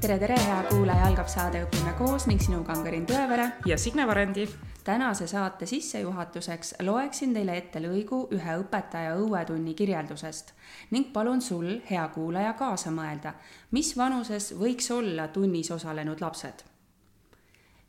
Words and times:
tere, 0.00 0.18
tere, 0.18 0.36
hea 0.40 0.62
kuulaja, 0.70 1.06
algab 1.06 1.28
saade 1.28 1.60
Õpime 1.66 1.92
koos 1.98 2.24
ning 2.30 2.40
sinuga 2.40 2.72
on 2.72 2.84
Karin 2.86 3.04
Tõevere 3.08 3.50
ja 3.66 3.78
Signe 3.78 4.06
Varendi. 4.06 4.48
tänase 4.84 5.26
saate 5.26 5.66
sissejuhatuseks 5.66 6.74
loeksin 6.80 7.34
teile 7.34 7.56
ette 7.56 7.80
lõigu 7.80 8.28
ühe 8.32 8.54
õpetaja 8.62 9.16
õuetunni 9.20 9.74
kirjeldusest 9.74 10.54
ning 10.90 11.12
palun 11.12 11.42
sul, 11.42 11.80
hea 11.90 12.08
kuulaja, 12.08 12.52
kaasa 12.52 12.90
mõelda, 12.90 13.34
mis 13.70 13.96
vanuses 13.96 14.54
võiks 14.56 14.90
olla 14.90 15.28
tunnis 15.28 15.70
osalenud 15.70 16.20
lapsed 16.20 16.77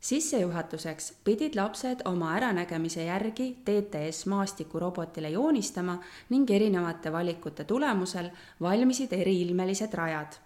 sissejuhatuseks 0.00 1.12
pidid 1.24 1.56
lapsed 1.56 2.04
oma 2.04 2.34
äranägemise 2.36 3.04
järgi 3.04 3.56
TTS 3.64 4.26
maastikurobotile 4.26 5.30
joonistama 5.30 5.98
ning 6.28 6.50
erinevate 6.50 7.12
valikute 7.12 7.64
tulemusel 7.64 8.30
valmisid 8.60 9.12
eriilmelised 9.12 9.94
rajad 9.94 10.40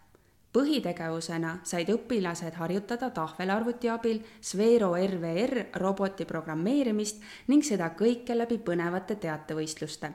põhitegevusena 0.55 1.57
said 1.67 1.89
õpilased 1.91 2.55
harjutada 2.59 3.09
tahvelarvuti 3.15 3.91
abil 3.91 4.21
Sphero 4.41 4.93
RVR 4.95 5.65
roboti 5.83 6.27
programmeerimist 6.31 7.23
ning 7.51 7.67
seda 7.67 7.91
kõike 7.99 8.37
läbi 8.39 8.59
põnevate 8.59 9.17
teatevõistluste. 9.17 10.13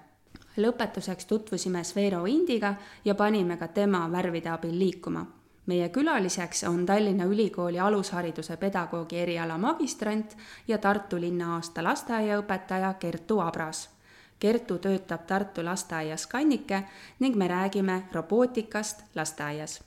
lõpetuseks 0.58 1.26
tutvusime 1.26 1.84
Sphero 1.84 2.26
Indiga 2.26 2.76
ja 3.06 3.16
panime 3.16 3.58
ka 3.58 3.68
tema 3.68 4.08
värvide 4.12 4.50
abil 4.50 4.80
liikuma 4.80 5.26
meie 5.70 5.90
külaliseks 5.90 6.64
on 6.64 6.86
Tallinna 6.86 7.24
Ülikooli 7.24 7.80
alushariduse 7.80 8.58
pedagoogi 8.58 9.20
eriala 9.20 9.58
magistrant 9.58 10.38
ja 10.68 10.78
Tartu 10.78 11.20
linna 11.22 11.54
aasta 11.56 11.84
lasteaiaõpetaja 11.84 12.94
Kertu 13.00 13.38
Abras. 13.40 13.84
Kertu 14.40 14.80
töötab 14.82 15.28
Tartu 15.30 15.66
lasteaias 15.66 16.26
Kannike 16.28 16.82
ning 17.20 17.36
me 17.36 17.48
räägime 17.48 18.04
robootikast 18.12 19.04
lasteaias. 19.16 19.84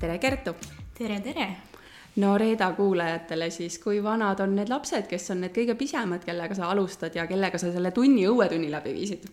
tere, 0.00 0.18
Kertu! 0.18 0.54
tere, 0.98 1.20
tere! 1.20 1.56
no 2.16 2.38
Reeda 2.38 2.72
kuulajatele 2.72 3.50
siis, 3.50 3.78
kui 3.78 4.02
vanad 4.02 4.40
on 4.40 4.56
need 4.56 4.72
lapsed, 4.72 5.04
kes 5.06 5.30
on 5.30 5.44
need 5.44 5.52
kõige 5.52 5.74
pisemad, 5.74 6.24
kellega 6.24 6.54
sa 6.54 6.70
alustad 6.70 7.14
ja 7.14 7.26
kellega 7.26 7.58
sa 7.58 7.72
selle 7.72 7.90
tunni, 7.90 8.24
õuetunni 8.24 8.72
läbi 8.72 8.96
viisid? 8.96 9.28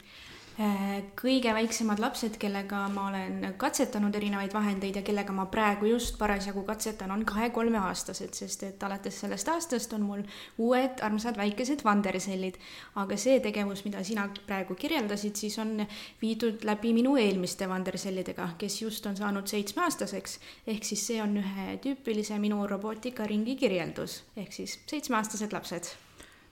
Äh, 0.54 1.00
kõige 1.18 1.50
väiksemad 1.50 1.98
lapsed, 1.98 2.36
kellega 2.38 2.84
ma 2.94 3.08
olen 3.10 3.56
katsetanud 3.58 4.14
erinevaid 4.14 4.52
vahendeid 4.54 5.00
ja 5.00 5.02
kellega 5.02 5.34
ma 5.34 5.48
praegu 5.50 5.88
just 5.90 6.20
parasjagu 6.20 6.62
katsetan, 6.68 7.10
on 7.10 7.24
kahe-kolmeaastased, 7.26 8.38
sest 8.38 8.68
et 8.68 8.86
alates 8.86 9.18
sellest 9.24 9.50
aastast 9.50 9.96
on 9.98 10.06
mul 10.06 10.22
uued 10.62 11.02
armsad 11.02 11.42
väikesed 11.42 11.82
vandersellid. 11.88 12.62
aga 13.02 13.18
see 13.18 13.40
tegevus, 13.42 13.82
mida 13.88 14.04
sina 14.06 14.28
praegu 14.46 14.78
kirjeldasid, 14.78 15.34
siis 15.42 15.58
on 15.58 15.88
viidud 16.22 16.62
läbi 16.70 16.94
minu 16.94 17.18
eelmiste 17.18 17.66
vandersellidega, 17.70 18.52
kes 18.62 18.82
just 18.82 19.10
on 19.10 19.18
saanud 19.18 19.50
seitsmeaastaseks. 19.50 20.40
ehk 20.68 20.86
siis 20.86 21.08
see 21.08 21.22
on 21.22 21.34
ühe 21.42 21.80
tüüpilise 21.82 22.38
minu 22.38 22.62
robootikaringi 22.68 23.56
kirjeldus, 23.56 24.22
ehk 24.38 24.54
siis 24.54 24.80
seitsmeaastased 24.86 25.54
lapsed 25.54 25.96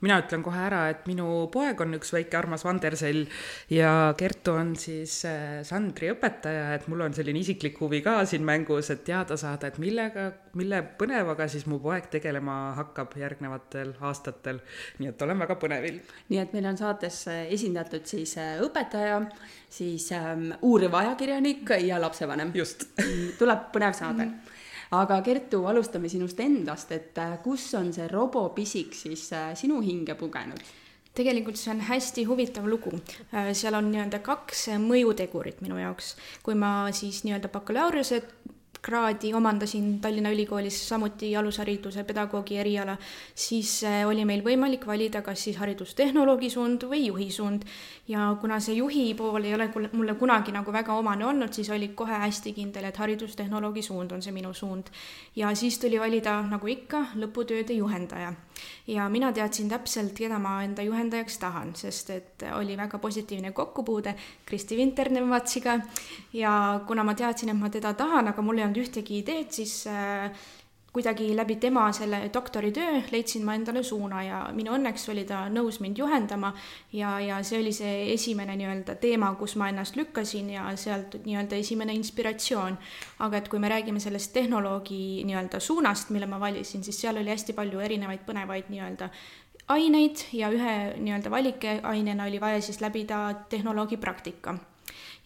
mina 0.02 0.18
ütlen 0.22 0.44
kohe 0.46 0.60
ära, 0.66 0.82
et 0.92 1.06
minu 1.10 1.28
poeg 1.54 1.82
on 1.84 1.96
üks 1.98 2.12
väike 2.16 2.38
armas 2.40 2.66
vandersell 2.66 3.26
ja 3.72 3.92
Kertu 4.18 4.56
on 4.58 4.74
siis 4.80 5.20
äh, 5.30 5.62
Sandri 5.68 6.12
õpetaja, 6.14 6.72
et 6.76 6.88
mul 6.92 7.06
on 7.06 7.16
selline 7.16 7.42
isiklik 7.42 7.78
huvi 7.82 8.02
ka 8.06 8.20
siin 8.30 8.46
mängus, 8.48 8.92
et 8.94 9.04
teada 9.08 9.38
saada, 9.40 9.70
et 9.70 9.80
millega, 9.82 10.30
mille 10.58 10.82
põnevaga 11.00 11.48
siis 11.52 11.68
mu 11.70 11.80
poeg 11.84 12.10
tegelema 12.14 12.58
hakkab 12.80 13.14
järgnevatel 13.22 13.94
aastatel. 14.02 14.62
nii 15.00 15.12
et 15.12 15.22
olen 15.22 15.46
väga 15.46 15.58
põnevil. 15.62 16.02
nii 16.30 16.42
et 16.42 16.56
meil 16.58 16.72
on 16.72 16.82
saates 16.82 17.24
äh, 17.32 17.44
esindatud 17.54 18.08
siis 18.10 18.38
äh, 18.42 18.58
õpetaja, 18.66 19.22
siis 19.70 20.10
ähm, 20.18 20.50
uuriv 20.62 20.98
ajakirjanik 20.98 21.78
ja 21.86 22.02
lapsevanem. 22.02 22.52
just 22.56 22.90
tuleb 23.40 23.70
põnev 23.76 23.94
saade 23.98 24.26
mm. 24.26 24.32
-hmm 24.32 24.60
aga 24.92 25.22
Kertu, 25.24 25.64
alustame 25.70 26.10
sinust 26.12 26.40
endast, 26.44 26.92
et 26.92 27.18
äh, 27.22 27.38
kus 27.44 27.70
on 27.80 27.92
see 27.96 28.08
robopisik 28.12 28.96
siis 28.98 29.30
äh, 29.36 29.52
sinu 29.56 29.82
hinge 29.86 30.16
pugenud? 30.20 30.62
tegelikult 31.12 31.60
see 31.60 31.74
on 31.74 31.82
hästi 31.84 32.24
huvitav 32.24 32.68
lugu. 32.72 32.94
Äh, 33.36 33.52
seal 33.58 33.76
on 33.76 33.90
nii-öelda 33.92 34.22
kaks 34.24 34.70
mõjutegurit 34.80 35.60
minu 35.64 35.80
jaoks. 35.80 36.16
kui 36.44 36.56
ma 36.56 36.92
siis 36.96 37.24
nii-öelda 37.28 37.52
bakalaureuse 37.52 38.22
kraadi 38.82 39.34
omandasin 39.34 40.00
Tallinna 40.02 40.32
Ülikoolis 40.34 40.78
samuti 40.90 41.36
alushariduse 41.38 42.04
pedagoogi 42.04 42.58
eriala, 42.58 42.98
siis 43.36 43.82
oli 44.08 44.26
meil 44.26 44.42
võimalik 44.46 44.88
valida 44.88 45.22
kas 45.22 45.44
siis 45.46 45.60
haridustehnoloogi 45.62 46.50
suund 46.50 46.88
või 46.90 47.06
juhi 47.06 47.30
suund. 47.32 47.66
ja 48.08 48.36
kuna 48.42 48.60
see 48.60 48.76
juhi 48.76 49.14
pool 49.14 49.44
ei 49.44 49.54
ole 49.54 49.70
mulle 49.94 50.16
kunagi 50.16 50.52
nagu 50.52 50.74
väga 50.74 50.94
omane 50.94 51.26
olnud, 51.26 51.54
siis 51.54 51.70
oli 51.70 51.88
kohe 51.96 52.18
hästi 52.26 52.54
kindel, 52.54 52.86
et 52.90 52.98
haridustehnoloogi 52.98 53.82
suund 53.82 54.12
on 54.12 54.22
see 54.22 54.34
minu 54.34 54.54
suund. 54.54 54.90
ja 55.36 55.56
siis 55.56 55.80
tuli 55.80 56.00
valida, 56.00 56.42
nagu 56.42 56.68
ikka, 56.68 57.06
lõputööde 57.16 57.78
juhendaja 57.78 58.34
ja 58.88 59.10
mina 59.10 59.32
teadsin 59.34 59.70
täpselt, 59.70 60.14
keda 60.18 60.40
ma 60.40 60.60
enda 60.64 60.84
juhendajaks 60.86 61.38
tahan, 61.42 61.76
sest 61.76 62.10
et 62.10 62.46
oli 62.56 62.78
väga 62.78 63.00
positiivne 63.00 63.52
kokkupuude 63.52 64.16
Kristi 64.46 64.78
Vinter-Nemvatsiga 64.78 65.80
ja 66.34 66.56
kuna 66.88 67.04
ma 67.04 67.14
teadsin, 67.14 67.50
et 67.50 67.60
ma 67.60 67.70
teda 67.70 67.94
tahan, 67.94 68.32
aga 68.32 68.42
mul 68.42 68.60
ei 68.60 68.68
olnud 68.68 68.82
ühtegi 68.84 69.22
ideed, 69.22 69.52
siis 69.52 69.86
äh, 69.88 70.32
kuidagi 70.94 71.36
läbi 71.36 71.56
tema 71.56 71.92
selle 71.92 72.30
doktoritöö 72.34 73.02
leidsin 73.12 73.46
ma 73.46 73.54
endale 73.56 73.84
suuna 73.84 74.24
ja 74.24 74.40
minu 74.52 74.74
õnneks 74.76 75.08
oli 75.12 75.24
ta 75.28 75.46
nõus 75.50 75.80
mind 75.80 75.98
juhendama 75.98 76.52
ja, 76.94 77.14
ja 77.20 77.38
see 77.48 77.62
oli 77.62 77.72
see 77.76 78.14
esimene 78.14 78.58
nii-öelda 78.60 78.98
teema, 79.00 79.32
kus 79.40 79.56
ma 79.56 79.70
ennast 79.72 79.96
lükkasin 79.96 80.50
ja 80.52 80.66
sealt 80.76 81.16
nii-öelda 81.24 81.56
esimene 81.56 81.96
inspiratsioon. 81.96 82.78
aga 83.20 83.38
et 83.38 83.48
kui 83.48 83.60
me 83.60 83.70
räägime 83.70 84.00
sellest 84.00 84.34
tehnoloogi 84.34 85.24
nii-öelda 85.24 85.60
suunast, 85.60 86.10
mille 86.10 86.28
ma 86.28 86.40
valisin, 86.40 86.84
siis 86.84 87.02
seal 87.02 87.18
oli 87.18 87.32
hästi 87.32 87.54
palju 87.54 87.80
erinevaid 87.80 88.28
põnevaid 88.28 88.68
nii-öelda 88.70 89.10
aineid 89.72 90.26
ja 90.34 90.52
ühe 90.52 90.76
nii-öelda 90.98 91.32
valikainena 91.32 92.28
oli 92.28 92.42
vaja 92.42 92.62
siis 92.62 92.82
läbida 92.82 93.24
tehnoloogi 93.50 93.98
praktika 93.98 94.58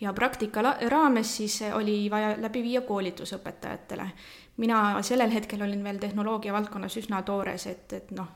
ja 0.01 0.13
praktika 0.13 0.61
raames 0.89 1.37
siis 1.37 1.61
oli 1.73 2.09
vaja 2.11 2.35
läbi 2.37 2.63
viia 2.63 2.81
koolitus 2.81 3.33
õpetajatele 3.33 4.09
mina 4.57 5.01
sellel 5.03 5.31
hetkel 5.33 5.61
olin 5.61 5.83
veel 5.83 5.99
tehnoloogia 5.99 6.53
valdkonnas 6.53 6.97
üsna 7.01 7.21
toores, 7.27 7.67
et, 7.67 7.93
et 7.93 8.11
noh, 8.15 8.27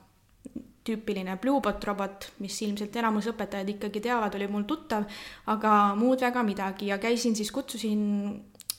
tüüpiline 0.88 1.36
Bluebot 1.42 1.84
robot, 1.86 2.30
mis 2.44 2.56
ilmselt 2.66 2.96
enamus 2.96 3.30
õpetajad 3.32 3.70
ikkagi 3.76 4.02
teavad, 4.04 4.36
oli 4.36 4.48
mul 4.52 4.66
tuttav, 4.68 5.06
aga 5.52 5.74
muud 6.00 6.22
väga 6.24 6.44
midagi. 6.44 6.90
Ja 6.90 6.98
käisin 7.02 7.36
siis, 7.38 7.52
kutsusin 7.52 8.02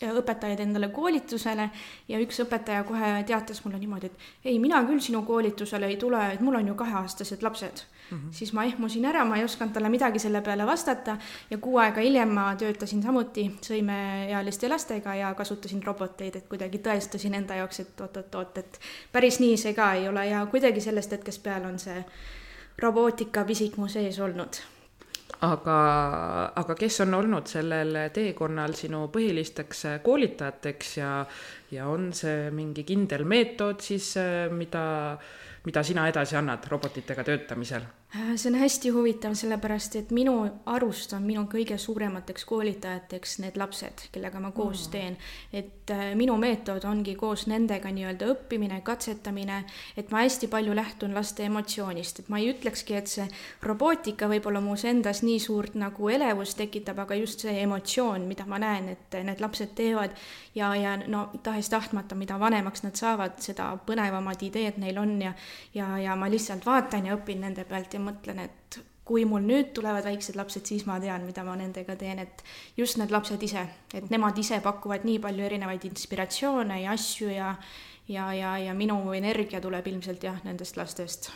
õpetajaid 0.00 0.62
endale 0.64 0.88
koolitusele 0.94 1.68
ja 2.08 2.20
üks 2.22 2.40
õpetaja 2.44 2.84
kohe 2.88 3.12
teatas 3.28 3.60
mulle 3.64 3.80
niimoodi, 3.82 4.08
et 4.08 4.48
ei, 4.48 4.58
mina 4.58 4.80
küll 4.88 5.02
sinu 5.04 5.22
koolitusele 5.28 5.90
ei 5.92 5.98
tule, 6.00 6.22
et 6.34 6.40
mul 6.40 6.56
on 6.60 6.72
ju 6.72 6.76
kaheaastased 6.78 7.44
lapsed 7.44 7.84
mm. 8.10 8.16
-hmm. 8.18 8.32
siis 8.32 8.52
ma 8.52 8.64
ehmusin 8.64 9.04
ära, 9.04 9.24
ma 9.24 9.36
ei 9.36 9.44
osanud 9.44 9.72
talle 9.74 9.88
midagi 9.88 10.18
selle 10.18 10.40
peale 10.40 10.66
vastata 10.66 11.16
ja 11.50 11.58
kuu 11.58 11.78
aega 11.78 12.00
hiljem 12.00 12.28
ma 12.28 12.54
töötasin 12.56 13.02
samuti 13.02 13.46
sõimeealiste 13.66 14.68
lastega 14.68 15.14
ja 15.14 15.34
kasutasin 15.34 15.82
roboteid, 15.82 16.36
et 16.36 16.48
kuidagi 16.48 16.78
tõestasin 16.78 17.34
enda 17.34 17.54
jaoks, 17.54 17.80
et 17.80 18.00
oot-oot-oot, 18.00 18.58
et 18.58 18.80
päris 19.12 19.40
nii 19.40 19.56
see 19.56 19.74
ka 19.74 19.92
ei 19.94 20.08
ole 20.08 20.26
ja 20.26 20.46
kuidagi 20.46 20.80
sellest 20.80 21.12
hetkest 21.12 21.42
peale 21.42 21.66
on 21.66 21.78
see 21.78 22.04
robootika 22.78 23.44
pisik 23.44 23.76
mu 23.76 23.88
sees 23.88 24.18
olnud 24.18 24.62
aga, 25.46 25.76
aga 26.60 26.76
kes 26.78 27.00
on 27.04 27.14
olnud 27.20 27.48
sellel 27.50 27.96
teekonnal 28.14 28.74
sinu 28.78 29.06
põhilisteks 29.12 29.84
koolitajateks 30.04 30.96
ja, 30.98 31.12
ja 31.72 31.86
on 31.88 32.10
see 32.16 32.50
mingi 32.54 32.84
kindel 32.88 33.24
meetod 33.28 33.80
siis, 33.84 34.12
mida, 34.56 34.84
mida 35.64 35.84
sina 35.86 36.08
edasi 36.12 36.38
annad 36.40 36.68
robotitega 36.70 37.24
töötamisel? 37.24 37.88
Äh, 38.16 38.36
see 38.36 38.50
on 38.50 38.58
hästi 38.58 38.90
huvitav, 38.90 39.36
sellepärast 39.38 39.94
et 39.96 40.08
minu 40.10 40.32
arust 40.66 41.12
on 41.14 41.22
minu 41.22 41.44
kõige 41.46 41.76
suuremateks 41.78 42.42
koolitajateks 42.48 43.36
need 43.44 43.58
lapsed, 43.60 44.02
kellega 44.10 44.40
ma 44.42 44.50
koos 44.50 44.88
mm. 44.88 44.90
teen. 44.90 45.18
et 45.52 45.92
äh, 45.94 46.00
minu 46.18 46.34
meetod 46.42 46.82
ongi 46.90 47.14
koos 47.14 47.44
nendega 47.46 47.92
nii-öelda 47.94 48.32
õppimine, 48.32 48.80
katsetamine, 48.82 49.60
et 49.94 50.10
ma 50.10 50.24
hästi 50.24 50.48
palju 50.50 50.74
lähtun 50.74 51.14
laste 51.14 51.46
emotsioonist, 51.46 52.18
et 52.24 52.32
ma 52.34 52.40
ei 52.42 52.50
ütlekski, 52.50 52.96
et 52.98 53.12
see 53.12 53.28
robootika 53.62 54.26
võib-olla 54.32 54.58
muus 54.64 54.82
endas 54.90 55.22
nii 55.22 55.38
suurt 55.38 55.78
nagu 55.78 56.10
elevust 56.10 56.58
tekitab, 56.58 56.98
aga 57.06 57.20
just 57.22 57.46
see 57.46 57.60
emotsioon, 57.62 58.26
mida 58.26 58.48
ma 58.50 58.58
näen, 58.58 58.90
et 58.96 59.20
need 59.22 59.38
lapsed 59.38 59.70
teevad 59.78 60.18
ja, 60.58 60.72
ja 60.74 60.96
no 61.06 61.28
tahes-tahtmata, 61.46 62.18
mida 62.18 62.40
vanemaks 62.42 62.82
nad 62.82 62.98
saavad, 62.98 63.38
seda 63.38 63.70
põnevamad 63.86 64.42
ideed 64.50 64.82
neil 64.82 64.98
on 64.98 65.14
ja, 65.22 65.32
ja, 65.78 65.94
ja 66.08 66.18
ma 66.18 66.26
lihtsalt 66.26 66.66
vaatan 66.66 67.06
ja 67.06 67.14
õpin 67.14 67.46
nende 67.46 67.62
pealt 67.70 67.94
ja 67.94 67.99
ja 68.00 68.06
mõtlen, 68.08 68.40
et 68.48 68.80
kui 69.10 69.24
mul 69.26 69.42
nüüd 69.42 69.72
tulevad 69.74 70.06
väiksed 70.06 70.36
lapsed, 70.38 70.64
siis 70.66 70.84
ma 70.86 71.00
tean, 71.02 71.24
mida 71.26 71.42
ma 71.46 71.56
nendega 71.58 71.96
teen, 71.98 72.20
et 72.22 72.42
just 72.78 72.98
need 73.00 73.10
lapsed 73.10 73.42
ise, 73.42 73.64
et 73.94 74.10
nemad 74.12 74.38
ise 74.38 74.60
pakuvad 74.62 75.06
nii 75.06 75.18
palju 75.22 75.46
erinevaid 75.48 75.86
inspiratsioone 75.90 76.82
ja 76.84 76.94
asju 76.94 77.32
ja 77.34 77.54
ja, 78.10 78.32
ja, 78.34 78.58
ja 78.58 78.74
minu 78.74 79.12
energia 79.14 79.60
tuleb 79.62 79.86
ilmselt 79.86 80.24
jah, 80.26 80.40
nendest 80.44 80.78
lastest. 80.78 81.30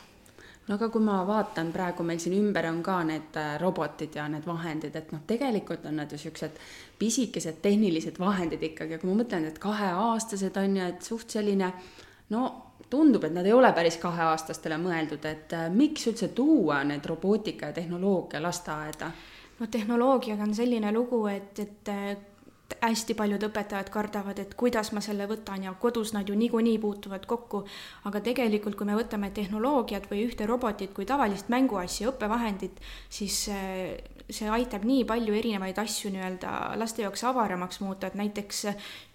No 0.65 0.79
aga 0.79 0.89
kui 0.89 1.03
ma 1.05 1.19
vaatan 1.29 1.71
praegu 1.75 2.07
meil 2.09 2.21
siin 2.23 2.39
ümber 2.39 2.65
on 2.71 2.81
ka 2.83 2.97
need 3.05 3.37
äh, 3.37 3.57
robotid 3.61 4.17
ja 4.17 4.25
need 4.33 4.47
vahendid, 4.49 4.97
et 4.97 5.11
noh, 5.13 5.21
tegelikult 5.29 5.85
on 5.91 6.01
nad 6.01 6.13
ju 6.13 6.19
siuksed 6.19 6.57
pisikesed 6.99 7.61
tehnilised 7.63 8.19
vahendid 8.19 8.65
ikkagi, 8.71 8.97
aga 8.97 9.03
kui 9.03 9.13
ma 9.13 9.19
mõtlen, 9.21 9.45
et 9.51 9.61
kaheaastased 9.61 10.57
on 10.63 10.79
ju, 10.81 10.87
et 10.95 11.11
suht 11.11 11.37
selline 11.37 11.69
no 12.33 12.47
tundub, 12.91 13.25
et 13.25 13.33
nad 13.35 13.47
ei 13.47 13.53
ole 13.53 13.73
päris 13.73 13.97
kaheaastastele 14.03 14.79
mõeldud, 14.81 15.25
et 15.29 15.53
äh, 15.57 15.71
miks 15.73 16.07
üldse 16.11 16.29
tuua 16.37 16.83
need 16.85 17.07
robootika 17.07 17.73
ja 17.73 17.79
tehnoloogia 17.81 18.43
lasteaeda? 18.43 19.11
no 19.59 19.67
tehnoloogiaga 19.71 20.43
on 20.43 20.55
selline 20.55 20.93
lugu, 20.93 21.27
et, 21.31 21.59
et 21.63 21.91
äh, 21.93 22.17
hästi 22.83 23.15
paljud 23.15 23.43
õpetajad 23.49 23.91
kardavad, 23.93 24.39
et 24.41 24.55
kuidas 24.59 24.91
ma 24.97 25.03
selle 25.05 25.27
võtan 25.31 25.65
ja 25.67 25.75
kodus 25.81 26.13
nad 26.17 26.29
ju 26.29 26.35
niikuinii 26.39 26.79
puutuvad 26.79 27.27
kokku. 27.27 27.65
aga 28.05 28.21
tegelikult, 28.21 28.77
kui 28.77 28.87
me 28.87 28.97
võtame 28.99 29.31
tehnoloogiat 29.31 30.11
või 30.11 30.25
ühte 30.29 30.47
robotit 30.47 30.93
kui 30.95 31.07
tavalist 31.07 31.49
mänguasja, 31.49 32.11
õppevahendit, 32.13 32.81
siis 33.09 33.49
äh, 33.49 34.14
see 34.33 34.49
aitab 34.49 34.85
nii 34.89 35.05
palju 35.05 35.35
erinevaid 35.37 35.77
asju 35.83 36.09
nii-öelda 36.15 36.51
laste 36.81 37.03
jaoks 37.05 37.25
avaramaks 37.29 37.81
muuta, 37.85 38.09
et 38.09 38.17
näiteks 38.17 38.63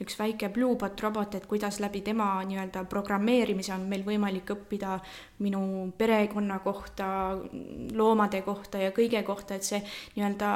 üks 0.04 0.18
väike 0.20 0.52
Bluebot 0.54 1.02
robot, 1.02 1.36
et 1.36 1.48
kuidas 1.50 1.80
läbi 1.82 2.02
tema 2.06 2.28
nii-öelda 2.46 2.84
programmeerimise 2.90 3.74
on 3.74 3.88
meil 3.90 4.06
võimalik 4.06 4.54
õppida 4.54 5.00
minu 5.42 5.62
perekonna 5.98 6.60
kohta, 6.62 7.08
loomade 7.96 8.42
kohta 8.46 8.82
ja 8.84 8.92
kõige 8.94 9.24
kohta, 9.26 9.58
et 9.58 9.66
see 9.66 9.82
nii-öelda 10.16 10.52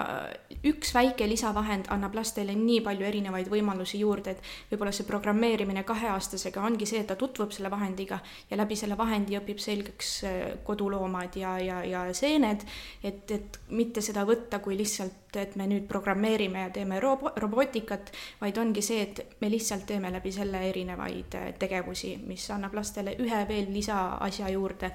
üks 0.70 0.94
väike 0.94 1.28
lisavahend 1.30 1.90
annab 1.94 2.20
lastele 2.20 2.54
nii 2.58 2.84
palju 2.86 3.10
erinevaid 3.10 3.50
võimalusi 3.50 4.04
juurde, 4.04 4.36
et 4.36 4.72
võib-olla 4.72 4.94
see 4.94 5.08
programmeerimine 5.10 5.86
kaheaastasega 5.88 6.62
ongi 6.62 6.86
see, 6.90 7.02
et 7.02 7.10
ta 7.10 7.18
tutvub 7.18 7.56
selle 7.56 7.74
vahendiga 7.74 8.22
ja 8.52 8.60
läbi 8.60 8.78
selle 8.78 8.98
vahendi 9.00 9.40
õpib 9.40 9.58
selgeks 9.64 10.14
koduloomad 10.68 11.42
ja, 11.42 11.58
ja, 11.64 11.82
ja 11.88 12.06
seened, 12.14 12.68
et, 13.02 13.26
et 13.34 13.60
mitte 13.74 14.04
seda 14.04 14.28
võtta 14.30 14.43
võtta 14.44 14.60
kui 14.64 14.78
lihtsalt, 14.78 15.23
et 15.42 15.56
me 15.56 15.68
nüüd 15.68 15.88
programmeerime 15.88 16.68
ja 16.68 16.70
teeme 16.74 17.00
robo-, 17.00 17.34
robootikat, 17.36 18.12
vaid 18.42 18.58
ongi 18.58 18.82
see, 18.82 19.02
et 19.02 19.38
me 19.42 19.50
lihtsalt 19.52 19.86
teeme 19.90 20.12
läbi 20.14 20.32
selle 20.32 20.62
erinevaid 20.70 21.38
äh, 21.40 21.52
tegevusi, 21.60 22.16
mis 22.28 22.46
annab 22.54 22.76
lastele 22.78 23.16
ühe 23.20 23.44
veel 23.50 23.72
lisaasja 23.74 24.50
juurde. 24.54 24.92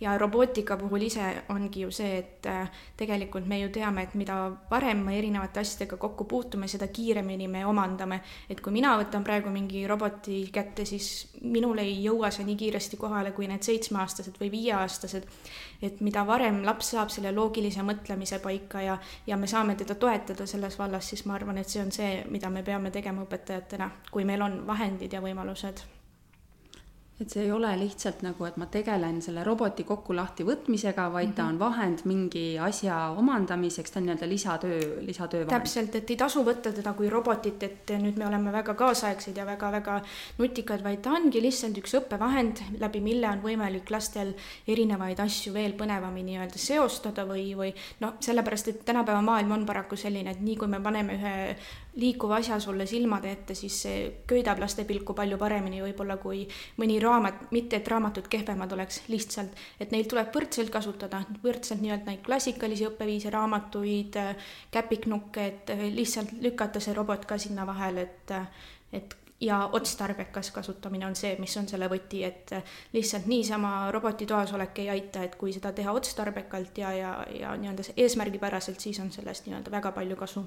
ja 0.00 0.12
robootika 0.18 0.76
puhul 0.78 1.02
ise 1.02 1.24
ongi 1.50 1.80
ju 1.80 1.90
see, 1.90 2.18
et 2.18 2.46
äh, 2.46 2.68
tegelikult 2.96 3.46
me 3.46 3.58
ju 3.60 3.68
teame, 3.74 4.02
et 4.02 4.14
mida 4.14 4.36
varem 4.70 5.00
me 5.04 5.16
erinevate 5.18 5.60
asjadega 5.60 5.96
kokku 5.96 6.24
puutume, 6.24 6.68
seda 6.68 6.86
kiiremini 6.86 7.48
me 7.48 7.64
omandame. 7.66 8.20
et 8.48 8.60
kui 8.60 8.72
mina 8.72 8.94
võtan 8.98 9.24
praegu 9.24 9.50
mingi 9.50 9.86
roboti 9.86 10.48
kätte, 10.52 10.84
siis 10.84 11.28
minul 11.42 11.78
ei 11.78 11.96
jõua 12.04 12.30
see 12.30 12.46
nii 12.46 12.56
kiiresti 12.56 12.96
kohale 12.96 13.32
kui 13.32 13.48
need 13.50 13.62
seitsmeaastased 13.62 14.38
või 14.40 14.50
viieaastased. 14.54 15.26
et 15.82 16.00
mida 16.00 16.24
varem 16.26 16.62
laps 16.66 16.92
saab 16.94 17.10
selle 17.14 17.32
loogilise 17.34 17.82
mõtlemise 17.86 18.38
paika 18.42 18.82
ja, 18.82 18.98
ja 19.26 19.36
me 19.36 19.46
saame 19.46 19.74
teda 19.78 19.94
toetada 19.94 20.46
selles 20.46 20.78
vallas, 20.78 21.08
siis 21.08 21.24
ma 21.26 21.36
arvan, 21.38 21.58
et 21.58 21.68
see 21.68 21.82
on 21.82 21.92
see, 21.94 22.24
mida 22.30 22.50
me 22.50 22.62
peame 22.66 22.90
tegema 22.94 23.24
õpetajatena, 23.26 23.90
kui 24.10 24.26
meil 24.28 24.42
on 24.42 24.60
vahendid 24.66 25.12
ja 25.12 25.22
võimalused 25.24 25.84
et 27.20 27.30
see 27.30 27.42
ei 27.42 27.52
ole 27.52 27.70
lihtsalt 27.80 28.22
nagu, 28.22 28.46
et 28.46 28.56
ma 28.60 28.68
tegelen 28.70 29.18
selle 29.22 29.42
roboti 29.46 29.82
kokku 29.84 30.14
lahti 30.14 30.46
võtmisega, 30.46 31.08
vaid 31.12 31.28
mm 31.28 31.32
-hmm. 31.32 31.36
ta 31.36 31.42
mhm. 31.42 31.52
on 31.52 31.58
vahend 31.58 32.04
mingi 32.04 32.58
asja 32.58 32.98
omandamiseks, 33.16 33.90
ta 33.90 33.98
on 33.98 34.06
nii-öelda 34.06 34.28
lisatöö, 34.28 34.78
lisatöö 35.00 35.46
vahend. 35.46 35.50
täpselt, 35.50 35.94
et 35.94 36.10
ei 36.10 36.16
tasu 36.16 36.44
võtta 36.44 36.72
teda 36.72 36.92
kui 36.92 37.10
robotit, 37.10 37.62
et 37.62 37.90
nüüd 37.90 38.16
me 38.16 38.26
oleme 38.26 38.52
väga 38.52 38.74
kaasaegsed 38.74 39.36
ja 39.36 39.46
väga-väga 39.46 40.00
nutikad, 40.38 40.84
vaid 40.84 41.02
ta 41.02 41.10
ongi 41.10 41.42
lihtsalt 41.42 41.78
üks 41.78 41.94
õppevahend, 42.00 42.62
läbi 42.78 43.00
mille 43.00 43.28
on 43.28 43.42
võimalik 43.42 43.90
lastel 43.90 44.34
erinevaid 44.68 45.20
asju 45.20 45.52
veel 45.52 45.72
põnevamini 45.72 46.28
nii-öelda 46.28 46.60
seostada 46.60 47.24
või, 47.26 47.54
või 47.56 47.72
noh, 48.00 48.16
sellepärast, 48.20 48.68
et 48.68 48.84
tänapäeva 48.84 49.22
maailm 49.24 49.56
on 49.56 49.66
paraku 49.66 49.96
selline, 49.96 50.30
et 50.36 50.40
nii 50.44 50.56
kui 50.60 50.68
me 50.68 50.80
paneme 50.84 51.16
ühe 51.18 51.34
liikuva 51.96 52.36
asja 52.36 52.60
sulle 52.60 52.86
silmade 52.86 53.30
ette, 53.32 53.54
siis 53.58 53.76
see 53.82 54.00
köidab 54.28 54.60
laste 54.62 54.84
pilku 54.86 55.14
palju 55.18 55.38
paremini 55.38 55.80
võib-olla 55.82 56.18
kui 56.22 56.44
mõni 56.78 56.98
raamat, 57.02 57.48
mitte 57.54 57.80
et 57.80 57.88
raamatud 57.88 58.28
kehvemad 58.30 58.72
oleks, 58.76 59.02
lihtsalt, 59.10 59.56
et 59.80 59.94
neid 59.94 60.10
tuleb 60.10 60.30
võrdselt 60.34 60.70
kasutada, 60.74 61.22
võrdselt 61.42 61.82
nii-öelda 61.82 62.12
neid 62.12 62.22
klassikalisi 62.26 62.86
õppeviise, 62.90 63.32
raamatuid, 63.34 64.18
käpiknukke, 64.74 65.46
et 65.46 65.72
lihtsalt 65.94 66.36
lükata 66.44 66.82
see 66.82 66.94
robot 66.96 67.26
ka 67.26 67.38
sinna 67.38 67.66
vahele, 67.66 68.06
et, 68.06 68.36
et 68.92 69.18
ja 69.40 69.58
otstarbekas 69.72 70.50
kasutamine 70.50 71.06
on 71.06 71.16
see, 71.16 71.36
mis 71.38 71.56
on 71.60 71.68
selle 71.70 71.88
võti, 71.90 72.24
et 72.26 72.54
lihtsalt 72.92 73.26
niisama 73.30 73.90
roboti 73.94 74.26
toas 74.26 74.52
olek 74.54 74.82
ei 74.82 74.90
aita, 74.94 75.22
et 75.22 75.36
kui 75.38 75.54
seda 75.54 75.72
teha 75.72 75.94
otstarbekalt 75.94 76.78
ja, 76.82 76.94
ja, 76.94 77.12
ja 77.40 77.58
nii-öelda 77.58 77.92
eesmärgipäraselt, 77.96 78.80
siis 78.82 78.98
on 79.02 79.12
sellest 79.14 79.46
nii-öelda 79.46 79.74
väga 79.78 79.94
palju 79.94 80.18
kasu 80.18 80.46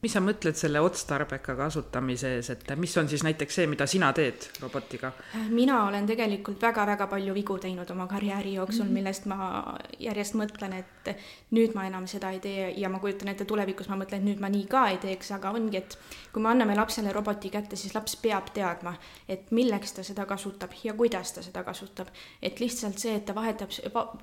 mis 0.00 0.14
sa 0.16 0.20
mõtled 0.24 0.56
selle 0.56 0.80
otstarbeka 0.80 1.54
kasutamise 1.58 2.30
ees, 2.38 2.48
et 2.54 2.70
mis 2.80 2.94
on 2.96 3.08
siis 3.08 3.24
näiteks 3.26 3.58
see, 3.60 3.66
mida 3.68 3.86
sina 3.90 4.10
teed 4.16 4.46
robotiga? 4.62 5.12
mina 5.50 5.82
olen 5.86 6.06
tegelikult 6.08 6.62
väga-väga 6.62 7.06
palju 7.10 7.34
vigu 7.36 7.58
teinud 7.60 7.90
oma 7.92 8.06
karjääri 8.08 8.54
jooksul 8.54 8.84
mm, 8.84 8.88
-hmm. 8.88 8.94
millest 8.94 9.26
ma 9.26 9.76
järjest 9.98 10.36
mõtlen, 10.40 10.78
et 10.80 11.12
nüüd 11.50 11.74
ma 11.76 11.84
enam 11.86 12.06
seda 12.06 12.30
ei 12.30 12.40
tee 12.40 12.70
ja 12.80 12.88
ma 12.88 12.98
kujutan 12.98 13.28
ette, 13.28 13.44
tulevikus 13.44 13.88
ma 13.88 13.98
mõtlen, 14.00 14.22
et 14.24 14.28
nüüd 14.30 14.40
ma 14.40 14.48
nii 14.48 14.66
ka 14.70 14.86
ei 14.88 14.98
teeks, 14.98 15.32
aga 15.36 15.50
ongi, 15.50 15.76
et 15.76 15.98
kui 16.32 16.42
me 16.42 16.48
anname 16.48 16.76
lapsele 16.76 17.12
roboti 17.12 17.50
kätte, 17.50 17.76
siis 17.76 17.94
laps 17.94 18.16
peab 18.16 18.50
teadma, 18.54 18.94
et 19.28 19.50
milleks 19.50 19.92
ta 19.92 20.02
seda 20.02 20.26
kasutab 20.26 20.72
ja 20.84 20.94
kuidas 20.94 21.32
ta 21.32 21.42
seda 21.42 21.64
kasutab. 21.64 22.08
et 22.42 22.60
lihtsalt 22.60 22.98
see, 22.98 23.14
et 23.16 23.24
ta 23.24 23.34
vahetab, 23.34 23.70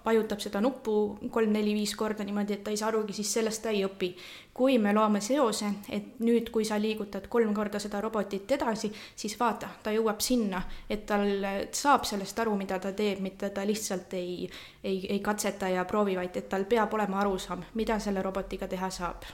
vajutab 0.06 0.40
seda 0.40 0.62
nuppu 0.62 1.20
kolm-neli-viis 1.32 1.96
korda 1.96 2.24
niimoodi, 2.24 2.54
et 2.54 2.64
ta 2.64 2.72
ei 2.72 2.78
saa 2.78 2.88
arugi, 2.90 3.14
siis 3.14 3.34
sellest 3.34 3.62
ta 3.62 3.70
ei 3.70 3.86
õpi 3.86 4.16
kui 4.58 4.78
me 4.82 4.94
loome 4.94 5.22
seose, 5.22 5.70
et 5.94 6.20
nüüd, 6.26 6.50
kui 6.52 6.66
sa 6.66 6.80
liigutad 6.82 7.28
kolm 7.30 7.54
korda 7.54 7.80
seda 7.80 8.02
robotit 8.02 8.52
edasi, 8.58 8.90
siis 9.16 9.38
vaata, 9.40 9.70
ta 9.84 9.94
jõuab 9.94 10.22
sinna, 10.24 10.64
et 10.90 11.06
tal 11.06 11.30
saab 11.72 12.08
sellest 12.10 12.40
aru, 12.42 12.58
mida 12.58 12.80
ta 12.82 12.92
teeb, 12.98 13.22
mitte 13.22 13.52
ta 13.54 13.66
lihtsalt 13.66 14.18
ei, 14.18 14.50
ei, 14.84 15.04
ei 15.14 15.20
katseta 15.22 15.70
ja 15.70 15.86
proovi, 15.86 16.18
vaid 16.18 16.42
et 16.42 16.50
tal 16.50 16.66
peab 16.66 16.94
olema 16.98 17.22
arusaam, 17.22 17.68
mida 17.78 18.00
selle 18.02 18.26
robotiga 18.26 18.68
teha 18.68 18.90
saab 18.90 19.30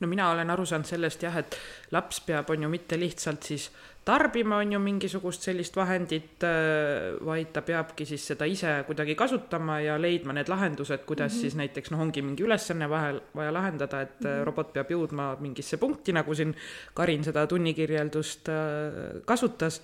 no 0.00 0.08
mina 0.08 0.30
olen 0.30 0.50
aru 0.50 0.66
saanud 0.66 0.86
sellest 0.88 1.22
jah, 1.22 1.36
et 1.40 1.56
laps 1.94 2.20
peab, 2.26 2.50
on 2.54 2.66
ju, 2.66 2.70
mitte 2.72 2.98
lihtsalt 2.98 3.46
siis 3.50 3.68
tarbima, 4.08 4.60
on 4.62 4.72
ju, 4.72 4.80
mingisugust 4.80 5.44
sellist 5.48 5.76
vahendit, 5.76 6.44
äh, 6.46 7.18
vaid 7.24 7.50
ta 7.52 7.62
peabki 7.66 8.06
siis 8.08 8.24
seda 8.32 8.48
ise 8.48 8.78
kuidagi 8.88 9.16
kasutama 9.18 9.80
ja 9.84 9.98
leidma 10.00 10.36
need 10.36 10.48
lahendused, 10.48 11.04
kuidas 11.08 11.32
mm 11.32 11.36
-hmm. 11.36 11.40
siis 11.40 11.56
näiteks 11.56 11.90
noh, 11.90 12.00
ongi 12.00 12.22
mingi 12.22 12.44
ülesanne 12.46 12.90
vahel 12.90 13.20
vaja 13.34 13.52
lahendada, 13.52 14.00
et 14.00 14.20
mm 14.20 14.26
-hmm. 14.26 14.44
robot 14.44 14.72
peab 14.72 14.90
jõudma 14.90 15.36
mingisse 15.40 15.76
punkti, 15.76 16.12
nagu 16.12 16.34
siin 16.34 16.54
Karin 16.94 17.24
seda 17.24 17.46
tunnikirjeldust 17.46 18.48
äh, 18.48 19.22
kasutas, 19.24 19.82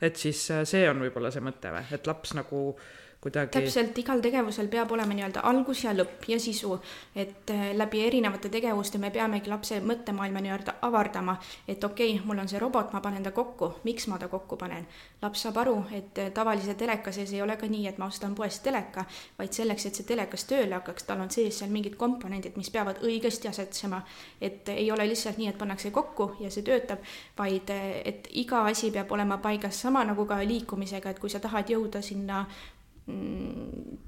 et 0.00 0.16
siis 0.16 0.48
see 0.64 0.90
on 0.90 1.00
võib-olla 1.00 1.30
see 1.30 1.40
mõte 1.40 1.70
või, 1.70 1.84
et 1.92 2.06
laps 2.06 2.34
nagu 2.34 2.76
äh, 2.76 3.01
kuidagi. 3.22 3.50
täpselt, 3.54 3.98
igal 3.98 4.20
tegevusel 4.20 4.68
peab 4.68 4.90
olema 4.92 5.14
nii-öelda 5.14 5.44
algus 5.46 5.84
ja 5.84 5.92
lõpp 5.94 6.26
ja 6.28 6.38
sisu, 6.42 6.74
et 7.14 7.50
äh, 7.54 7.70
läbi 7.78 8.02
erinevate 8.06 8.50
tegevuste 8.50 8.98
me 8.98 9.12
peamegi 9.14 9.50
lapse 9.50 9.78
mõttemaailma 9.80 10.42
nii-öelda 10.42 10.74
avardama, 10.88 11.36
et 11.68 11.84
okei 11.84 12.16
okay,, 12.16 12.26
mul 12.26 12.42
on 12.42 12.50
see 12.50 12.58
robot, 12.62 12.90
ma 12.92 13.00
panen 13.04 13.22
ta 13.22 13.30
kokku, 13.36 13.70
miks 13.86 14.08
ma 14.10 14.18
ta 14.18 14.28
kokku 14.32 14.58
panen. 14.58 14.88
laps 15.22 15.44
saab 15.46 15.60
aru, 15.62 15.76
et 15.94 16.18
äh, 16.18 16.32
tavalise 16.34 16.74
teleka 16.74 17.12
sees 17.14 17.32
ei 17.32 17.42
ole 17.42 17.56
ka 17.56 17.70
nii, 17.70 17.86
et 17.92 18.02
ma 18.02 18.10
ostan 18.10 18.34
poest 18.34 18.62
teleka, 18.66 19.06
vaid 19.38 19.54
selleks, 19.54 19.86
et 19.86 20.00
see 20.00 20.08
telekas 20.08 20.44
tööle 20.50 20.74
hakkaks, 20.74 21.06
tal 21.06 21.22
on 21.22 21.30
sees 21.30 21.62
seal 21.62 21.70
mingid 21.70 21.96
komponendid, 21.96 22.58
mis 22.58 22.70
peavad 22.74 22.98
õigesti 23.06 23.48
asetsema. 23.48 24.02
et 24.40 24.68
ei 24.68 24.90
ole 24.90 25.06
lihtsalt 25.06 25.38
nii, 25.38 25.48
et 25.48 25.58
pannakse 25.58 25.90
kokku 25.90 26.32
ja 26.40 26.50
see 26.50 26.66
töötab, 26.66 26.98
vaid 27.38 27.70
äh, 27.70 27.88
et 28.04 28.28
iga 28.32 28.66
asi 28.66 28.90
peab 28.90 29.12
olema 29.12 29.38
paigas, 29.38 29.80
sama 29.80 30.04
nagu 30.04 30.26
ka 30.26 30.42
liikumisega, 30.42 31.10
et 31.10 31.18
kui 31.18 31.30
sa 31.30 31.38
tahad 31.40 31.70
jõuda 31.70 32.02
sinna 32.02 32.46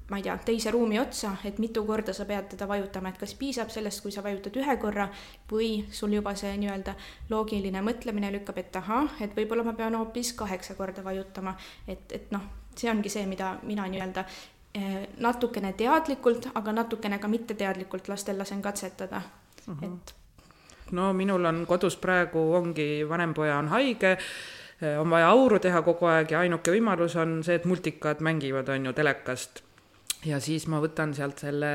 ma 0.09 0.17
ei 0.17 0.23
tea, 0.23 0.37
teise 0.45 0.71
ruumi 0.71 0.99
otsa, 0.99 1.31
et 1.43 1.57
mitu 1.59 1.83
korda 1.85 2.13
sa 2.13 2.25
pead 2.29 2.51
teda 2.53 2.67
vajutama, 2.69 3.09
et 3.09 3.17
kas 3.17 3.33
piisab 3.39 3.71
sellest, 3.73 4.03
kui 4.03 4.13
sa 4.13 4.23
vajutad 4.25 4.57
ühe 4.61 4.75
korra 4.81 5.07
või 5.51 5.69
sul 5.91 6.13
juba 6.13 6.35
see 6.37 6.51
nii-öelda 6.61 6.93
loogiline 7.29 7.81
mõtlemine 7.85 8.29
lükkab, 8.37 8.59
et 8.61 8.75
ahah, 8.81 9.15
et 9.25 9.33
võib-olla 9.37 9.65
ma 9.65 9.73
pean 9.77 9.97
hoopis 9.97 10.33
kaheksa 10.37 10.77
korda 10.77 11.03
vajutama, 11.05 11.55
et, 11.87 12.05
et 12.13 12.29
noh, 12.35 12.45
see 12.75 12.91
ongi 12.91 13.09
see, 13.09 13.25
mida 13.29 13.55
mina 13.63 13.87
nii-öelda 13.89 14.25
eh, 14.75 14.99
natukene 15.25 15.73
teadlikult, 15.73 16.51
aga 16.53 16.75
natukene 16.83 17.19
ka 17.19 17.31
mitteteadlikult 17.31 18.11
lastel 18.11 18.37
lasen 18.37 18.61
katsetada 18.61 19.21
uh, 19.67 19.73
-huh. 19.73 19.85
et 19.89 20.15
no 20.91 21.13
minul 21.13 21.45
on 21.45 21.65
kodus 21.67 21.97
praegu 21.97 22.53
ongi, 22.53 23.09
vanem 23.09 23.33
poja 23.33 23.57
on 23.57 23.67
haige 23.67 24.17
on 24.99 25.09
vaja 25.09 25.29
auru 25.31 25.59
teha 25.59 25.81
kogu 25.81 26.09
aeg 26.11 26.31
ja 26.31 26.39
ainuke 26.43 26.73
võimalus 26.73 27.15
on 27.19 27.39
see, 27.43 27.55
et 27.55 27.65
multikad 27.65 28.23
mängivad, 28.25 28.69
on 28.69 28.89
ju, 28.89 28.93
telekast. 28.93 29.64
Ja 30.25 30.39
siis 30.41 30.65
ma 30.71 30.79
võtan 30.81 31.11
sealt 31.13 31.41
selle 31.43 31.69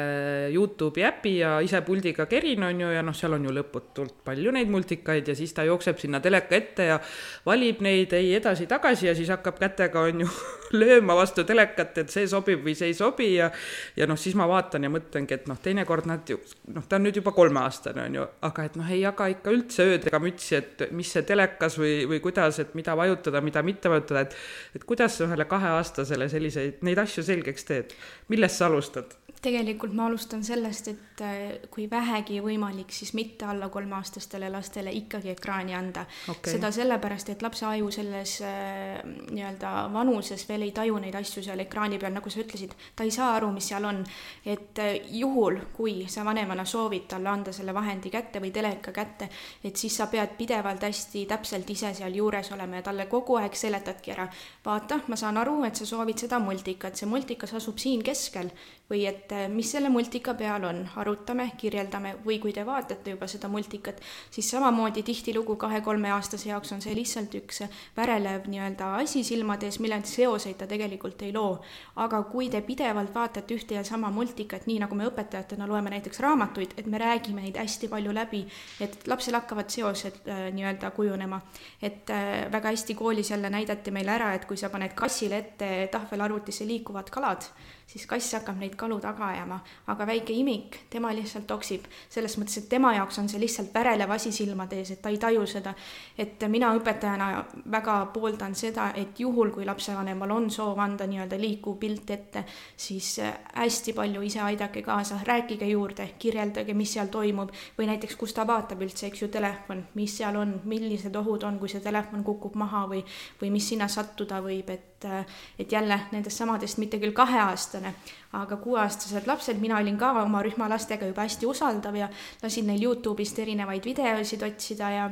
Youtube'i 0.50 1.04
äpi 1.06 1.32
ja 1.38 1.52
ise 1.64 1.80
puldiga 1.86 2.26
kerin, 2.30 2.64
on 2.66 2.80
ju, 2.82 2.88
ja 2.94 3.02
noh, 3.04 3.14
seal 3.16 3.36
on 3.36 3.44
ju 3.46 3.52
lõputult 3.54 4.22
palju 4.26 4.54
neid 4.54 4.70
multikaid 4.72 5.28
ja 5.30 5.36
siis 5.38 5.52
ta 5.54 5.64
jookseb 5.68 6.00
sinna 6.00 6.20
teleka 6.24 6.56
ette 6.56 6.88
ja 6.88 6.98
valib 7.46 7.82
neid 7.84 8.14
ei 8.16 8.32
edasi-tagasi 8.38 9.10
ja 9.10 9.14
siis 9.18 9.30
hakkab 9.30 9.60
kätega, 9.60 10.02
on 10.10 10.24
ju, 10.24 10.30
lööma 10.80 11.16
vastu 11.18 11.44
telekat, 11.46 11.96
et 12.02 12.14
see 12.14 12.26
sobib 12.30 12.64
või 12.66 12.74
see 12.78 12.90
ei 12.90 12.96
sobi 12.96 13.32
ja 13.36 13.50
ja 13.96 14.06
noh, 14.10 14.18
siis 14.18 14.36
ma 14.38 14.48
vaatan 14.50 14.86
ja 14.86 14.92
mõtlengi, 14.92 15.36
et 15.36 15.46
noh, 15.50 15.58
teinekord 15.62 16.08
nad 16.10 16.26
ju, 16.28 16.40
noh, 16.74 16.86
ta 16.88 16.98
on 16.98 17.06
nüüd 17.06 17.20
juba 17.20 17.34
kolmeaastane, 17.36 18.06
on 18.10 18.18
ju, 18.20 18.26
aga 18.50 18.66
et 18.66 18.78
noh, 18.80 18.90
ei 18.90 19.02
jaga 19.04 19.30
ikka 19.30 19.54
üldse 19.54 19.86
ööd 19.86 20.08
ega 20.10 20.22
mütsi, 20.22 20.58
et 20.58 20.86
mis 20.96 21.10
see 21.10 21.26
telekas 21.28 21.78
või, 21.78 22.02
või 22.10 22.22
kuidas, 22.24 22.58
et 22.62 22.74
mida 22.78 22.96
vajutada, 22.98 23.42
mida 23.44 23.62
mitte 23.66 23.92
vajutada, 23.92 24.26
et 24.26 24.38
et 24.74 24.84
kuidas 24.86 25.16
sa 25.18 25.26
ühele 25.26 25.46
kaheaastasele 25.50 26.28
selliseid, 26.30 26.82
neid 26.86 26.98
asju 27.02 27.22
selgeks 27.26 27.66
teed? 27.68 27.94
Millest 28.40 28.56
sa 28.56 28.66
alustad? 28.66 29.19
Tegelikult 29.42 29.94
ma 29.96 30.06
alustan 30.08 30.42
sellest, 30.44 30.88
et 30.90 31.22
äh, 31.24 31.68
kui 31.72 31.86
vähegi 31.90 32.40
võimalik, 32.44 32.92
siis 32.94 33.12
mitte 33.16 33.46
alla 33.48 33.68
kolmeaastastele 33.72 34.50
lastele 34.52 34.92
ikkagi 34.96 35.32
ekraani 35.34 35.74
anda. 35.76 36.04
Okay.. 36.28 36.54
seda 36.54 36.70
sellepärast, 36.74 37.32
et 37.32 37.42
lapse 37.44 37.66
aju 37.66 37.90
selles 37.94 38.36
äh, 38.46 39.00
nii-öelda 39.04 39.72
vanuses 39.92 40.46
veel 40.48 40.66
ei 40.66 40.74
taju 40.76 40.98
neid 41.02 41.16
asju 41.20 41.44
seal 41.46 41.62
ekraani 41.64 42.00
peal, 42.00 42.14
nagu 42.16 42.32
sa 42.32 42.42
ütlesid, 42.42 42.74
ta 42.96 43.06
ei 43.06 43.14
saa 43.14 43.32
aru, 43.36 43.52
mis 43.54 43.70
seal 43.72 43.86
on. 43.88 44.02
et 44.44 44.78
äh, 44.82 44.98
juhul, 45.20 45.60
kui 45.76 46.06
sa 46.08 46.24
vanemana 46.26 46.64
soovid 46.64 47.08
talle 47.10 47.28
anda 47.32 47.52
selle 47.52 47.74
vahendi 47.74 48.10
kätte 48.10 48.42
või 48.42 48.52
teleka 48.54 48.92
kätte, 48.92 49.30
et 49.64 49.76
siis 49.76 49.96
sa 49.96 50.08
pead 50.12 50.36
pidevalt 50.38 50.82
hästi 50.84 51.26
täpselt 51.30 51.70
ise 51.70 51.94
seal 51.94 52.14
juures 52.16 52.52
olema 52.52 52.80
ja 52.80 52.88
talle 52.90 53.06
kogu 53.10 53.38
aeg 53.40 53.56
seletadki 53.56 54.14
ära, 54.16 54.28
vaata, 54.64 55.00
ma 55.08 55.16
saan 55.16 55.40
aru, 55.40 55.60
et 55.68 55.76
sa 55.76 55.86
soovid 55.86 56.18
seda 56.18 56.40
multikat, 56.42 56.96
see 56.96 57.08
multikas 57.08 57.54
asub 57.56 57.78
siin 57.80 58.02
keskel 58.04 58.50
või 58.90 59.04
et 59.06 59.32
eh, 59.32 59.46
mis 59.48 59.70
selle 59.70 59.88
multika 59.88 60.34
peal 60.34 60.64
on, 60.66 60.82
arutame, 60.98 61.50
kirjeldame 61.58 62.16
või 62.24 62.40
kui 62.42 62.52
te 62.52 62.64
vaatate 62.66 63.14
juba 63.14 63.28
seda 63.30 63.48
multikat, 63.48 64.00
siis 64.30 64.50
samamoodi 64.50 65.04
tihtilugu 65.06 65.56
kahe-kolmeaastase 65.60 66.50
jaoks 66.50 66.72
on 66.74 66.82
see 66.82 66.94
lihtsalt 66.98 67.34
üks 67.38 67.62
värelev 67.96 68.48
nii-öelda 68.50 68.94
asi 68.98 69.22
silmade 69.26 69.68
ees, 69.70 69.78
mille 69.80 70.00
seoseid 70.04 70.58
ta 70.58 70.66
tegelikult 70.70 71.22
ei 71.22 71.32
loo. 71.34 71.60
aga 72.00 72.22
kui 72.30 72.48
te 72.50 72.60
pidevalt 72.64 73.14
vaatate 73.14 73.54
ühte 73.54 73.74
ja 73.74 73.84
sama 73.84 74.10
multikat, 74.10 74.66
nii 74.66 74.78
nagu 74.82 74.96
me 74.98 75.06
õpetajatena 75.10 75.68
loeme 75.68 75.90
näiteks 75.94 76.20
raamatuid, 76.20 76.74
et 76.78 76.86
me 76.86 76.98
räägime 76.98 77.44
neid 77.44 77.58
hästi 77.60 77.88
palju 77.88 78.14
läbi, 78.14 78.44
et 78.80 79.06
lapsel 79.08 79.38
hakkavad 79.38 79.70
seosed 79.70 80.26
äh, 80.26 80.46
nii-öelda 80.54 80.90
kujunema. 80.96 81.40
et 81.82 82.10
äh, 82.10 82.50
väga 82.52 82.74
hästi 82.74 82.94
koolis 82.94 83.30
jälle 83.30 83.50
näidati 83.50 83.90
meile 83.90 84.16
ära, 84.16 84.34
et 84.34 84.44
kui 84.44 84.56
sa 84.56 84.70
paned 84.70 84.94
kassile 84.94 85.38
ette 85.38 85.88
tahvelarvutisse 85.92 86.66
liikuvad 86.66 87.10
kalad, 87.10 87.46
siis 87.90 88.06
kass 88.06 88.34
hakkab 88.36 88.58
neid 88.60 88.76
kalu 88.78 89.00
taga 89.02 89.26
ajama, 89.32 89.58
aga 89.90 90.06
väike 90.06 90.34
imik, 90.36 90.76
tema 90.90 91.10
lihtsalt 91.14 91.46
toksib. 91.50 91.88
selles 92.08 92.36
mõttes, 92.38 92.58
et 92.58 92.68
tema 92.68 92.92
jaoks 92.94 93.18
on 93.18 93.28
see 93.28 93.40
lihtsalt 93.42 93.74
värelev 93.74 94.10
asi 94.14 94.32
silmade 94.32 94.78
ees, 94.78 94.92
et 94.94 95.02
ta 95.02 95.10
ei 95.10 95.18
taju 95.18 95.46
seda. 95.46 95.74
et 96.18 96.42
mina 96.48 96.70
õpetajana 96.76 97.30
väga 97.72 97.96
pooldan 98.14 98.54
seda, 98.54 98.92
et 98.94 99.20
juhul, 99.20 99.50
kui 99.50 99.66
lapsevanemal 99.66 100.30
on 100.30 100.50
soov 100.50 100.78
anda 100.78 101.06
nii-öelda 101.06 101.38
liikuv 101.40 101.78
pilt 101.80 102.10
ette, 102.10 102.44
siis 102.76 103.18
äh, 103.18 103.32
hästi 103.54 103.92
palju 103.92 104.22
ise 104.22 104.40
aidake 104.40 104.82
kaasa, 104.82 105.18
rääkige 105.26 105.66
juurde, 105.66 106.10
kirjeldage, 106.18 106.74
mis 106.74 106.92
seal 106.94 107.10
toimub. 107.10 107.50
Või 107.78 107.90
näiteks, 107.90 108.16
kus 108.16 108.34
ta 108.36 108.46
vaatab 108.46 108.82
üldse, 108.86 109.08
eks 109.08 109.24
ju, 109.24 109.28
telefon, 109.28 109.82
mis 109.94 110.16
seal 110.20 110.36
on, 110.36 110.60
millised 110.64 111.16
ohud 111.16 111.42
on, 111.48 111.58
kui 111.58 111.68
see 111.68 111.82
telefon 111.82 112.24
kukub 112.24 112.54
maha 112.60 112.86
või, 112.90 113.02
või 113.42 113.50
mis 113.56 113.68
sinna 113.72 113.88
sattuda 113.90 114.40
võib, 114.44 114.70
et 114.70 114.89
et, 115.04 115.34
et 115.58 115.72
jälle 115.72 116.00
nendest 116.12 116.36
samadest, 116.36 116.78
mitte 116.78 116.98
küll 116.98 117.14
kaheaastane, 117.16 117.94
aga 118.32 118.56
kuueaastased 118.56 119.26
lapsed, 119.26 119.60
mina 119.60 119.78
olin 119.78 119.98
ka 119.98 120.12
oma 120.22 120.42
rühma 120.42 120.68
lastega 120.70 121.06
juba 121.06 121.26
hästi 121.26 121.46
usaldav 121.46 121.96
ja 121.96 122.08
lasin 122.42 122.66
neil 122.66 122.84
Youtube'ist 122.84 123.38
erinevaid 123.38 123.84
videosid 123.84 124.42
otsida 124.42 124.90
ja 124.90 125.10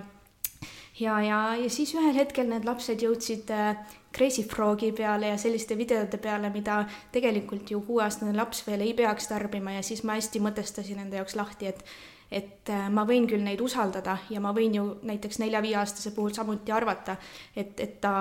ja, 1.00 1.21
ja, 1.23 1.38
ja 1.57 1.71
siis 1.71 1.95
ühel 1.95 2.16
hetkel 2.16 2.49
need 2.50 2.66
lapsed 2.66 3.02
jõudsid 3.02 3.50
äh, 3.54 3.78
Crazy 4.14 4.42
Frogi 4.49 4.90
peale 4.92 5.33
ja 5.33 5.38
selliste 5.38 5.76
videode 5.78 6.18
peale, 6.18 6.50
mida 6.50 6.83
tegelikult 7.14 7.71
ju 7.71 7.80
kuueaastane 7.87 8.35
laps 8.37 8.64
veel 8.66 8.83
ei 8.87 8.95
peaks 8.99 9.28
tarbima 9.30 9.76
ja 9.76 9.83
siis 9.87 10.02
ma 10.02 10.18
hästi 10.18 10.42
mõtestasin 10.42 11.02
enda 11.04 11.21
jaoks 11.21 11.37
lahti, 11.38 11.71
et 11.71 11.85
et 12.30 12.68
äh, 12.70 12.88
ma 12.92 13.04
võin 13.08 13.26
küll 13.28 13.44
neid 13.44 13.61
usaldada 13.64 14.18
ja 14.30 14.40
ma 14.44 14.52
võin 14.56 14.75
ju 14.76 14.85
näiteks 15.08 15.40
nelja-viieaastase 15.40 16.12
puhul 16.16 16.35
samuti 16.37 16.73
arvata, 16.73 17.16
et, 17.56 17.78
et 17.80 18.00
ta 18.02 18.12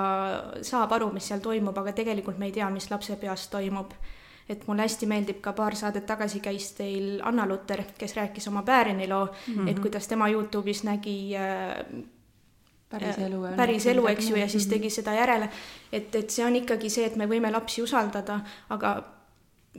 saab 0.64 0.94
aru, 0.96 1.10
mis 1.12 1.28
seal 1.28 1.42
toimub, 1.44 1.76
aga 1.76 1.92
tegelikult 1.96 2.38
me 2.40 2.48
ei 2.48 2.54
tea, 2.56 2.70
mis 2.72 2.88
lapse 2.90 3.16
peas 3.20 3.48
toimub. 3.52 3.92
et 4.48 4.62
mulle 4.66 4.80
hästi 4.80 5.06
meeldib 5.06 5.42
ka 5.44 5.52
paar 5.52 5.74
saadet 5.76 6.06
tagasi 6.08 6.40
käis 6.40 6.70
teil 6.72 7.20
Anna 7.20 7.44
Luter, 7.46 7.82
kes 7.98 8.16
rääkis 8.16 8.48
oma 8.48 8.62
Päärini 8.62 9.08
loo 9.08 9.26
mm, 9.26 9.54
-hmm. 9.54 9.68
et 9.70 9.78
kuidas 9.78 10.08
tema 10.08 10.28
Youtube'is 10.28 10.84
nägi 10.84 11.36
äh, 11.36 11.84
päris 12.88 13.18
elu, 13.18 13.42
päris 13.56 13.86
elu, 13.86 14.06
eks 14.06 14.30
ju, 14.30 14.36
ja 14.36 14.48
siis 14.48 14.66
tegi 14.66 14.90
seda 14.90 15.12
järele. 15.14 15.50
et, 15.92 16.14
et 16.14 16.30
see 16.30 16.46
on 16.46 16.56
ikkagi 16.56 16.90
see, 16.90 17.04
et 17.06 17.16
me 17.16 17.26
võime 17.26 17.52
lapsi 17.52 17.82
usaldada, 17.82 18.40
aga 18.68 19.17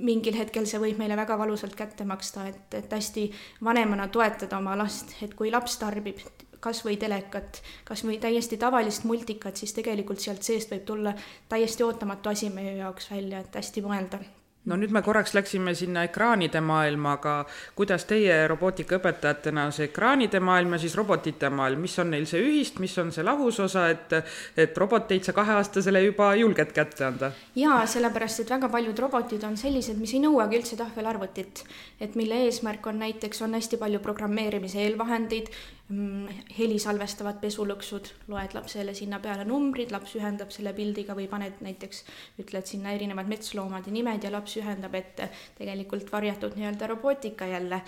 mingil 0.06 0.38
hetkel 0.38 0.68
see 0.70 0.82
võib 0.82 1.00
meile 1.00 1.18
väga 1.20 1.38
valusalt 1.40 1.76
kätte 1.76 2.06
maksta, 2.08 2.48
et, 2.50 2.74
et 2.74 2.94
hästi 2.94 3.30
vanemana 3.66 4.08
toetada 4.08 4.58
oma 4.58 4.78
last, 4.80 5.16
et 5.24 5.36
kui 5.36 5.52
laps 5.52 5.78
tarbib 5.82 6.24
kas 6.60 6.82
või 6.84 6.98
telekat, 7.00 7.62
kas 7.88 8.04
või 8.04 8.18
täiesti 8.20 8.58
tavalist 8.60 9.06
multikat, 9.08 9.56
siis 9.56 9.74
tegelikult 9.78 10.20
sealt 10.20 10.44
seest 10.44 10.74
võib 10.74 10.84
tulla 10.88 11.16
täiesti 11.50 11.86
ootamatu 11.88 12.34
asi 12.34 12.52
meie 12.52 12.76
jaoks 12.82 13.12
välja, 13.12 13.40
et 13.40 13.56
hästi 13.56 13.86
mõelda 13.86 14.20
no 14.68 14.76
nüüd 14.76 14.92
me 14.92 15.02
korraks 15.02 15.34
läksime 15.34 15.74
sinna 15.78 16.04
ekraanide 16.08 16.60
maailma, 16.62 17.16
aga 17.18 17.36
kuidas 17.78 18.06
teie 18.10 18.36
robootikaõpetajatena 18.52 19.70
see 19.76 19.88
ekraanide 19.88 20.42
maailm 20.44 20.76
ja 20.76 20.82
siis 20.84 20.96
robotite 21.00 21.50
maailm, 21.54 21.86
mis 21.86 21.96
on 22.02 22.12
neil 22.14 22.28
see 22.30 22.44
ühist, 22.44 22.82
mis 22.84 22.98
on 23.02 23.14
see 23.16 23.24
lahusosa, 23.26 23.88
et, 23.94 24.18
et 24.60 24.78
roboteid 24.78 25.26
sa 25.26 25.36
kaheaastasele 25.38 26.04
juba 26.10 26.34
julged 26.40 26.76
kätte 26.76 27.08
anda? 27.08 27.32
jaa, 27.56 27.80
sellepärast, 27.88 28.44
et 28.44 28.54
väga 28.58 28.70
paljud 28.74 29.00
robotid 29.08 29.48
on 29.48 29.58
sellised, 29.60 29.98
mis 30.02 30.14
ei 30.18 30.24
nõuagi 30.28 30.60
üldse 30.60 30.80
tahvelarvutit. 30.80 31.64
et 32.00 32.16
mille 32.20 32.44
eesmärk 32.46 32.88
on 32.92 33.00
näiteks, 33.06 33.42
on 33.48 33.56
hästi 33.56 33.80
palju 33.80 34.04
programmeerimise 34.04 34.84
eelvahendeid, 34.84 35.54
heli 35.90 36.78
salvestavad 36.78 37.40
pesulõksud, 37.42 38.12
loed 38.30 38.54
lapsele 38.54 38.94
sinna 38.94 39.18
peale 39.24 39.46
numbrid, 39.50 39.90
laps 39.90 40.14
ühendab 40.20 40.52
selle 40.54 40.74
pildiga 40.78 41.16
või 41.18 41.26
paned 41.32 41.64
näiteks, 41.66 42.04
ütled 42.44 42.70
sinna 42.70 42.94
erinevad 42.94 43.30
metsloomade 43.32 43.90
nimed 43.94 44.24
ja 44.24 44.30
laps 44.34 44.58
ühendab 44.62 44.94
ette 45.00 45.32
tegelikult 45.58 46.12
varjatud 46.14 46.60
nii-öelda 46.60 46.92
robootika 46.94 47.50
jälle 47.50 47.82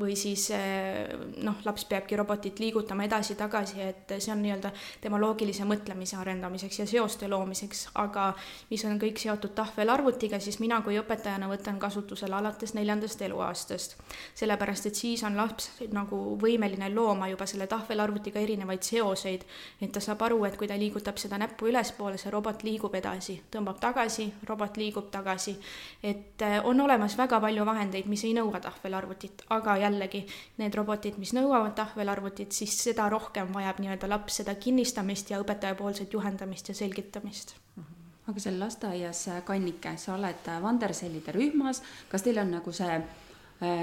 või 0.00 0.16
siis 0.18 0.48
eh, 0.50 1.06
noh, 1.46 1.60
laps 1.64 1.84
peabki 1.86 2.16
robotit 2.18 2.58
liigutama 2.58 3.04
edasi-tagasi, 3.06 3.80
et 3.82 4.14
see 4.18 4.32
on 4.32 4.40
nii-öelda 4.42 4.72
tema 5.00 5.20
loogilise 5.22 5.66
mõtlemise 5.68 6.16
arendamiseks 6.18 6.80
ja 6.80 6.86
seoste 6.90 7.28
loomiseks, 7.30 7.84
aga 8.02 8.32
mis 8.72 8.82
on 8.88 8.98
kõik 8.98 9.22
seotud 9.22 9.54
tahvelarvutiga, 9.54 10.40
siis 10.42 10.58
mina 10.58 10.80
kui 10.82 10.98
õpetajana 10.98 11.46
võtan 11.50 11.78
kasutusele 11.78 12.34
alates 12.34 12.74
neljandast 12.74 13.22
eluaastast. 13.22 13.94
sellepärast, 14.34 14.86
et 14.86 14.98
siis 14.98 15.22
on 15.22 15.36
laps 15.36 15.70
nagu 15.92 16.18
võimeline 16.42 16.90
looma 16.94 17.28
juba 17.30 17.46
selle 17.46 17.66
tahvelarvutiga 17.70 18.42
erinevaid 18.42 18.82
seoseid, 18.82 19.46
et 19.80 19.92
ta 19.92 20.02
saab 20.02 20.26
aru, 20.26 20.42
et 20.44 20.58
kui 20.58 20.66
ta 20.66 20.74
liigutab 20.74 21.22
seda 21.22 21.38
näppu 21.38 21.70
ülespoole, 21.70 22.18
see 22.18 22.34
robot 22.34 22.66
liigub 22.66 22.94
edasi, 22.98 23.38
tõmbab 23.50 23.78
tagasi, 23.78 24.26
robot 24.48 24.76
liigub 24.76 25.06
tagasi. 25.10 25.56
et 26.02 26.42
eh, 26.42 26.58
on 26.64 26.80
olemas 26.80 27.14
väga 27.18 27.38
palju 27.40 27.64
vahendeid, 27.64 28.10
mis 28.10 28.24
ei 28.24 28.34
nõua 28.34 28.58
tahvelarvutit, 28.60 29.46
aga 29.54 29.83
jällegi 29.84 30.24
need 30.60 30.74
robotid, 30.74 31.18
mis 31.22 31.34
nõuavad 31.36 31.74
tahvelarvutit, 31.78 32.52
siis 32.52 32.76
seda 32.88 33.08
rohkem 33.12 33.52
vajab 33.54 33.82
nii-öelda 33.82 34.10
laps 34.10 34.40
seda 34.42 34.56
kinnistamist 34.60 35.30
ja 35.30 35.42
õpetajapoolset 35.44 36.16
juhendamist 36.16 36.72
ja 36.72 36.78
selgitamist. 36.78 37.56
Aga 38.24 38.40
seal 38.40 38.56
lasteaias, 38.56 39.26
Kannike, 39.44 39.98
sa 40.00 40.14
oled 40.14 40.48
Vandersellide 40.64 41.34
rühmas, 41.36 41.82
kas 42.08 42.24
teil 42.24 42.40
on 42.40 42.56
nagu 42.56 42.72
see 42.72 42.96
Äh, 42.96 43.23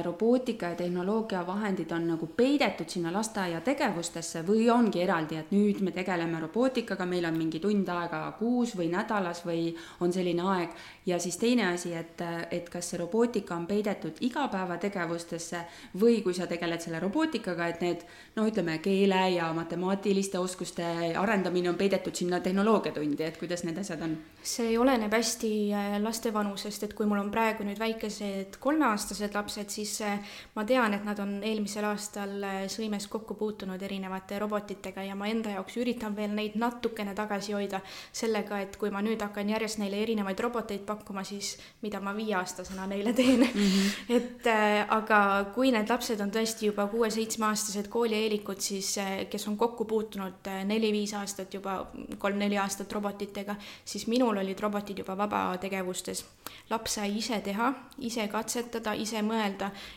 robootika 0.04 0.66
ja 0.66 0.76
tehnoloogia 0.76 1.48
vahendid 1.48 1.92
on 1.92 2.08
nagu 2.08 2.28
peidetud 2.28 2.90
sinna 2.90 3.12
lasteaia 3.14 3.62
tegevustesse 3.62 4.44
või 4.48 4.70
ongi 4.74 5.02
eraldi, 5.02 5.38
et 5.40 5.52
nüüd 5.52 5.82
me 5.86 5.92
tegeleme 5.96 6.40
robootikaga, 6.40 7.06
meil 7.06 7.26
on 7.26 7.38
mingi 7.38 7.60
tund 7.64 7.90
aega 7.90 8.24
kuus 8.40 8.76
või 8.78 8.90
nädalas 8.92 9.44
või 9.46 9.72
on 10.00 10.14
selline 10.14 10.46
aeg. 10.56 10.76
ja 11.06 11.20
siis 11.20 11.38
teine 11.38 11.68
asi, 11.74 11.94
et, 11.94 12.22
et 12.52 12.70
kas 12.70 12.90
see 12.90 13.00
robootika 13.02 13.56
on 13.56 13.68
peidetud 13.68 14.22
igapäevategevustesse 14.22 15.64
või 16.00 16.22
kui 16.22 16.34
sa 16.34 16.48
tegeled 16.48 16.82
selle 16.82 17.00
robootikaga, 17.00 17.68
et 17.68 17.82
need 17.82 18.06
no 18.36 18.46
ütleme, 18.48 18.78
keele 18.84 19.30
ja 19.36 19.54
matemaatiliste 19.54 20.40
oskuste 20.40 20.86
arendamine 21.18 21.70
on 21.70 21.80
peidetud 21.80 22.16
sinna 22.16 22.40
tehnoloogiatundi, 22.40 23.24
et 23.24 23.38
kuidas 23.42 23.64
need 23.64 23.78
asjad 23.82 24.02
on? 24.06 24.18
see 24.42 24.78
oleneb 24.80 25.14
hästi 25.14 25.52
äh, 25.74 25.98
laste 26.02 26.34
vanusest, 26.34 26.84
et 26.84 26.94
kui 26.98 27.06
mul 27.10 27.22
on 27.22 27.32
praegu 27.34 27.66
nüüd 27.66 27.80
väikesed 27.80 28.58
kolmeaastased 28.62 29.36
lapsed, 29.38 29.70
siis 29.72 29.94
äh, 30.06 30.20
ma 30.56 30.66
tean, 30.68 30.94
et 30.94 31.06
nad 31.08 31.20
on 31.24 31.38
eelmisel 31.44 31.86
aastal 31.90 32.36
äh, 32.44 32.58
Sõimes 32.72 33.08
kokku 33.12 33.36
puutunud 33.40 33.82
erinevate 33.82 34.40
robotitega 34.42 35.04
ja 35.08 35.16
ma 35.18 35.30
enda 35.32 35.56
jaoks 35.56 35.78
üritan 35.82 36.16
veel 36.18 36.36
neid 36.36 36.58
natukene 36.60 37.16
tagasi 37.18 37.56
hoida 37.56 37.82
sellega, 38.12 38.60
et 38.62 38.78
kui 38.82 38.92
ma 38.94 39.02
nüüd 39.06 39.22
hakkan 39.22 39.50
järjest 39.50 39.82
neile 39.82 40.02
erinevaid 40.04 40.40
roboteid 40.44 40.86
pakkuma, 40.88 41.24
siis 41.28 41.56
mida 41.82 42.02
ma 42.04 42.14
viieaastasena 42.18 42.88
neile 42.92 43.14
teen 43.14 43.46
mm. 43.46 43.68
-hmm. 43.68 43.92
et 44.18 44.50
aga 44.90 45.52
kui 45.56 45.72
need 45.72 45.90
lapsed 45.90 46.22
on 46.22 46.32
tõesti 46.32 46.70
juba 46.72 46.88
kuue-seitsmeaastased 46.92 47.88
koolieelikud, 47.88 48.60
siis 48.60 48.96
kes 49.30 49.48
on 49.48 49.58
kokku 49.58 49.86
puutunud 49.86 50.50
neli-viis 50.66 51.14
aastat 51.14 51.54
juba, 51.54 51.88
kolm-neli 52.18 52.58
aastat 52.58 52.92
robotitega, 52.92 53.56
siis 53.86 54.08
minul 54.08 54.38
olid 54.38 54.60
robotid 54.60 54.98
juba 54.98 55.18
vabategevustes. 55.18 56.26
laps 56.70 56.94
sai 56.96 57.18
ise 57.18 57.40
teha, 57.42 57.74
ise 58.00 58.28
katsetada, 58.28 58.94
ise 58.94 59.22
mõelda 59.22 59.51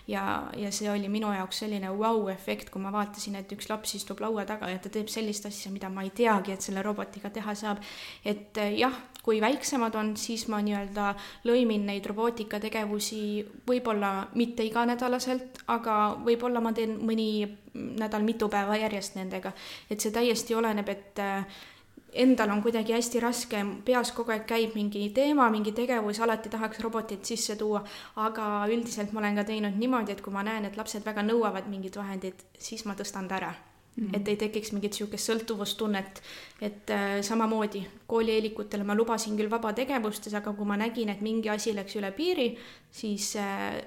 ja, 0.09 0.25
ja 0.57 0.71
see 0.75 0.91
oli 0.91 1.09
minu 1.09 1.33
jaoks 1.35 1.63
selline 1.65 1.91
vau-efekt, 1.99 2.71
kui 2.71 2.83
ma 2.83 2.93
vaatasin, 2.95 3.37
et 3.41 3.53
üks 3.53 3.69
laps 3.71 3.95
istub 3.99 4.21
laua 4.25 4.45
taga 4.49 4.71
ja 4.73 4.79
ta 4.83 4.93
teeb 4.93 5.11
sellist 5.13 5.47
asja, 5.47 5.73
mida 5.73 5.91
ma 5.93 6.05
ei 6.05 6.11
teagi, 6.15 6.55
et 6.55 6.65
selle 6.65 6.83
robotiga 6.83 7.31
teha 7.31 7.55
saab. 7.55 7.83
et 8.25 8.59
eh, 8.59 8.79
jah, 8.81 8.95
kui 9.25 9.41
väiksemad 9.41 9.95
on, 9.97 10.15
siis 10.21 10.47
ma 10.53 10.61
nii-öelda 10.65 11.15
lõimin 11.49 11.87
neid 11.89 12.07
robootikategevusi 12.07 13.21
võib-olla 13.69 14.29
mitte 14.35 14.67
iganädalaselt, 14.67 15.63
aga 15.73 16.17
võib-olla 16.25 16.61
ma 16.61 16.73
teen 16.77 16.99
mõni 17.01 17.29
nädal 17.75 18.23
mitu 18.23 18.49
päeva 18.49 18.77
järjest 18.79 19.17
nendega. 19.19 19.53
et 19.91 20.01
see 20.01 20.13
täiesti 20.13 20.55
oleneb, 20.55 20.89
et 20.89 21.23
äh, 21.23 21.63
endal 22.15 22.51
on 22.51 22.63
kuidagi 22.63 22.95
hästi 22.95 23.21
raske, 23.21 23.61
peas 23.85 24.13
kogu 24.15 24.35
aeg 24.35 24.47
käib 24.49 24.75
mingi 24.79 25.09
teema, 25.15 25.49
mingi 25.51 25.73
tegevus, 25.77 26.21
alati 26.23 26.53
tahaks 26.53 26.81
robotit 26.85 27.27
sisse 27.27 27.57
tuua, 27.61 27.83
aga 28.23 28.49
üldiselt 28.71 29.13
ma 29.13 29.23
olen 29.23 29.41
ka 29.41 29.47
teinud 29.51 29.79
niimoodi, 29.79 30.15
et 30.15 30.25
kui 30.25 30.33
ma 30.33 30.45
näen, 30.47 30.69
et 30.69 30.77
lapsed 30.79 31.05
väga 31.07 31.27
nõuavad 31.27 31.71
mingit 31.71 31.97
vahendit, 31.99 32.47
siis 32.59 32.87
ma 32.87 32.95
tõstan 32.99 33.29
ta 33.29 33.41
ära 33.41 33.55
mm. 33.97 34.07
-hmm. 34.07 34.17
et 34.17 34.29
ei 34.29 34.37
tekiks 34.37 34.73
mingit 34.73 34.93
niisugust 34.93 35.31
sõltuvustunnet, 35.31 36.23
et 36.61 36.91
äh, 36.91 37.21
samamoodi 37.23 37.87
koolieelikutele 38.07 38.85
ma 38.85 38.95
lubasin 38.95 39.37
küll 39.37 39.51
vabategevustes, 39.51 40.35
aga 40.35 40.53
kui 40.53 40.67
ma 40.67 40.77
nägin, 40.77 41.09
et 41.09 41.21
mingi 41.21 41.49
asi 41.49 41.75
läks 41.75 41.97
üle 41.97 42.13
piiri, 42.13 42.57
siis 42.91 43.37
äh, 43.37 43.83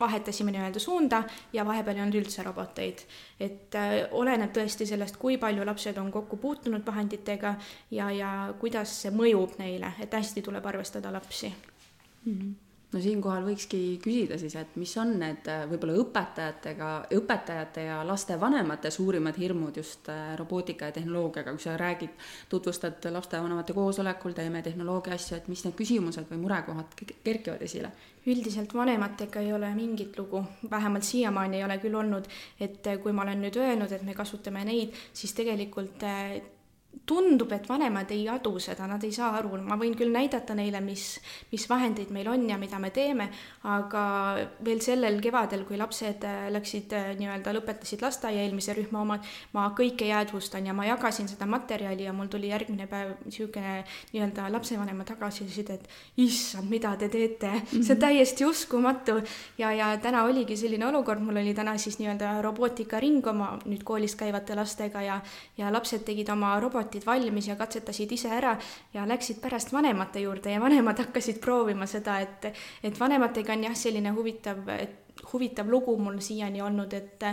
vahetasime 0.00 0.52
nii-öelda 0.52 0.78
suunda 0.78 1.22
ja 1.52 1.66
vahepeal 1.66 1.96
ei 1.96 2.02
olnud 2.02 2.20
üldse 2.20 2.42
roboteid. 2.42 3.04
et 3.40 3.74
äh, 3.74 3.96
oleneb 4.10 4.52
tõesti 4.54 4.86
sellest, 4.86 5.16
kui 5.16 5.38
palju 5.38 5.66
lapsed 5.66 5.98
on 5.98 6.12
kokku 6.12 6.36
puutunud 6.36 6.86
vahenditega 6.86 7.54
ja, 7.90 8.10
ja 8.10 8.54
kuidas 8.60 9.02
see 9.02 9.12
mõjub 9.14 9.58
neile, 9.58 9.92
et 10.00 10.14
hästi 10.14 10.42
tuleb 10.42 10.66
arvestada 10.66 11.12
lapsi 11.12 11.52
mm. 12.24 12.32
-hmm 12.32 12.56
no 12.92 13.00
siinkohal 13.04 13.44
võikski 13.44 13.80
küsida 14.02 14.38
siis, 14.40 14.54
et 14.56 14.76
mis 14.80 14.92
on 15.00 15.12
need 15.20 15.48
äh, 15.50 15.64
võib-olla 15.68 15.98
õpetajatega, 16.02 16.90
õpetajate 17.18 17.84
ja 17.88 17.98
lastevanemate 18.08 18.90
suurimad 18.94 19.36
hirmud 19.40 19.76
just 19.76 20.08
äh, 20.12 20.32
robootika 20.40 20.88
ja 20.88 20.96
tehnoloogiaga, 20.96 21.52
kui 21.52 21.64
sa 21.64 21.76
räägid, 21.80 22.14
tutvustad 22.48 23.10
lastevanemate 23.12 23.76
koosolekul, 23.76 24.36
teeme 24.36 24.62
tehnoloogia 24.64 25.18
asju, 25.18 25.36
et 25.36 25.50
mis 25.52 25.64
need 25.66 25.76
küsimused 25.78 26.30
või 26.32 26.40
murekohad 26.46 26.96
kerkivad 27.24 27.64
esile? 27.68 27.92
Üldiselt 28.28 28.74
vanematega 28.74 29.40
ei 29.40 29.52
ole 29.52 29.70
mingit 29.74 30.18
lugu, 30.18 30.42
vähemalt 30.70 31.06
siiamaani 31.08 31.58
ei 31.58 31.64
ole 31.64 31.78
küll 31.82 31.96
olnud, 31.98 32.28
et 32.60 32.86
äh, 32.86 33.00
kui 33.02 33.12
ma 33.12 33.24
olen 33.24 33.42
nüüd 33.46 33.56
öelnud, 33.60 33.92
et 33.92 34.04
me 34.06 34.14
kasutame 34.14 34.64
neid, 34.68 34.96
siis 35.16 35.34
tegelikult 35.38 36.04
tundub, 37.06 37.52
et 37.52 37.68
vanemad 37.68 38.10
ei 38.14 38.26
adu 38.28 38.58
seda, 38.62 38.86
nad 38.88 39.02
ei 39.04 39.12
saa 39.12 39.30
aru, 39.38 39.58
ma 39.64 39.76
võin 39.80 39.94
küll 39.98 40.12
näidata 40.12 40.54
neile, 40.56 40.80
mis, 40.84 41.18
mis 41.52 41.66
vahendeid 41.70 42.10
meil 42.14 42.28
on 42.32 42.46
ja 42.50 42.58
mida 42.60 42.78
me 42.82 42.90
teeme, 42.94 43.28
aga 43.68 44.02
veel 44.64 44.80
sellel 44.84 45.20
kevadel, 45.22 45.64
kui 45.68 45.78
lapsed 45.80 46.24
äh, 46.26 46.48
läksid 46.54 46.94
äh, 46.96 47.10
nii-öelda, 47.18 47.54
lõpetasid 47.56 48.02
lasteaia 48.04 48.44
eelmise 48.44 48.74
rühma 48.76 49.02
omad, 49.04 49.26
ma 49.52 49.68
kõike 49.78 50.08
jäädvustan 50.08 50.66
ja 50.68 50.74
ma 50.76 50.86
jagasin 50.88 51.28
seda 51.30 51.46
materjali 51.50 52.08
ja 52.08 52.14
mul 52.16 52.30
tuli 52.32 52.52
järgmine 52.52 52.88
päev 52.90 53.14
niisugune 53.26 53.82
nii-öelda 54.12 54.48
lapsevanema 54.52 55.06
tagasiside, 55.08 55.78
et 55.78 56.24
issand, 56.24 56.68
mida 56.70 56.94
te 56.96 57.08
teete 57.08 57.52
-hmm. 57.52 57.82
see 57.82 57.94
on 57.94 58.00
täiesti 58.00 58.44
uskumatu. 58.44 59.20
ja, 59.58 59.72
ja 59.72 59.96
täna 59.96 60.24
oligi 60.24 60.56
selline 60.56 60.86
olukord, 60.86 61.20
mul 61.20 61.36
oli 61.36 61.54
täna 61.54 61.78
siis 61.78 61.98
nii-öelda 61.98 62.42
robootikaring 62.42 63.26
oma 63.26 63.58
nüüd 63.64 63.84
koolis 63.84 64.16
käivate 64.16 64.54
lastega 64.54 65.02
ja, 65.02 65.20
ja 65.56 65.72
lapsed 65.72 66.04
tegid 66.04 66.28
oma 66.28 66.60
robot 66.60 66.87
robotid 66.88 67.06
valmis 67.06 67.48
ja 67.48 67.56
katsetasid 67.56 68.12
ise 68.12 68.28
ära 68.32 68.56
ja 68.94 69.06
läksid 69.06 69.40
pärast 69.40 69.72
vanemate 69.72 70.20
juurde 70.20 70.50
ja 70.50 70.60
vanemad 70.60 70.98
hakkasid 71.04 71.40
proovima 71.40 71.86
seda, 71.86 72.18
et, 72.20 72.52
et 72.82 73.00
vanematega 73.00 73.52
on 73.52 73.64
jah, 73.64 73.76
selline 73.76 74.10
huvitav, 74.10 74.58
huvitav 75.32 75.68
lugu 75.68 75.96
mul 75.98 76.20
siiani 76.20 76.62
olnud, 76.62 76.92
et 76.92 77.24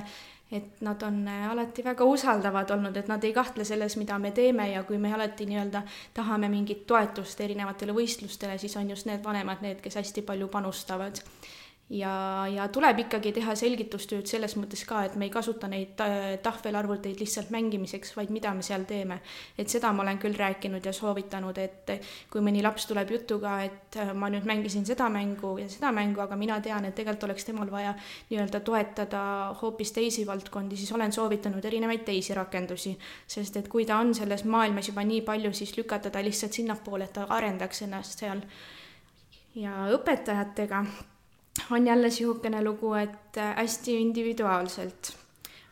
et 0.51 0.81
nad 0.85 1.01
on 1.03 1.27
alati 1.27 1.83
väga 1.83 2.05
usaldavad 2.05 2.69
olnud, 2.71 2.97
et 2.97 3.07
nad 3.09 3.23
ei 3.23 3.33
kahtle 3.33 3.65
selles, 3.65 3.95
mida 3.97 4.19
me 4.19 4.29
teeme 4.31 4.69
ja 4.69 4.83
kui 4.83 4.97
me 5.01 5.09
alati 5.13 5.45
nii-öelda 5.49 5.81
tahame 6.13 6.49
mingit 6.49 6.85
toetust 6.87 7.41
erinevatele 7.41 7.91
võistlustele, 7.91 8.57
siis 8.61 8.77
on 8.77 8.89
just 8.89 9.09
need 9.09 9.23
vanemad 9.25 9.63
need, 9.65 9.81
kes 9.81 9.97
hästi 9.97 10.21
palju 10.21 10.47
panustavad 10.47 11.17
ja, 11.89 12.45
ja 12.49 12.65
tuleb 12.73 12.99
ikkagi 13.03 13.29
teha 13.35 13.53
selgitustööd 13.57 14.25
selles 14.29 14.55
mõttes 14.57 14.81
ka, 14.89 15.03
et 15.05 15.15
me 15.19 15.27
ei 15.27 15.33
kasuta 15.33 15.69
neid 15.69 15.99
äh, 16.01 16.23
tahvelarvuteid 16.43 17.21
lihtsalt 17.21 17.51
mängimiseks, 17.53 18.15
vaid 18.17 18.33
mida 18.33 18.53
me 18.57 18.65
seal 18.65 18.87
teeme. 18.89 19.19
et 19.57 19.69
seda 19.69 19.91
ma 19.93 20.01
olen 20.03 20.17
küll 20.21 20.33
rääkinud 20.37 20.85
ja 20.85 20.93
soovitanud, 20.93 21.57
et 21.61 21.93
kui 22.31 22.41
mõni 22.41 22.63
laps 22.65 22.89
tuleb 22.89 23.13
jutuga, 23.13 23.59
et 23.67 23.99
äh, 24.01 24.13
ma 24.17 24.31
nüüd 24.33 24.49
mängisin 24.49 24.85
seda 24.85 25.09
mängu 25.13 25.57
ja 25.61 25.69
seda 25.69 25.91
mängu, 25.93 26.21
aga 26.25 26.35
mina 26.35 26.59
tean, 26.61 26.85
et 26.85 26.95
tegelikult 26.95 27.29
oleks 27.29 27.45
temal 27.45 27.71
vaja 27.71 27.93
nii-öelda 28.31 28.59
toetada 28.65 29.23
hoopis 29.61 29.93
teisi 29.93 30.25
valdkondi, 30.25 30.77
siis 30.77 30.91
olen 30.91 31.13
soovitanud 31.13 31.65
erinevaid 31.65 32.05
teisi 32.05 32.33
rakendusi. 32.33 32.97
sest 33.27 33.57
et 33.57 33.69
kui 33.69 33.85
ta 33.85 34.01
on 34.01 34.13
selles 34.15 34.43
maailmas 34.43 34.89
juba 34.89 35.03
nii 35.05 35.21
palju, 35.21 35.53
siis 35.53 35.77
lükata 35.77 36.09
ta 36.09 36.23
lihtsalt 36.23 36.53
sinnapoole, 36.53 37.05
et 37.05 37.13
ta 37.13 37.29
arendaks 37.29 37.85
ennast 37.85 38.25
seal. 38.25 38.41
ja 39.55 39.85
õpetajatega 39.93 40.85
on 41.71 41.87
jälle 41.87 42.07
niisugune 42.07 42.63
lugu, 42.63 42.93
et 42.93 43.37
äh, 43.37 43.55
hästi 43.55 44.01
individuaalselt. 44.01 45.17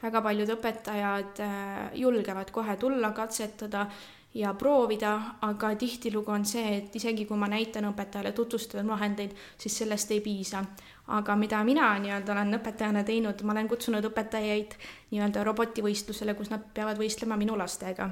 väga 0.04 0.22
paljud 0.22 0.50
õpetajad 0.50 1.40
äh, 1.40 1.94
julgevad 1.96 2.52
kohe 2.52 2.76
tulla, 2.78 3.12
katsetada 3.12 3.86
ja 4.34 4.54
proovida, 4.54 5.20
aga 5.42 5.76
tihtilugu 5.76 6.32
on 6.32 6.46
see, 6.46 6.78
et 6.78 6.96
isegi 6.96 7.26
kui 7.26 7.38
ma 7.38 7.48
näitan 7.48 7.86
õpetajale, 7.92 8.32
tutvustan 8.32 8.88
vahendeid, 8.88 9.32
siis 9.58 9.78
sellest 9.78 10.12
ei 10.12 10.22
piisa. 10.22 10.66
aga 11.08 11.36
mida 11.36 11.64
mina 11.64 11.94
nii-öelda 12.00 12.32
olen 12.32 12.56
õpetajana 12.60 13.04
teinud, 13.04 13.42
ma 13.44 13.52
olen 13.52 13.68
kutsunud 13.68 14.06
õpetajaid 14.08 14.76
nii-öelda 15.12 15.44
robotivõistlusele, 15.44 16.34
kus 16.34 16.50
nad 16.50 16.64
peavad 16.74 16.98
võistlema 16.98 17.38
minu 17.38 17.58
lastega 17.58 18.10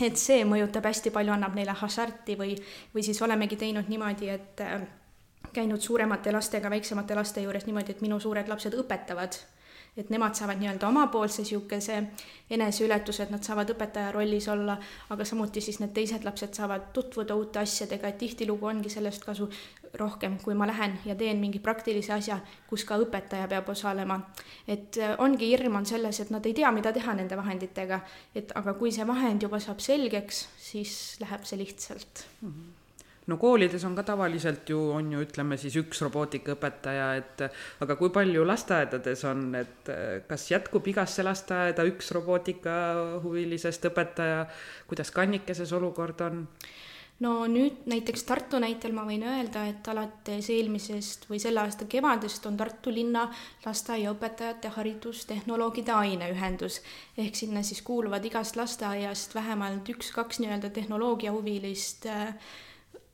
et 0.00 0.16
see 0.16 0.44
mõjutab 0.44 0.84
hästi 0.86 1.10
palju, 1.10 1.32
annab 1.34 1.56
neile 1.58 1.74
hasarti 1.74 2.36
või, 2.38 2.54
või 2.94 3.02
siis 3.02 3.22
olemegi 3.22 3.56
teinud 3.56 3.88
niimoodi, 3.88 4.28
et 4.28 4.60
äh, 4.62 4.84
käinud 5.52 5.80
suuremate 5.80 6.32
lastega 6.32 6.70
väiksemate 6.70 7.14
laste 7.14 7.44
juures 7.44 7.66
niimoodi, 7.66 7.96
et 7.96 8.02
minu 8.04 8.20
suured 8.20 8.48
lapsed 8.48 8.76
õpetavad. 8.78 9.44
et 9.98 10.10
nemad 10.14 10.36
saavad 10.38 10.60
nii-öelda 10.60 10.86
omapoolse 10.88 11.42
niisuguse 11.42 11.94
eneseületuse, 12.54 13.22
et 13.22 13.30
nad 13.34 13.42
saavad 13.42 13.72
õpetaja 13.72 14.12
rollis 14.14 14.46
olla, 14.48 14.76
aga 15.10 15.24
samuti 15.26 15.60
siis 15.60 15.80
need 15.80 15.90
teised 15.96 16.22
lapsed 16.24 16.54
saavad 16.54 16.92
tutvuda 16.94 17.34
uute 17.34 17.58
asjadega, 17.58 18.08
et 18.08 18.18
tihtilugu 18.18 18.66
ongi 18.66 18.92
sellest 18.94 19.24
kasu 19.24 19.48
rohkem, 19.98 20.38
kui 20.44 20.54
ma 20.54 20.68
lähen 20.70 20.98
ja 21.04 21.16
teen 21.18 21.42
mingi 21.42 21.58
praktilise 21.58 22.12
asja, 22.14 22.38
kus 22.70 22.84
ka 22.84 23.00
õpetaja 23.02 23.48
peab 23.48 23.68
osalema. 23.74 24.20
et 24.68 25.00
ongi 25.18 25.50
hirm 25.50 25.80
on 25.82 25.86
selles, 25.86 26.20
et 26.20 26.30
nad 26.30 26.46
ei 26.46 26.54
tea, 26.54 26.70
mida 26.72 26.92
teha 26.92 27.14
nende 27.14 27.36
vahenditega, 27.36 28.00
et 28.34 28.52
aga 28.54 28.74
kui 28.74 28.92
see 28.92 29.06
vahend 29.06 29.42
juba 29.42 29.58
saab 29.58 29.80
selgeks, 29.80 30.48
siis 30.58 31.16
läheb 31.20 31.44
see 31.44 31.58
lihtsalt 31.58 32.28
mm. 32.42 32.48
-hmm 32.48 32.77
no 33.28 33.36
koolides 33.36 33.84
on 33.84 33.94
ka 33.98 34.04
tavaliselt 34.08 34.70
ju, 34.72 34.80
on 34.96 35.12
ju, 35.12 35.22
ütleme 35.26 35.58
siis 35.60 35.76
üks 35.80 36.00
robootikaõpetaja, 36.06 37.08
et 37.20 37.46
aga 37.84 37.96
kui 38.00 38.12
palju 38.14 38.44
lasteaedades 38.48 39.24
on, 39.28 39.48
et 39.58 39.92
kas 40.28 40.48
jätkub 40.50 40.86
igasse 40.88 41.24
lasteaeda 41.26 41.86
üks 41.88 42.12
robootikahuvilisest 42.16 43.90
õpetaja, 43.92 44.44
kuidas 44.88 45.12
Kannikeses 45.14 45.72
olukord 45.76 46.24
on? 46.24 46.46
no 47.24 47.32
nüüd 47.50 47.86
näiteks 47.90 48.22
Tartu 48.28 48.60
näitel 48.62 48.92
ma 48.94 49.02
võin 49.06 49.24
öelda, 49.26 49.64
et 49.70 49.88
alates 49.90 50.50
eelmisest 50.54 51.26
või 51.30 51.40
selle 51.42 51.64
aasta 51.64 51.88
kevadest 51.90 52.46
on 52.46 52.56
Tartu 52.60 52.92
linna 52.94 53.26
lasteaiaõpetajate 53.64 54.70
haridustehnoloogide 54.76 55.92
aineühendus. 55.92 56.80
ehk 57.18 57.34
sinna 57.34 57.62
siis 57.62 57.82
kuuluvad 57.82 58.24
igast 58.24 58.56
lasteaiast 58.56 59.34
vähemalt 59.34 59.90
üks-kaks 59.96 60.40
nii-öelda 60.44 60.70
tehnoloogiahuvilist 60.70 62.06
äh, 62.06 62.34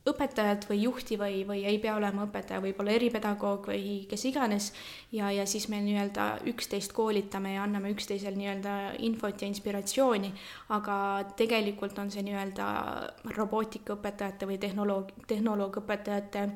õpetajat 0.05 0.67
või 0.69 0.81
juhti 0.83 1.17
või, 1.17 1.41
või 1.47 1.63
ei 1.65 1.79
pea 1.81 1.95
olema 1.97 2.27
õpetaja, 2.27 2.61
võib 2.61 2.79
olla 2.81 2.93
eripedagoog 2.93 3.69
või 3.71 4.05
kes 4.09 4.25
iganes. 4.29 4.71
ja, 5.11 5.31
ja 5.31 5.45
siis 5.45 5.67
me 5.69 5.81
nii-öelda 5.81 6.27
üksteist 6.51 6.93
koolitame 6.93 7.55
ja 7.55 7.63
anname 7.63 7.91
üksteisel 7.95 8.37
nii-öelda 8.37 8.75
infot 9.07 9.41
ja 9.41 9.47
inspiratsiooni. 9.47 10.33
aga 10.69 10.97
tegelikult 11.37 11.97
on 11.99 12.11
see 12.11 12.23
nii-öelda 12.27 12.67
robootikaõpetajate 13.37 14.45
või 14.45 14.57
tehnoloog, 14.57 15.11
tehnoloogõpetajate 15.27 16.49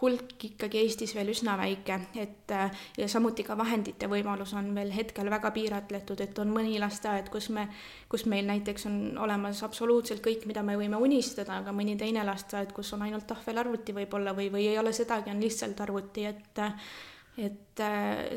hulk 0.00 0.44
ikkagi 0.50 0.82
Eestis 0.82 1.14
veel 1.16 1.30
üsna 1.32 1.56
väike, 1.58 1.98
et 2.20 2.54
ja 2.98 3.08
samuti 3.08 3.44
ka 3.46 3.56
vahendite 3.58 4.08
võimalus 4.10 4.52
on 4.58 4.72
veel 4.76 4.92
hetkel 4.94 5.30
väga 5.32 5.50
piiratletud, 5.56 6.20
et 6.20 6.38
on 6.42 6.52
mõni 6.52 6.76
lasteaed, 6.82 7.30
kus 7.32 7.48
me, 7.54 7.68
kus 8.12 8.26
meil 8.30 8.46
näiteks 8.50 8.86
on 8.90 9.00
olemas 9.24 9.62
absoluutselt 9.66 10.22
kõik, 10.24 10.46
mida 10.50 10.62
me 10.66 10.76
võime 10.78 11.00
unistada, 11.00 11.60
aga 11.62 11.74
mõni 11.76 11.96
teine 11.98 12.24
lasteaed, 12.26 12.72
kus 12.76 12.92
on 12.96 13.06
ainult 13.06 13.26
tahvelarvuti 13.30 13.96
võib-olla 13.96 14.36
või, 14.36 14.50
või 14.52 14.68
ei 14.70 14.78
ole 14.78 14.92
sedagi, 14.96 15.32
on 15.32 15.42
lihtsalt 15.42 15.80
arvuti, 15.86 16.26
et 16.30 16.64
et 17.36 17.82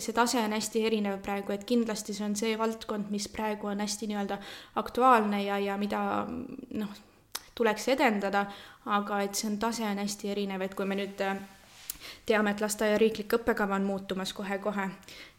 see 0.03 0.11
tase 0.11 0.41
on 0.43 0.51
hästi 0.51 0.81
erinev 0.83 1.21
praegu, 1.23 1.53
et 1.55 1.63
kindlasti 1.63 2.11
see 2.15 2.25
on 2.25 2.33
see 2.35 2.57
valdkond, 2.59 3.07
mis 3.13 3.29
praegu 3.31 3.69
on 3.71 3.79
hästi 3.79 4.09
nii-öelda 4.11 4.37
aktuaalne 4.81 5.39
ja, 5.45 5.59
ja 5.63 5.77
mida 5.79 6.01
noh, 6.27 6.97
tuleks 7.59 7.89
edendada, 7.95 8.45
aga 8.97 9.21
et 9.25 9.35
see 9.37 9.49
on, 9.51 9.59
tase 9.61 9.85
on 9.87 9.99
hästi 10.01 10.31
erinev, 10.33 10.63
et 10.65 10.75
kui 10.77 10.87
me 10.87 10.97
nüüd 10.99 11.21
äh, 11.25 11.37
teame, 12.25 12.53
et 12.55 12.63
lasteaia 12.63 12.97
riiklik 13.01 13.35
õppekava 13.39 13.77
on 13.79 13.87
muutumas 13.87 14.33
kohe-kohe, 14.37 14.87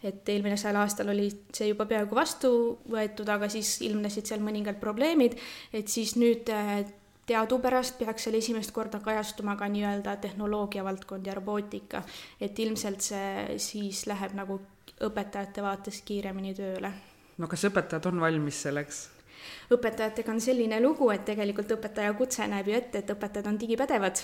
et 0.05 0.29
eelmisel 0.29 0.77
aastal 0.81 1.13
oli 1.15 1.29
see 1.57 1.71
juba 1.71 1.87
peaaegu 1.91 2.17
vastu 2.17 2.53
võetud, 2.91 3.29
aga 3.33 3.49
siis 3.53 3.79
ilmnesid 3.87 4.29
seal 4.29 4.45
mõningad 4.45 4.81
probleemid, 4.83 5.39
et 5.73 5.89
siis 5.89 6.17
nüüd 6.21 6.51
äh, 6.55 6.83
teadupärast 7.31 7.99
peaks 7.99 8.27
seal 8.27 8.39
esimest 8.41 8.75
korda 8.75 9.01
kajastuma 9.05 9.57
ka 9.57 9.69
nii-öelda 9.71 10.17
tehnoloogia 10.25 10.85
valdkond 10.85 11.27
ja 11.27 11.37
robootika, 11.39 12.03
et 12.41 12.59
ilmselt 12.59 13.05
see 13.07 13.59
siis 13.63 14.05
läheb 14.11 14.35
nagu 14.39 14.59
õpetajate 15.07 15.63
vaates 15.65 16.03
kiiremini 16.05 16.55
tööle. 16.59 16.93
no 17.39 17.49
kas 17.49 17.65
õpetajad 17.71 18.11
on 18.11 18.21
valmis 18.21 18.63
selleks? 18.67 19.09
Õpetajatega 19.71 20.33
on 20.33 20.41
selline 20.41 20.81
lugu, 20.83 21.11
et 21.11 21.25
tegelikult 21.25 21.73
õpetaja 21.77 22.13
kutse 22.19 22.47
näeb 22.51 22.69
ju 22.69 22.77
ette, 22.77 23.03
et 23.03 23.13
õpetajad 23.15 23.51
on 23.51 23.61
digipädevad. 23.61 24.23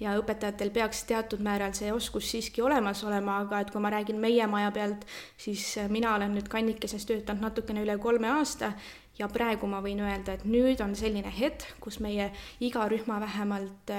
ja 0.00 0.12
õpetajatel 0.20 0.70
peaks 0.70 1.04
teatud 1.08 1.40
määral 1.40 1.72
see 1.72 1.92
oskus 1.92 2.30
siiski 2.30 2.62
olemas 2.62 3.04
olema, 3.04 3.38
aga 3.40 3.60
et 3.60 3.70
kui 3.70 3.80
ma 3.80 3.90
räägin 3.90 4.20
meie 4.20 4.46
maja 4.46 4.70
pealt, 4.70 5.06
siis 5.36 5.78
mina 5.88 6.14
olen 6.14 6.34
nüüd 6.36 6.48
kannikeses 6.48 7.06
töötanud 7.06 7.42
natukene 7.42 7.82
üle 7.82 7.98
kolme 7.98 8.28
aasta 8.28 8.72
ja 9.18 9.28
praegu 9.32 9.68
ma 9.70 9.80
võin 9.84 10.00
öelda, 10.04 10.36
et 10.36 10.44
nüüd 10.48 10.80
on 10.84 10.94
selline 10.98 11.32
hetk, 11.32 11.76
kus 11.80 12.00
meie 12.04 12.30
iga 12.60 12.86
rühma 12.90 13.20
vähemalt 13.22 13.92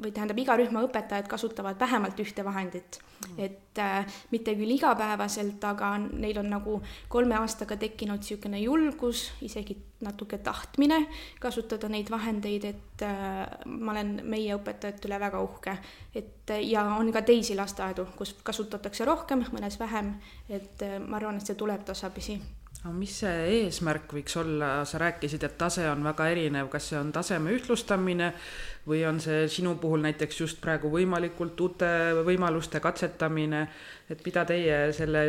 või 0.00 0.12
tähendab, 0.12 0.38
iga 0.40 0.56
rühma 0.58 0.82
õpetajad 0.86 1.28
kasutavad 1.30 1.80
vähemalt 1.80 2.20
ühte 2.20 2.44
vahendit. 2.44 3.00
Mm.. 3.20 3.34
et 3.44 3.78
äh, 3.78 4.06
mitte 4.32 4.54
küll 4.56 4.72
igapäevaselt, 4.72 5.60
aga 5.68 5.90
neil 6.00 6.38
on 6.40 6.46
nagu 6.48 6.78
kolme 7.12 7.36
aastaga 7.36 7.76
tekkinud 7.76 8.22
niisugune 8.22 8.62
julgus, 8.62 9.26
isegi 9.44 9.76
natuke 10.00 10.38
tahtmine 10.40 11.02
kasutada 11.40 11.90
neid 11.92 12.08
vahendeid, 12.10 12.64
et 12.64 13.04
äh, 13.04 13.42
ma 13.66 13.92
olen 13.92 14.22
meie 14.24 14.54
õpetajate 14.56 15.10
üle 15.10 15.18
väga 15.20 15.42
uhke. 15.44 15.76
et 16.14 16.54
ja 16.64 16.86
on 16.96 17.12
ka 17.12 17.20
teisi 17.20 17.54
lasteaedu, 17.58 18.08
kus 18.16 18.32
kasutatakse 18.42 19.04
rohkem, 19.04 19.44
mõnes 19.52 19.76
vähem, 19.80 20.14
et 20.48 20.80
äh, 20.82 20.96
ma 21.04 21.20
arvan, 21.20 21.36
et 21.36 21.52
see 21.52 21.60
tuleb 21.60 21.84
tasapisi 21.84 22.40
aga 22.80 22.92
mis 22.96 23.12
see 23.22 23.40
eesmärk 23.58 24.12
võiks 24.16 24.36
olla, 24.40 24.70
sa 24.88 25.00
rääkisid, 25.02 25.42
et 25.44 25.56
tase 25.60 25.84
on 25.90 26.04
väga 26.06 26.30
erinev, 26.32 26.70
kas 26.72 26.88
see 26.90 26.98
on 27.00 27.12
taseme 27.12 27.52
ühtlustamine 27.52 28.32
või 28.88 29.02
on 29.04 29.20
see 29.20 29.44
sinu 29.52 29.74
puhul 29.80 30.00
näiteks 30.06 30.40
just 30.40 30.60
praegu 30.64 30.88
võimalikult 30.92 31.60
uute 31.60 31.90
võimaluste 32.24 32.80
katsetamine, 32.80 33.66
et 34.08 34.24
mida 34.24 34.46
teie 34.48 34.82
selle 34.96 35.26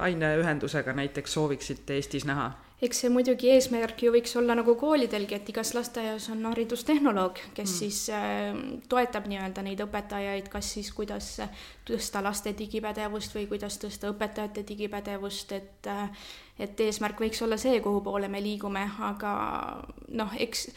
aineühendusega 0.00 0.96
näiteks 0.96 1.38
sooviksite 1.38 2.00
Eestis 2.00 2.24
näha? 2.28 2.50
eks 2.82 3.04
see 3.04 3.10
muidugi 3.14 3.50
eesmärk 3.52 4.00
ju 4.02 4.10
võiks 4.10 4.32
olla 4.38 4.56
nagu 4.58 4.74
koolidelgi, 4.78 5.36
et 5.36 5.50
igas 5.52 5.70
lasteaias 5.76 6.26
on 6.34 6.42
haridustehnoloog, 6.48 7.38
kes 7.54 7.68
mm. 7.68 7.76
siis 7.76 7.98
äh, 8.10 8.56
toetab 8.90 9.28
nii-öelda 9.30 9.62
neid 9.62 9.84
õpetajaid, 9.84 10.48
kas 10.50 10.72
siis 10.76 10.90
kuidas 10.94 11.36
tõsta 11.86 12.24
laste 12.26 12.54
digipädevust 12.58 13.36
või 13.38 13.46
kuidas 13.52 13.78
tõsta 13.82 14.10
õpetajate 14.10 14.66
digipädevust, 14.66 15.54
et 15.54 15.90
äh, 15.92 16.26
et 16.58 16.80
eesmärk 16.80 17.20
võiks 17.20 17.42
olla 17.42 17.56
see, 17.56 17.80
kuhu 17.80 18.00
poole 18.04 18.28
me 18.28 18.42
liigume, 18.42 18.84
aga 19.00 19.32
noh, 20.08 20.34
eks 20.38 20.68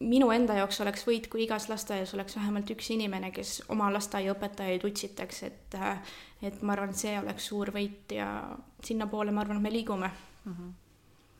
minu 0.00 0.30
enda 0.30 0.54
jaoks 0.60 0.80
oleks 0.84 1.04
võit, 1.06 1.28
kui 1.30 1.44
igas 1.44 1.68
lasteaias 1.68 2.14
oleks 2.14 2.36
vähemalt 2.38 2.70
üks 2.70 2.90
inimene, 2.94 3.30
kes 3.34 3.62
oma 3.68 3.90
lasteaiaõpetajaid 3.94 4.84
utsitaks, 4.88 5.42
et 5.42 5.78
et 6.42 6.62
ma 6.62 6.72
arvan, 6.72 6.94
et 6.94 7.00
see 7.00 7.16
oleks 7.18 7.48
suur 7.50 7.72
võit 7.74 8.14
ja 8.14 8.28
sinnapoole 8.84 9.34
ma 9.34 9.42
arvan, 9.42 9.58
et 9.58 9.62
me 9.68 9.74
liigume 9.74 10.10
mm. 10.10 10.52
-hmm 10.52 10.76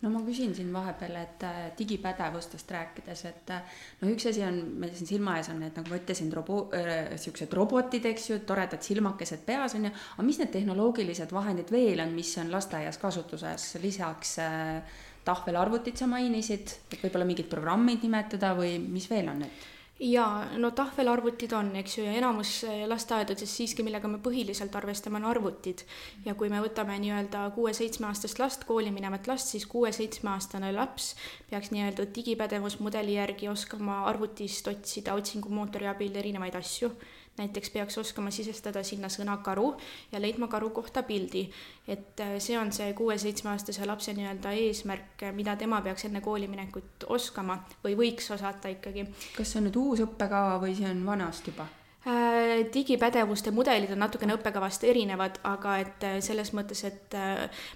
no 0.02 0.10
ma 0.12 0.20
küsin 0.26 0.52
siin 0.54 0.68
vahepeal, 0.72 1.16
et 1.18 1.44
äh, 1.46 1.58
digipädevustest 1.78 2.70
rääkides, 2.70 3.24
et 3.30 3.50
äh, 3.54 3.78
no 4.00 4.10
üks 4.12 4.28
asi 4.30 4.44
on, 4.46 4.60
meil 4.78 4.92
siin 4.94 5.10
silma 5.10 5.38
ees 5.38 5.50
on 5.52 5.58
need, 5.62 5.74
nagu 5.78 5.90
ma 5.90 5.98
ütlesin, 5.98 6.30
robo- 6.34 6.68
äh,, 6.76 7.16
siuksed 7.18 7.54
robotid, 7.58 8.06
eks 8.12 8.28
ju, 8.30 8.38
toredad 8.46 8.84
silmakesed 8.84 9.42
peas 9.46 9.74
on 9.78 9.88
ju, 9.88 9.94
aga 10.14 10.26
mis 10.28 10.38
need 10.42 10.52
tehnoloogilised 10.54 11.34
vahendid 11.34 11.72
veel 11.74 12.04
on, 12.04 12.14
mis 12.14 12.30
on 12.38 12.52
lasteaias 12.54 13.00
kasutuses 13.02 13.72
lisaks 13.82 14.36
äh, 14.44 15.00
tahvelarvutit 15.26 15.98
sa 15.98 16.06
mainisid, 16.10 16.78
et 16.92 17.02
võib-olla 17.02 17.26
mingid 17.28 17.50
programmid 17.50 18.06
nimetada 18.06 18.54
või 18.58 18.78
mis 18.84 19.10
veel 19.10 19.34
on 19.34 19.44
need? 19.44 19.66
Jaa, 20.00 20.46
no 20.56 20.70
tahvelarvutid 20.70 21.52
on, 21.58 21.72
eks 21.80 21.98
ju, 21.98 22.04
ja 22.06 22.12
enamus 22.14 22.52
eh, 22.68 22.84
lasteaedades 22.88 23.50
siiski, 23.56 23.82
millega 23.82 24.08
me 24.10 24.20
põhiliselt 24.22 24.74
arvestame, 24.78 25.18
on 25.18 25.26
arvutid. 25.30 25.82
ja 26.24 26.34
kui 26.38 26.50
me 26.52 26.60
võtame 26.62 26.98
nii-öelda 27.02 27.48
kuue-seitsmeaastast 27.56 28.38
last, 28.38 28.64
kooli 28.68 28.92
minevat 28.94 29.26
last, 29.26 29.50
siis 29.54 29.66
kuue-seitsmeaastane 29.66 30.72
laps 30.76 31.14
peaks 31.50 31.72
nii-öelda 31.74 32.06
digipädevusmudeli 32.14 33.18
järgi 33.18 33.48
oskama 33.48 34.04
arvutist 34.06 34.68
otsida 34.70 35.18
otsingumootori 35.18 35.90
abil 35.90 36.16
erinevaid 36.22 36.54
asju 36.58 36.92
näiteks 37.38 37.70
peaks 37.70 37.98
oskama 37.98 38.30
sisestada 38.34 38.82
sinna 38.82 39.10
sõna 39.12 39.38
karu 39.44 39.72
ja 40.12 40.20
leidma 40.20 40.48
karu 40.48 40.70
kohta 40.70 41.02
pildi. 41.02 41.48
et 41.88 42.20
äh, 42.20 42.36
see 42.38 42.58
on 42.58 42.72
see 42.72 42.92
kuue-seitsmeaastase 42.92 43.86
lapse 43.86 44.12
nii-öelda 44.12 44.52
eesmärk, 44.52 45.26
mida 45.32 45.56
tema 45.56 45.80
peaks 45.80 46.04
enne 46.04 46.20
kooli 46.20 46.48
minekut 46.48 47.08
oskama 47.08 47.62
või 47.84 47.96
võiks 47.96 48.30
osata 48.34 48.68
ikkagi. 48.68 49.08
kas 49.36 49.52
see 49.52 49.62
on 49.62 49.70
nüüd 49.70 49.82
uus 49.82 50.06
õppekava 50.06 50.60
või 50.62 50.76
see 50.78 50.90
on 50.90 51.04
vanast 51.06 51.46
juba? 51.52 51.68
Äh, 52.06 52.64
digipädevuste 52.74 53.50
mudelid 53.50 53.90
on 53.92 53.98
natukene 53.98 54.36
õppekavast 54.38 54.84
erinevad, 54.86 55.40
aga 55.42 55.78
et 55.82 56.04
äh, 56.06 56.20
selles 56.24 56.54
mõttes, 56.54 56.84
et 56.86 57.16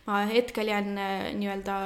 ma 0.07 0.23
hetkel 0.31 0.71
jään 0.71 0.95
nii-öelda 1.41 1.79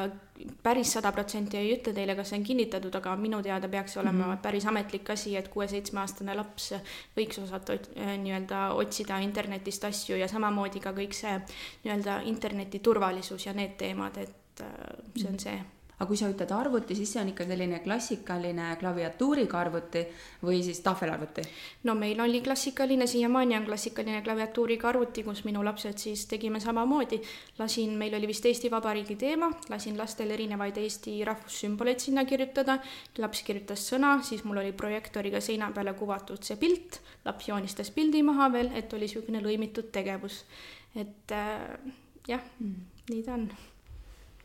päris 0.62 0.92
sada 0.92 1.12
protsenti 1.12 1.56
ei 1.56 1.70
ütle 1.76 1.92
teile, 1.96 2.14
kas 2.16 2.30
see 2.30 2.40
on 2.40 2.46
kinnitatud, 2.46 2.94
aga 2.98 3.14
minu 3.20 3.40
teada 3.44 3.68
peaks 3.68 3.96
olema 3.96 4.24
mm 4.24 4.32
-hmm. 4.32 4.42
päris 4.42 4.66
ametlik 4.66 5.10
asi, 5.10 5.36
et 5.36 5.48
kuue-seitsmeaastane 5.48 6.34
laps 6.36 6.72
võiks 7.16 7.40
osata 7.42 7.72
äh, 7.72 8.16
nii-öelda 8.18 8.72
otsida 8.74 9.18
internetist 9.18 9.84
asju 9.84 10.16
ja 10.16 10.28
samamoodi 10.28 10.80
ka 10.80 10.92
kõik 10.92 11.14
see 11.14 11.38
nii-öelda 11.84 12.20
interneti 12.24 12.78
turvalisus 12.78 13.46
ja 13.46 13.52
need 13.52 13.76
teemad, 13.78 14.16
et 14.16 14.60
äh, 14.60 14.68
see 15.16 15.30
on 15.30 15.38
see 15.38 15.62
aga 15.96 16.06
kui 16.10 16.18
sa 16.20 16.28
ütled 16.28 16.50
arvuti, 16.52 16.94
siis 16.96 17.14
see 17.14 17.20
on 17.22 17.30
ikka 17.30 17.46
selline 17.48 17.78
klassikaline 17.84 18.68
klaviatuuriga 18.80 19.58
arvuti 19.62 20.02
või 20.44 20.58
siis 20.64 20.82
tahvelarvuti? 20.84 21.44
no 21.88 21.94
meil 21.96 22.20
oli 22.20 22.42
klassikaline, 22.44 23.06
siiamaani 23.08 23.56
on 23.56 23.64
klassikaline 23.68 24.20
klaviatuuriga 24.26 24.90
arvuti, 24.90 25.24
kus 25.24 25.44
minu 25.48 25.64
lapsed 25.64 25.96
siis 25.98 26.26
tegime 26.28 26.60
samamoodi. 26.60 27.20
lasin, 27.58 27.96
meil 27.96 28.14
oli 28.18 28.28
vist 28.28 28.44
Eesti 28.46 28.70
Vabariigi 28.70 29.16
teema, 29.16 29.48
lasin 29.72 29.96
lastel 29.98 30.30
erinevaid 30.36 30.76
Eesti 30.82 31.18
rahvussümboleid 31.24 32.04
sinna 32.04 32.24
kirjutada. 32.24 32.78
laps 33.18 33.42
kirjutas 33.42 33.86
sõna, 33.92 34.18
siis 34.22 34.44
mul 34.44 34.60
oli 34.60 34.72
projektooriga 34.72 35.40
seina 35.40 35.70
peale 35.72 35.94
kuvatud 35.96 36.42
see 36.44 36.56
pilt, 36.60 37.00
laps 37.24 37.48
joonistas 37.48 37.90
pildi 37.90 38.22
maha 38.22 38.50
veel, 38.52 38.70
et 38.74 38.92
oli 38.92 39.06
niisugune 39.06 39.40
lõimitud 39.40 39.88
tegevus. 39.92 40.44
et 40.94 41.32
äh, 41.32 41.94
jah 42.28 42.44
mm., 42.60 42.84
nii 43.10 43.22
ta 43.22 43.34
on 43.38 43.48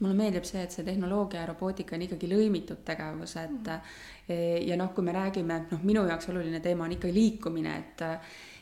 mulle 0.01 0.17
meeldib 0.17 0.45
see, 0.47 0.63
et 0.65 0.73
see 0.73 0.85
tehnoloogia 0.87 1.43
ja 1.43 1.49
robootika 1.51 1.95
on 1.95 2.05
ikkagi 2.07 2.29
lõimitud 2.31 2.83
tegevus, 2.85 3.35
et 3.41 3.73
mm. 3.73 4.31
ja 4.67 4.77
noh, 4.79 4.93
kui 4.95 5.05
me 5.05 5.15
räägime, 5.15 5.65
noh, 5.71 5.83
minu 5.87 6.05
jaoks 6.09 6.31
oluline 6.33 6.59
teema 6.63 6.87
on 6.87 6.95
ikka 6.97 7.11
liikumine, 7.13 7.77
et 7.77 8.07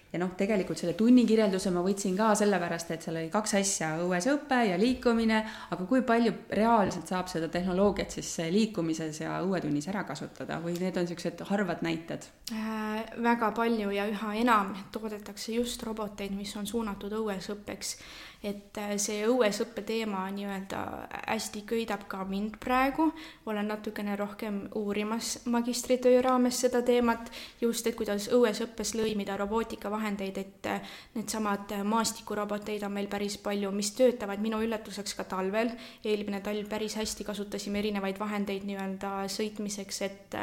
ja 0.09 0.19
noh, 0.21 0.31
tegelikult 0.37 0.79
selle 0.79 0.95
tunnikirjelduse 0.97 1.71
ma 1.73 1.83
võtsin 1.85 2.15
ka 2.17 2.31
sellepärast, 2.37 2.93
et 2.95 3.05
seal 3.05 3.19
oli 3.19 3.29
kaks 3.33 3.53
asja, 3.59 3.91
õues 4.01 4.25
õpe 4.31 4.57
ja 4.71 4.77
liikumine, 4.81 5.41
aga 5.69 5.85
kui 5.89 6.01
palju 6.05 6.33
reaalselt 6.57 7.11
saab 7.11 7.29
seda 7.29 7.49
tehnoloogiat 7.53 8.17
siis 8.17 8.31
liikumises 8.53 9.21
ja 9.21 9.37
õuetunnis 9.45 9.89
ära 9.91 10.03
kasutada 10.09 10.57
või 10.63 10.75
need 10.81 10.97
on 10.97 11.05
niisugused 11.05 11.45
harvad 11.51 11.85
näited 11.85 12.25
äh,? 12.53 13.05
väga 13.21 13.51
palju 13.55 13.91
ja 13.93 14.07
üha 14.09 14.33
enam 14.41 14.73
toodetakse 14.93 15.53
just 15.53 15.83
roboteid, 15.85 16.33
mis 16.35 16.55
on 16.57 16.67
suunatud 16.67 17.13
õues 17.19 17.51
õppeks 17.53 17.95
et 18.43 18.77
äh, 18.79 18.93
see 18.95 19.25
õuesõppe 19.27 19.83
teema 19.83 20.21
nii-öelda 20.31 20.79
hästi 21.27 21.65
köidab 21.67 22.05
ka 22.07 22.23
mind 22.27 22.55
praegu, 22.63 23.09
olen 23.51 23.67
natukene 23.67 24.15
rohkem 24.15 24.61
uurimas 24.79 25.41
magistritöö 25.51 26.21
raames 26.23 26.61
seda 26.63 26.79
teemat, 26.85 27.27
just 27.59 27.87
et 27.87 27.97
kuidas 27.99 28.29
õuesõppes 28.31 28.93
lõimida 28.95 29.35
robootikavahendeid, 29.41 30.39
et 30.39 30.69
äh, 30.71 30.95
needsamad 31.17 31.73
maastikuroboteid 31.83 32.85
on 32.87 32.95
meil 32.95 33.09
päris 33.11 33.35
palju, 33.43 33.73
mis 33.75 33.91
töötavad. 33.97 34.39
Minu 34.39 34.61
üllatuseks 34.63 35.17
ka 35.19 35.27
talvel, 35.27 35.73
eelmine 36.07 36.39
talv 36.45 36.71
päris 36.71 36.95
hästi 36.95 37.27
kasutasime 37.27 37.83
erinevaid 37.83 38.19
vahendeid 38.19 38.63
nii-öelda 38.69 39.27
sõitmiseks, 39.35 40.01
et 40.07 40.39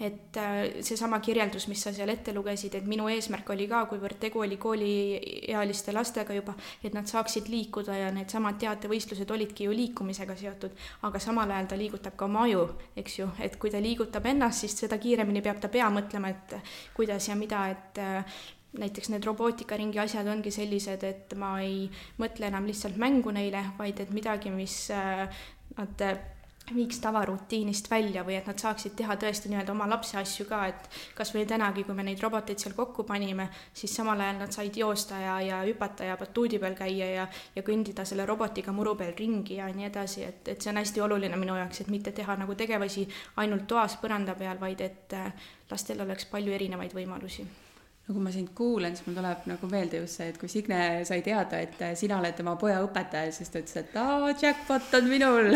et 0.00 0.36
seesama 0.84 1.18
kirjeldus, 1.24 1.66
mis 1.70 1.80
sa 1.80 1.90
seal 1.92 2.10
ette 2.12 2.32
lugesid, 2.36 2.74
et 2.76 2.84
minu 2.84 3.06
eesmärk 3.08 3.48
oli 3.54 3.64
ka, 3.68 3.86
kuivõrd 3.88 4.18
tegu 4.20 4.42
oli 4.44 4.58
kooliealiste 4.60 5.94
lastega 5.96 6.36
juba, 6.36 6.52
et 6.84 6.92
nad 6.92 7.08
saaksid 7.08 7.25
saaksid 7.26 7.48
liikuda 7.50 7.94
ja 7.98 8.10
needsamad 8.14 8.58
teatevõistlused 8.62 9.30
olidki 9.34 9.66
ju 9.66 9.74
liikumisega 9.74 10.36
seotud, 10.38 10.74
aga 11.02 11.18
samal 11.18 11.50
ajal 11.50 11.70
ta 11.72 11.78
liigutab 11.78 12.14
ka 12.16 12.28
oma 12.28 12.44
aju, 12.46 12.68
eks 12.96 13.18
ju, 13.18 13.26
et 13.42 13.56
kui 13.58 13.70
ta 13.70 13.80
liigutab 13.82 14.26
ennast, 14.30 14.62
siis 14.62 14.76
seda 14.78 14.98
kiiremini 15.02 15.42
peab 15.42 15.58
ta 15.60 15.68
pea 15.72 15.88
mõtlema, 15.90 16.30
et 16.30 16.54
kuidas 16.94 17.26
ja 17.28 17.34
mida, 17.34 17.64
et 17.74 17.98
äh, 17.98 18.38
näiteks 18.78 19.10
need 19.10 19.26
robootikaringi 19.26 19.98
asjad 19.98 20.28
ongi 20.30 20.52
sellised, 20.54 21.02
et 21.02 21.34
ma 21.38 21.56
ei 21.64 21.88
mõtle 22.22 22.46
enam 22.46 22.68
lihtsalt 22.68 22.98
mängu 23.00 23.34
neile, 23.34 23.64
vaid 23.78 24.00
et 24.04 24.14
midagi, 24.14 24.54
mis 24.54 24.84
äh, 24.94 25.26
nad 25.76 26.08
viiks 26.74 26.98
tavarutiinist 26.98 27.90
välja 27.90 28.24
või 28.26 28.36
et 28.38 28.46
nad 28.46 28.58
saaksid 28.58 28.96
teha 28.98 29.14
tõesti 29.20 29.50
nii-öelda 29.50 29.72
oma 29.72 29.86
lapse 29.88 30.18
asju 30.18 30.46
ka, 30.48 30.62
et 30.66 30.88
kas 31.14 31.30
või 31.34 31.44
tänagi, 31.46 31.84
kui 31.86 31.94
me 31.94 32.02
neid 32.06 32.22
roboteid 32.22 32.58
seal 32.58 32.74
kokku 32.74 33.04
panime, 33.06 33.48
siis 33.74 33.94
samal 33.96 34.20
ajal 34.20 34.40
nad 34.42 34.54
said 34.54 34.76
joosta 34.76 35.20
ja, 35.20 35.36
ja 35.40 35.60
hüpata 35.66 36.08
ja 36.08 36.16
batuudi 36.16 36.58
peal 36.62 36.74
käia 36.78 37.10
ja, 37.12 37.28
ja 37.54 37.66
kõndida 37.66 38.04
selle 38.04 38.26
robotiga 38.26 38.74
muru 38.74 38.96
peal 38.98 39.14
ringi 39.18 39.60
ja 39.60 39.68
nii 39.72 39.90
edasi, 39.90 40.24
et, 40.26 40.48
et 40.48 40.62
see 40.62 40.72
on 40.72 40.82
hästi 40.82 41.04
oluline 41.06 41.38
minu 41.38 41.58
jaoks, 41.58 41.84
et 41.84 41.92
mitte 41.92 42.12
teha 42.16 42.36
nagu 42.40 42.58
tegevusi 42.58 43.06
ainult 43.36 43.68
toas 43.70 43.98
põranda 44.02 44.34
peal, 44.34 44.58
vaid 44.60 44.82
et 44.82 45.14
äh, 45.14 45.30
lastel 45.70 46.02
oleks 46.02 46.26
palju 46.32 46.52
erinevaid 46.56 46.94
võimalusi 46.96 47.46
no 48.06 48.14
kui 48.14 48.22
ma 48.22 48.30
sind 48.30 48.52
kuulan, 48.54 48.94
siis 48.94 49.06
mul 49.08 49.16
tuleb 49.18 49.46
nagu 49.50 49.68
meelde 49.70 49.98
just 49.98 50.20
see, 50.20 50.28
et 50.30 50.36
kui 50.38 50.50
Signe 50.50 50.78
sai 51.08 51.24
teada, 51.26 51.58
et 51.58 51.80
sina 51.98 52.20
oled 52.20 52.36
tema 52.38 52.54
poja 52.60 52.78
õpetaja, 52.84 53.32
siis 53.34 53.50
ta 53.50 53.58
ütles, 53.62 53.80
et 53.80 53.96
aa, 53.98 54.30
jackpot 54.30 54.94
on 55.00 55.08
minul 55.10 55.50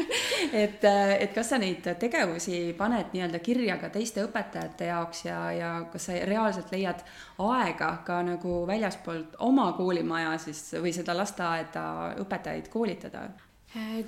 et, 0.64 0.82
et 0.82 1.30
kas 1.34 1.52
sa 1.52 1.60
neid 1.62 1.86
tegevusi 2.02 2.64
paned 2.78 3.14
nii-öelda 3.14 3.38
kirja 3.44 3.78
ka 3.78 3.92
teiste 3.94 4.26
õpetajate 4.26 4.90
jaoks 4.90 5.24
ja, 5.28 5.38
ja 5.54 5.70
kas 5.92 6.10
sa 6.10 6.18
reaalselt 6.26 6.74
leiad 6.74 7.06
aega 7.46 7.92
ka 8.06 8.18
nagu 8.26 8.58
väljaspoolt 8.66 9.38
oma 9.46 9.70
koolimaja 9.78 10.34
siis 10.42 10.72
või 10.82 10.94
seda 10.96 11.14
lasteaeda 11.16 11.86
õpetajaid 12.24 12.70
koolitada? 12.72 13.28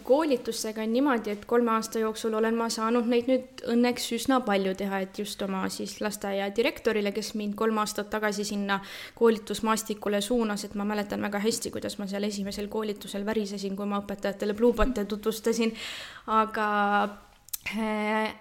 Koolitustega 0.04 0.82
on 0.82 0.92
niimoodi, 0.92 1.30
et 1.32 1.44
kolme 1.48 1.70
aasta 1.72 1.98
jooksul 1.98 2.34
olen 2.36 2.56
ma 2.58 2.66
saanud 2.68 3.06
neid 3.08 3.28
nüüd 3.30 3.62
õnneks 3.72 4.10
üsna 4.12 4.42
palju 4.44 4.74
teha, 4.76 4.98
et 5.06 5.18
just 5.18 5.40
oma 5.46 5.62
siis 5.72 5.94
lasteaia 6.04 6.50
direktorile, 6.56 7.14
kes 7.16 7.32
mind 7.40 7.56
kolm 7.56 7.80
aastat 7.80 8.10
tagasi 8.12 8.44
sinna 8.44 8.76
koolitusmaastikule 9.16 10.20
suunas, 10.24 10.66
et 10.68 10.76
ma 10.76 10.84
mäletan 10.84 11.24
väga 11.24 11.40
hästi, 11.46 11.72
kuidas 11.72 11.96
ma 11.98 12.08
seal 12.10 12.28
esimesel 12.28 12.68
koolitusel 12.68 13.24
värisesin, 13.24 13.76
kui 13.76 13.88
ma 13.88 14.02
õpetajatele 14.04 14.56
Bluebot'e 14.58 15.06
tutvustasin, 15.08 15.72
aga 16.36 16.68
äh, 17.72 18.34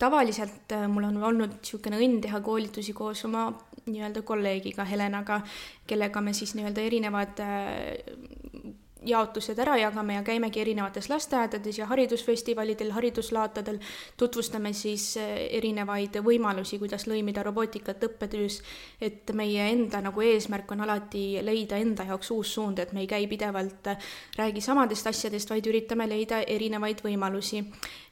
tavaliselt 0.00 0.72
äh, 0.72 0.88
mul 0.88 1.10
on 1.12 1.22
olnud 1.32 1.58
niisugune 1.60 2.00
õnn 2.00 2.22
teha 2.24 2.40
koolitusi 2.40 2.96
koos 2.96 3.26
oma 3.28 3.50
nii-öelda 3.84 4.24
kolleegiga 4.24 4.88
Helenaga, 4.88 5.42
kellega 5.86 6.24
me 6.24 6.32
siis 6.36 6.56
nii-öelda 6.56 6.88
erinevad 6.88 7.44
äh, 7.44 8.78
jaotused 9.06 9.58
ära 9.58 9.76
jagame 9.80 10.14
ja 10.14 10.22
käimegi 10.22 10.60
erinevates 10.60 11.08
lasteaedades 11.10 11.78
ja 11.78 11.86
haridusfestivalidel, 11.90 12.90
hariduslaatadel, 12.92 13.78
tutvustame 14.16 14.72
siis 14.76 15.16
eh, 15.16 15.46
erinevaid 15.58 16.20
võimalusi, 16.24 16.78
kuidas 16.78 17.06
lõimida 17.08 17.44
robootikat 17.46 18.04
õppetöös, 18.10 18.60
et 19.00 19.32
meie 19.36 19.70
enda 19.72 20.02
nagu 20.04 20.24
eesmärk 20.24 20.72
on 20.72 20.84
alati 20.86 21.24
leida 21.44 21.80
enda 21.80 22.04
jaoks 22.12 22.30
uus 22.36 22.54
suund, 22.54 22.78
et 22.78 22.92
me 22.92 23.04
ei 23.04 23.10
käi 23.10 23.26
pidevalt, 23.30 23.92
eh, 23.94 24.12
räägi 24.38 24.60
samadest 24.64 25.06
asjadest, 25.12 25.50
vaid 25.50 25.66
üritame 25.66 26.08
leida 26.08 26.44
erinevaid 26.46 27.04
võimalusi. 27.04 27.64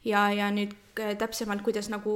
ja, 0.04 0.30
ja 0.32 0.50
nüüd 0.50 0.72
täpsemalt, 1.18 1.62
kuidas 1.62 1.88
nagu 1.92 2.14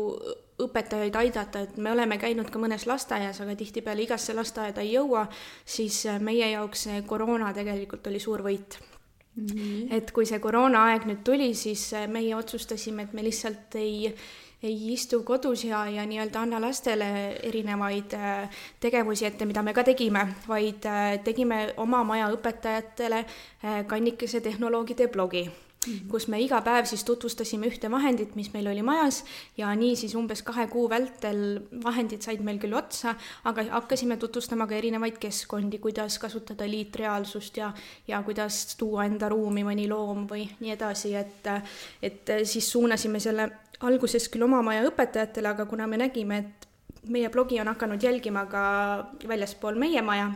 õpetajaid 0.62 1.16
aidata, 1.16 1.64
et 1.66 1.76
me 1.76 1.92
oleme 1.92 2.18
käinud 2.20 2.50
ka 2.52 2.60
mõnes 2.62 2.86
lasteaias, 2.88 3.40
aga 3.42 3.56
tihtipeale 3.58 4.04
igasse 4.06 4.34
lasteaeda 4.36 4.84
ei 4.84 4.94
jõua, 4.96 5.26
siis 5.64 6.04
äh, 6.10 6.20
meie 6.22 6.52
jaoks 6.52 6.86
see 6.88 7.02
koroona 7.08 7.52
tegelikult 7.56 8.06
oli 8.10 8.22
suur 8.22 8.44
võit 8.46 8.80
Mm 9.32 9.46
-hmm. 9.46 9.94
et 9.96 10.10
kui 10.12 10.26
see 10.28 10.38
koroonaaeg 10.38 11.06
nüüd 11.08 11.22
tuli, 11.24 11.54
siis 11.54 11.92
äh, 11.94 12.08
meie 12.08 12.36
otsustasime, 12.36 13.02
et 13.02 13.12
me 13.12 13.24
lihtsalt 13.24 13.74
ei, 13.74 14.14
ei 14.62 14.92
istu 14.92 15.22
kodus 15.22 15.64
ja, 15.64 15.86
ja 15.88 16.04
nii-öelda 16.06 16.40
anna 16.40 16.60
lastele 16.60 17.38
erinevaid 17.42 18.12
äh, 18.12 18.50
tegevusi 18.80 19.26
ette, 19.26 19.44
mida 19.44 19.62
me 19.62 19.72
ka 19.72 19.84
tegime, 19.84 20.26
vaid 20.48 20.84
tegime 21.24 21.74
oma 21.76 22.04
maja 22.04 22.28
õpetajatele 22.28 23.24
kannikese 23.86 24.40
tehnoloogide 24.40 25.08
blogi 25.08 25.50
Mhm. 25.82 26.08
kus 26.10 26.28
me 26.30 26.38
iga 26.38 26.60
päev 26.62 26.86
siis 26.86 27.02
tutvustasime 27.02 27.66
ühte 27.66 27.88
vahendit, 27.90 28.36
mis 28.38 28.52
meil 28.52 28.68
oli 28.70 28.84
majas 28.86 29.24
ja 29.58 29.72
nii 29.74 29.96
siis 29.98 30.14
umbes 30.14 30.44
kahe 30.46 30.68
kuu 30.70 30.84
vältel 30.90 31.40
vahendid 31.82 32.22
said 32.22 32.44
meil 32.46 32.60
küll 32.62 32.76
otsa, 32.78 33.16
aga 33.50 33.64
hakkasime 33.72 34.16
tutvustama 34.16 34.68
ka 34.70 34.78
erinevaid 34.78 35.18
keskkondi, 35.18 35.80
kuidas 35.82 36.20
kasutada 36.22 36.68
liitreaalsust 36.70 37.58
ja, 37.58 37.72
ja 38.06 38.22
kuidas 38.22 38.76
tuua 38.78 39.08
enda 39.10 39.28
ruumi 39.32 39.66
mõni 39.66 39.88
loom 39.90 40.28
või 40.30 40.46
nii 40.60 40.70
edasi, 40.76 41.16
et, 41.18 41.50
et 42.02 42.34
siis 42.46 42.70
suunasime 42.70 43.18
selle 43.20 43.50
alguses 43.82 44.28
küll 44.30 44.46
oma 44.46 44.62
maja 44.62 44.86
õpetajatele, 44.86 45.50
aga 45.50 45.66
kuna 45.66 45.90
me 45.90 45.98
nägime, 45.98 46.38
et 46.38 47.10
meie 47.10 47.30
blogi 47.34 47.58
on 47.60 47.74
hakanud 47.74 48.02
jälgima 48.02 48.46
ka 48.46 48.64
väljaspool 49.26 49.74
meie 49.82 50.02
maja, 50.06 50.30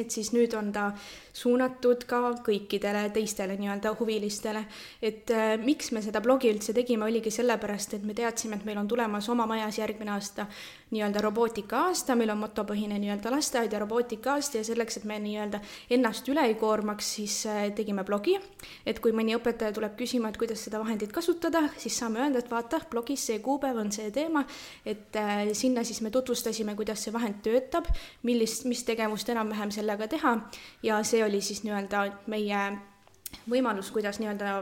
et 0.00 0.10
siis 0.10 0.32
nüüd 0.34 0.54
on 0.58 0.72
ta 0.72 0.90
suunatud 1.34 2.04
ka 2.08 2.20
kõikidele 2.46 3.08
teistele 3.14 3.56
nii-öelda 3.58 3.94
huvilistele. 3.98 4.64
et 5.02 5.30
äh, 5.30 5.56
miks 5.58 5.92
me 5.92 6.02
seda 6.02 6.20
blogi 6.20 6.50
üldse 6.52 6.74
tegime, 6.74 7.04
oligi 7.04 7.30
sellepärast, 7.30 7.94
et 7.94 8.04
me 8.04 8.14
teadsime, 8.14 8.56
et 8.56 8.64
meil 8.64 8.78
on 8.78 8.88
tulemas 8.88 9.28
oma 9.28 9.46
majas 9.46 9.78
järgmine 9.78 10.14
aasta 10.14 10.46
nii-öelda 10.94 11.22
robootika 11.24 11.84
aasta, 11.88 12.16
meil 12.18 12.32
on 12.32 12.40
motopõhine 12.40 12.98
nii-öelda 13.02 13.32
lasteaed 13.34 13.72
ja 13.74 13.80
robootika 13.82 14.36
aasta 14.36 14.60
ja 14.60 14.66
selleks, 14.66 15.00
et 15.00 15.08
me 15.10 15.18
nii-öelda 15.22 15.60
ennast 15.96 16.28
üle 16.32 16.46
ei 16.48 16.56
koormaks, 16.60 17.10
siis 17.18 17.40
äh, 17.50 17.66
tegime 17.76 18.04
blogi. 18.04 18.38
et 18.86 19.00
kui 19.02 19.12
mõni 19.12 19.36
õpetaja 19.36 19.74
tuleb 19.74 19.96
küsima, 19.98 20.30
et 20.30 20.38
kuidas 20.40 20.64
seda 20.64 20.80
vahendit 20.82 21.12
kasutada, 21.12 21.66
siis 21.78 21.98
saame 21.98 22.22
öelda, 22.24 22.40
et 22.44 22.50
vaata, 22.50 22.80
blogis 22.90 23.26
see 23.26 23.38
kuupäev 23.44 23.78
on 23.82 23.92
see 23.92 24.10
teema, 24.14 24.44
et 24.86 25.16
äh, 25.20 25.50
sinna 25.52 25.84
siis 25.84 26.00
me 26.00 26.10
tutvustasime, 26.14 26.74
kuidas 26.78 27.04
see 27.04 27.12
vahend 27.12 27.42
töötab, 27.44 27.90
millist, 28.22 28.64
mis 28.70 28.84
tegevust 28.86 29.28
enam-vähem 29.34 29.74
sellega 29.74 30.08
teha 30.08 30.36
ja 30.82 31.02
see 31.04 31.24
oli 31.24 31.40
siis 31.44 31.64
nii-öelda 31.66 32.08
meie 32.30 32.64
võimalus, 33.50 33.90
kuidas 33.94 34.20
nii-öelda 34.20 34.60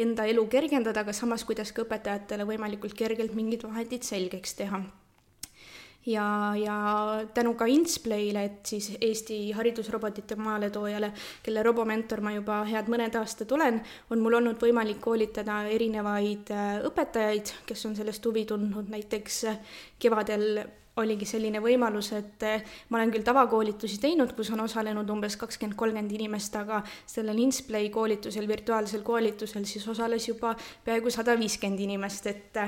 enda 0.00 0.26
elu 0.30 0.46
kergendada, 0.50 1.04
aga 1.04 1.14
samas, 1.16 1.44
kuidas 1.48 1.72
ka 1.74 1.84
õpetajatele 1.84 2.46
võimalikult 2.48 2.96
kergelt 2.98 3.36
mingid 3.38 3.66
vahendid 3.66 4.06
selgeks 4.06 4.56
teha. 4.58 4.82
Ja, 6.08 6.26
ja 6.56 6.78
tänu 7.34 7.54
ka 7.58 7.68
Insplay'le, 7.68 8.44
et 8.44 8.66
siis 8.66 8.90
Eesti 9.00 9.38
haridusrobotite 9.56 10.36
maaletoojale, 10.40 11.12
kelle 11.44 11.62
robomentor 11.66 12.22
ma 12.24 12.32
juba 12.36 12.62
head 12.68 12.90
mõned 12.90 13.20
aastad 13.20 13.52
olen, 13.52 13.80
on 14.10 14.24
mul 14.24 14.40
olnud 14.40 14.60
võimalik 14.62 15.00
koolitada 15.04 15.60
erinevaid 15.68 16.52
äh, 16.54 16.74
õpetajaid, 16.88 17.54
kes 17.68 17.86
on 17.90 17.96
sellest 17.98 18.26
huvi 18.26 18.46
tundnud, 18.48 18.90
näiteks 18.92 19.44
kevadel 20.00 20.66
oligi 20.98 21.26
selline 21.28 21.60
võimalus, 21.62 22.10
et 22.16 22.44
eh, 22.46 22.64
ma 22.90 22.98
olen 22.98 23.12
küll 23.14 23.26
tavakoolitusi 23.26 24.00
teinud, 24.02 24.32
kus 24.36 24.50
on 24.54 24.64
osalenud 24.64 25.08
umbes 25.14 25.36
kakskümmend, 25.40 25.78
kolmkümmend 25.78 26.14
inimest, 26.18 26.56
aga 26.58 26.82
sellel 27.06 27.38
Insplay 27.44 27.90
koolitusel, 27.94 28.48
virtuaalsel 28.50 29.04
koolitusel 29.06 29.66
siis 29.68 29.86
osales 29.88 30.28
juba 30.28 30.54
peaaegu 30.84 31.12
sada 31.14 31.36
viiskümmend 31.38 31.86
inimest, 31.86 32.26
et 32.32 32.62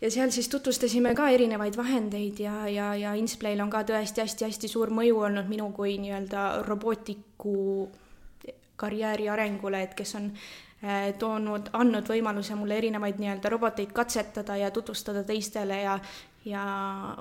ja 0.00 0.10
seal 0.10 0.30
siis 0.30 0.48
tutvustasime 0.52 1.14
ka 1.14 1.28
erinevaid 1.32 1.76
vahendeid 1.76 2.40
ja, 2.40 2.68
ja, 2.68 2.94
ja 2.94 3.14
Insplayl 3.14 3.60
on 3.64 3.70
ka 3.70 3.82
tõesti 3.88 4.24
hästi-hästi 4.24 4.68
suur 4.68 4.92
mõju 4.92 5.22
olnud 5.28 5.48
minu 5.48 5.70
kui 5.76 5.96
nii-öelda 6.02 6.46
robootiku 6.66 7.88
karjääri 8.76 9.28
arengule, 9.28 9.82
et 9.82 9.94
kes 9.96 10.14
on 10.18 10.30
eh, 10.82 11.14
toonud, 11.18 11.72
andnud 11.72 12.08
võimaluse 12.12 12.56
mulle 12.58 12.76
erinevaid 12.76 13.20
nii-öelda 13.22 13.52
roboteid 13.52 13.92
katsetada 13.96 14.56
ja 14.60 14.70
tutvustada 14.70 15.24
teistele 15.24 15.80
ja, 15.82 15.98
ja 16.44 16.64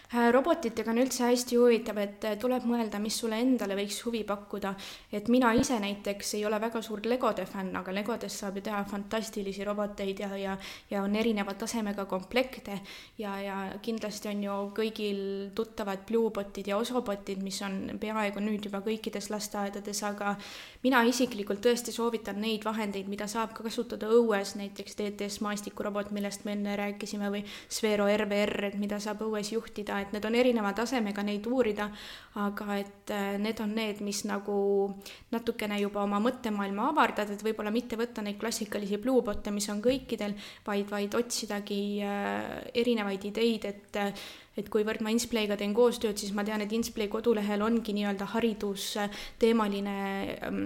Äh, 0.10 0.32
robotitega 0.34 0.90
on 0.90 0.98
üldse 1.04 1.22
hästi 1.22 1.58
huvitav, 1.60 2.00
et 2.02 2.24
äh, 2.26 2.32
tuleb 2.42 2.64
mõelda, 2.66 2.98
mis 2.98 3.14
sulle 3.22 3.38
endale 3.44 3.76
võiks 3.78 4.00
huvi 4.08 4.24
pakkuda. 4.26 4.72
et 5.14 5.28
mina 5.30 5.52
ise 5.54 5.76
näiteks 5.80 6.34
ei 6.34 6.46
ole 6.50 6.58
väga 6.62 6.82
suur 6.82 7.04
legode 7.06 7.46
fänn, 7.46 7.76
aga 7.78 7.94
legodest 7.94 8.42
saab 8.42 8.58
ju 8.58 8.64
teha 8.66 8.80
fantastilisi 8.90 9.64
roboteid 9.64 10.20
ja, 10.20 10.30
ja, 10.36 10.56
ja 10.90 11.04
on 11.04 11.16
erineva 11.16 11.54
tasemega 11.54 12.06
komplekte 12.10 12.80
ja, 13.20 13.36
ja 13.38 13.58
kindlasti 13.86 14.32
on 14.32 14.42
ju 14.44 14.56
kõigil 14.80 15.20
tuttavad 15.54 16.02
Bluebotid 16.10 16.72
ja 16.74 16.82
Osobotid, 16.82 17.44
mis 17.46 17.62
on 17.62 18.00
peaaegu 18.02 18.42
nüüd 18.42 18.66
juba 18.66 18.82
kõikides 18.82 19.30
lasteaedades, 19.30 20.02
aga 20.10 20.34
mina 20.82 21.04
isiklikult 21.06 21.62
tõesti 21.62 21.94
soovitan 21.94 22.42
neid 22.42 22.66
vahendeid, 22.66 23.06
mida 23.06 23.30
saab 23.30 23.54
ka 23.54 23.68
kasutada 23.70 24.10
õues, 24.10 24.58
näiteks 24.58 24.98
TTS 24.98 25.38
maastikurobot, 25.46 26.10
millest 26.18 26.50
me 26.50 26.58
enne 26.58 26.74
rääkisime, 26.82 27.30
või 27.30 27.46
Sphero 27.70 28.10
RVR, 28.10 28.72
et 28.72 28.82
mida 28.82 28.98
saab 28.98 29.22
õues 29.30 29.54
juhtida 29.54 29.99
et 30.02 30.14
need 30.16 30.26
on 30.26 30.36
erineva 30.36 30.74
tasemega 30.78 31.24
neid 31.26 31.46
uurida, 31.50 31.90
aga 32.42 32.78
et 32.80 33.14
äh, 33.14 33.38
need 33.42 33.62
on 33.64 33.74
need, 33.76 34.02
mis 34.06 34.24
nagu 34.30 34.58
natukene 35.34 35.80
juba 35.82 36.04
oma 36.04 36.22
mõttemaailma 36.24 36.90
avardad, 36.94 37.32
et 37.34 37.46
võib-olla 37.46 37.74
mitte 37.74 38.00
võtta 38.00 38.24
neid 38.26 38.40
klassikalisi 38.42 39.02
bluebot'e, 39.02 39.54
mis 39.56 39.70
on 39.74 39.82
kõikidel, 39.84 40.36
vaid, 40.68 40.88
vaid 40.92 41.18
otsidagi 41.20 41.82
äh, 42.06 42.70
erinevaid 42.84 43.30
ideid, 43.32 43.70
et 43.70 44.00
äh, 44.00 44.30
et 44.60 44.70
kuivõrd 44.72 45.04
ma 45.06 45.14
Insplayga 45.14 45.58
teen 45.60 45.74
koostööd, 45.76 46.20
siis 46.20 46.34
ma 46.36 46.44
tean, 46.48 46.62
et 46.64 46.74
Insplay 46.76 47.08
kodulehel 47.12 47.64
ongi 47.64 47.94
nii-öelda 47.96 48.28
haridusteemaline 48.34 49.96
ähm, 50.48 50.60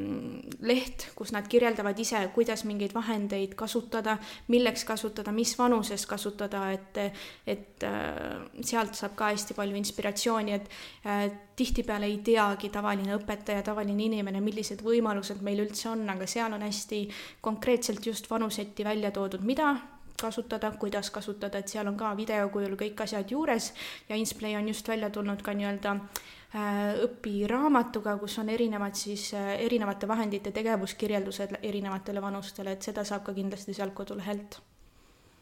leht, 0.65 1.09
kus 1.17 1.33
nad 1.35 1.47
kirjeldavad 1.51 1.99
ise, 2.01 2.21
kuidas 2.35 2.65
mingeid 2.69 2.95
vahendeid 2.95 3.55
kasutada, 3.59 4.17
milleks 4.53 4.85
kasutada, 4.89 5.33
mis 5.35 5.53
vanuses 5.59 6.07
kasutada, 6.09 6.65
et, 6.73 7.01
et 7.47 7.87
äh, 7.87 8.43
sealt 8.65 8.97
saab 8.97 9.17
ka 9.19 9.31
hästi 9.33 9.57
palju 9.57 9.79
inspiratsiooni, 9.79 10.57
et 10.57 10.69
äh, 11.05 11.25
tihtipeale 11.55 12.09
ei 12.09 12.19
teagi 12.25 12.71
tavaline 12.73 13.17
õpetaja, 13.19 13.63
tavaline 13.65 14.07
inimene, 14.07 14.41
millised 14.41 14.81
võimalused 14.85 15.43
meil 15.45 15.61
üldse 15.67 15.91
on, 15.93 16.07
aga 16.09 16.27
seal 16.29 16.55
on 16.55 16.65
hästi 16.65 17.05
konkreetselt 17.45 18.05
just 18.05 18.29
vanuseti 18.31 18.85
välja 18.87 19.13
toodud, 19.13 19.45
mida 19.45 19.75
kasutada, 20.21 20.71
kuidas 20.79 21.11
kasutada, 21.11 21.59
et 21.59 21.67
seal 21.67 21.87
on 21.87 21.97
ka 21.97 22.13
video 22.17 22.49
kujul 22.49 22.75
kõik 22.79 23.05
asjad 23.05 23.31
juures. 23.31 23.71
Ja 24.09 24.15
Insplay 24.15 24.55
on 24.55 24.67
just 24.67 24.87
välja 24.87 25.09
tulnud 25.09 25.41
ka 25.41 25.53
nii-öelda 25.53 25.95
äh, 25.95 26.99
õpiraamatuga, 27.07 28.17
kus 28.21 28.37
on 28.39 28.49
erinevad 28.49 28.95
siis, 28.99 29.31
äh, 29.37 29.55
erinevate 29.65 30.07
vahendite 30.07 30.51
tegevuskirjeldused 30.51 31.57
erinevatele 31.61 32.21
vanustele, 32.21 32.77
et 32.77 32.91
seda 32.91 33.03
saab 33.07 33.25
ka 33.25 33.33
kindlasti 33.33 33.73
sealt 33.73 33.93
kodulehelt 33.97 34.61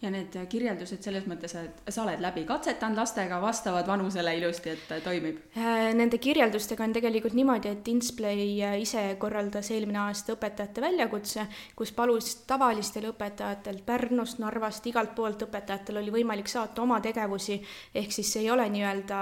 ja 0.02 0.10
need 0.10 0.34
kirjeldused 0.50 1.04
selles 1.06 1.28
mõttes, 1.30 1.54
et 1.60 1.92
sa 1.94 2.02
oled 2.02 2.22
läbi 2.24 2.42
katsetanud 2.50 2.98
lastega, 2.98 3.38
vastavad 3.42 3.86
vanusele 3.88 4.34
ilusti, 4.40 4.74
et 4.74 4.94
toimib? 5.06 5.38
Äh, 5.54 5.92
nende 5.94 6.18
kirjeldustega 6.22 6.84
on 6.88 6.96
tegelikult 6.96 7.36
niimoodi, 7.38 7.70
et 7.70 7.88
Insplay 7.92 8.56
äh, 8.66 8.80
ise 8.82 9.04
korraldas 9.22 9.70
eelmine 9.72 10.02
aasta 10.02 10.34
õpetajate 10.34 10.82
väljakutse, 10.82 11.46
kus 11.78 11.94
palus 11.94 12.32
tavalistel 12.50 13.12
õpetajatel 13.12 13.84
Pärnust, 13.86 14.42
Narvast, 14.42 14.88
igalt 14.90 15.14
poolt 15.16 15.46
õpetajatel 15.46 16.02
oli 16.02 16.16
võimalik 16.18 16.50
saata 16.50 16.82
oma 16.82 16.98
tegevusi, 17.04 17.60
ehk 17.94 18.18
siis 18.18 18.34
see 18.34 18.48
ei 18.48 18.50
ole 18.50 18.66
nii-öelda 18.74 19.22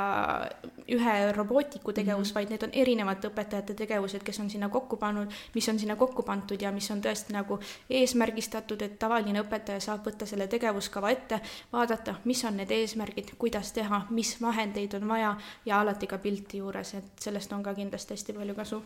ühe 0.96 1.18
robootiku 1.36 1.92
tegevus 1.92 2.30
mm, 2.30 2.32
-hmm. 2.32 2.36
vaid 2.40 2.56
need 2.56 2.64
on 2.64 2.76
erinevate 2.86 3.34
õpetajate 3.34 3.76
tegevused, 3.84 4.24
kes 4.24 4.40
on 4.40 4.50
sinna 4.50 4.70
kokku 4.70 4.96
pannud, 4.98 5.28
mis 5.56 5.70
on 5.70 5.80
sinna 5.80 6.00
kokku 6.00 6.24
pandud 6.24 6.62
ja 6.62 6.72
mis 6.72 6.88
on 6.92 7.04
tõesti 7.04 7.36
nagu 7.36 7.60
eesmärgistatud, 7.90 8.82
et 8.82 9.00
tavaline 9.00 9.44
õpetaja 9.44 9.84
saab 9.84 10.08
võtta 10.08 10.26
selle 10.26 10.48
tegevuse 10.48 10.69
tegevuskava 10.70 11.10
ette, 11.10 11.42
vaadata, 11.74 12.16
mis 12.30 12.44
on 12.46 12.60
need 12.62 12.72
eesmärgid, 12.72 13.34
kuidas 13.42 13.74
teha, 13.74 14.06
mis 14.14 14.36
vahendeid 14.42 14.94
on 15.00 15.08
vaja 15.10 15.36
ja 15.66 15.82
alati 15.82 16.08
ka 16.08 16.22
pilti 16.22 16.64
juures, 16.64 16.94
et 16.94 17.12
sellest 17.20 17.54
on 17.54 17.64
ka 17.64 17.74
kindlasti 17.74 18.18
hästi 18.18 18.38
palju 18.38 18.56
kasu 18.56 18.84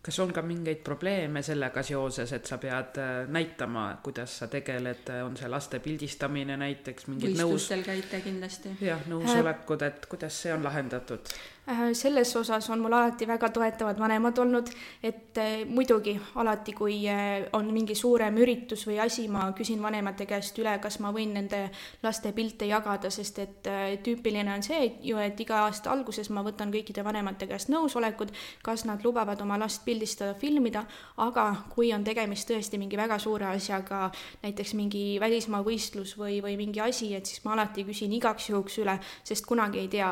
kas 0.00 0.16
on 0.24 0.30
ka 0.32 0.40
mingeid 0.42 0.78
probleeme 0.80 1.42
sellega 1.44 1.82
seoses, 1.84 2.30
et 2.32 2.46
sa 2.48 2.56
pead 2.56 2.96
äh, 3.02 3.28
näitama, 3.28 3.98
kuidas 4.02 4.38
sa 4.40 4.46
tegeled, 4.48 5.10
on 5.26 5.36
see 5.36 5.48
laste 5.52 5.80
pildistamine 5.84 6.56
näiteks, 6.56 7.04
mingid 7.10 7.34
nõus. 7.36 7.42
võistlustel 7.50 7.84
käite 7.84 8.22
kindlasti. 8.24 8.72
jah, 8.80 9.02
nõusolekud, 9.12 9.84
et 9.84 10.08
kuidas 10.08 10.40
see 10.46 10.54
on 10.56 10.64
lahendatud? 10.64 11.34
Äh, 11.70 11.94
selles 11.94 12.36
osas 12.36 12.70
on 12.70 12.80
mul 12.82 12.92
alati 12.92 13.26
väga 13.28 13.48
toetavad 13.54 13.98
vanemad 13.98 14.38
olnud, 14.42 14.70
et 15.06 15.38
äh, 15.38 15.60
muidugi 15.68 16.16
alati, 16.34 16.72
kui 16.74 16.96
äh, 17.06 17.44
on 17.52 17.68
mingi 17.70 17.94
suurem 17.94 18.40
üritus 18.42 18.82
või 18.88 18.96
asi, 18.98 19.28
ma 19.30 19.44
küsin 19.54 19.82
vanemate 19.82 20.26
käest 20.26 20.58
üle, 20.58 20.72
kas 20.82 20.98
ma 20.98 21.12
võin 21.14 21.30
nende 21.36 21.60
laste 22.02 22.32
pilte 22.34 22.66
jagada, 22.66 23.10
sest 23.14 23.38
et 23.38 23.68
tüüpiline 24.02 24.50
on 24.50 24.64
see 24.66 24.88
ju, 25.06 25.20
et 25.22 25.38
iga 25.44 25.60
aasta 25.68 25.92
alguses 25.92 26.32
ma 26.34 26.42
võtan 26.42 26.72
kõikide 26.74 27.04
vanemate 27.06 27.46
käest 27.46 27.70
nõusolekud, 27.70 28.34
kas 28.66 28.82
nad 28.88 29.06
lubavad 29.06 29.38
oma 29.44 29.60
last 29.60 29.84
pildistada, 29.86 30.34
filmida, 30.34 30.82
aga 31.22 31.46
kui 31.70 31.92
on 31.94 32.02
tegemist 32.08 32.50
tõesti 32.50 32.82
mingi 32.82 32.98
väga 32.98 33.20
suure 33.22 33.46
asjaga, 33.52 34.08
näiteks 34.42 34.74
mingi 34.80 35.04
välismaa 35.22 35.62
võistlus 35.62 36.16
või, 36.18 36.40
või 36.42 36.58
mingi 36.58 36.82
asi, 36.82 37.12
et 37.14 37.30
siis 37.30 37.44
ma 37.46 37.54
alati 37.54 37.86
küsin 37.86 38.18
igaks 38.18 38.50
juhuks 38.50 38.82
üle, 38.82 38.98
sest 39.22 39.46
kunagi 39.46 39.84
ei 39.84 39.92
tea, 39.94 40.10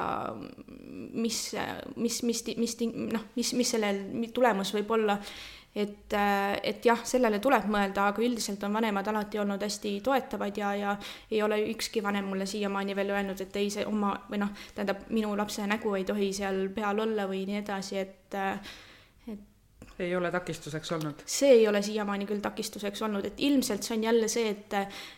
mis 1.18 1.47
mis, 1.96 2.22
mis, 2.22 2.42
mis, 2.56 2.56
mis 2.56 2.76
noh, 3.12 3.28
mis, 3.36 3.52
mis 3.58 3.70
sellel 3.76 4.02
tulemus 4.34 4.74
võib 4.76 4.90
olla. 4.98 5.18
et, 5.78 6.14
et 6.62 6.84
jah, 6.84 6.98
sellele 7.06 7.38
tuleb 7.38 7.68
mõelda, 7.70 8.08
aga 8.10 8.22
üldiselt 8.24 8.64
on 8.66 8.72
vanemad 8.74 9.06
alati 9.12 9.38
olnud 9.38 9.62
hästi 9.62 9.92
toetavad 10.02 10.56
ja, 10.58 10.72
ja 10.74 10.96
ei 11.30 11.42
ole 11.42 11.60
ükski 11.70 12.02
vanem 12.02 12.26
mulle 12.26 12.46
siiamaani 12.46 12.96
veel 12.96 13.12
öelnud, 13.14 13.40
et 13.40 13.56
ei, 13.60 13.70
see 13.70 13.86
oma 13.86 14.14
või 14.30 14.40
noh, 14.42 14.50
tähendab, 14.74 15.04
minu 15.14 15.36
lapse 15.38 15.66
nägu 15.68 15.94
ei 15.94 16.04
tohi 16.08 16.32
seal 16.34 16.66
peal 16.74 17.04
olla 17.04 17.28
või 17.30 17.44
nii 17.46 17.60
edasi, 17.60 18.00
et 18.00 18.38
ei 19.98 20.16
ole 20.16 20.30
takistuseks 20.30 20.92
olnud? 20.92 21.22
see 21.26 21.50
ei 21.50 21.68
ole 21.68 21.82
siiamaani 21.82 22.26
küll 22.26 22.42
takistuseks 22.44 23.02
olnud, 23.02 23.24
et 23.24 23.40
ilmselt 23.42 23.82
see 23.82 23.96
on 23.96 24.04
jälle 24.04 24.28
see, 24.28 24.48
et, 24.50 24.76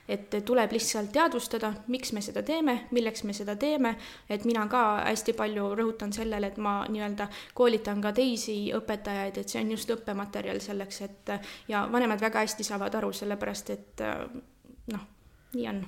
et 0.08 0.38
tuleb 0.44 0.72
lihtsalt 0.72 1.12
teadvustada, 1.12 1.72
miks 1.92 2.12
me 2.16 2.22
seda 2.24 2.42
teeme, 2.46 2.76
milleks 2.90 3.24
me 3.24 3.36
seda 3.36 3.56
teeme, 3.56 3.94
et 4.30 4.44
mina 4.48 4.66
ka 4.72 4.84
hästi 5.04 5.36
palju 5.38 5.70
rõhutan 5.78 6.12
sellele, 6.16 6.52
et 6.52 6.58
ma 6.58 6.80
nii-öelda 6.88 7.28
koolitan 7.54 8.00
ka 8.00 8.12
teisi 8.16 8.58
õpetajaid, 8.76 9.40
et 9.40 9.48
see 9.48 9.62
on 9.64 9.72
just 9.76 9.94
õppematerjal 9.96 10.60
selleks, 10.64 11.00
et 11.06 11.36
ja 11.68 11.86
vanemad 11.92 12.20
väga 12.20 12.46
hästi 12.46 12.66
saavad 12.66 13.00
aru, 13.00 13.12
sellepärast 13.12 13.74
et 13.76 14.04
noh, 14.90 15.08
nii 15.54 15.72
on 15.74 15.82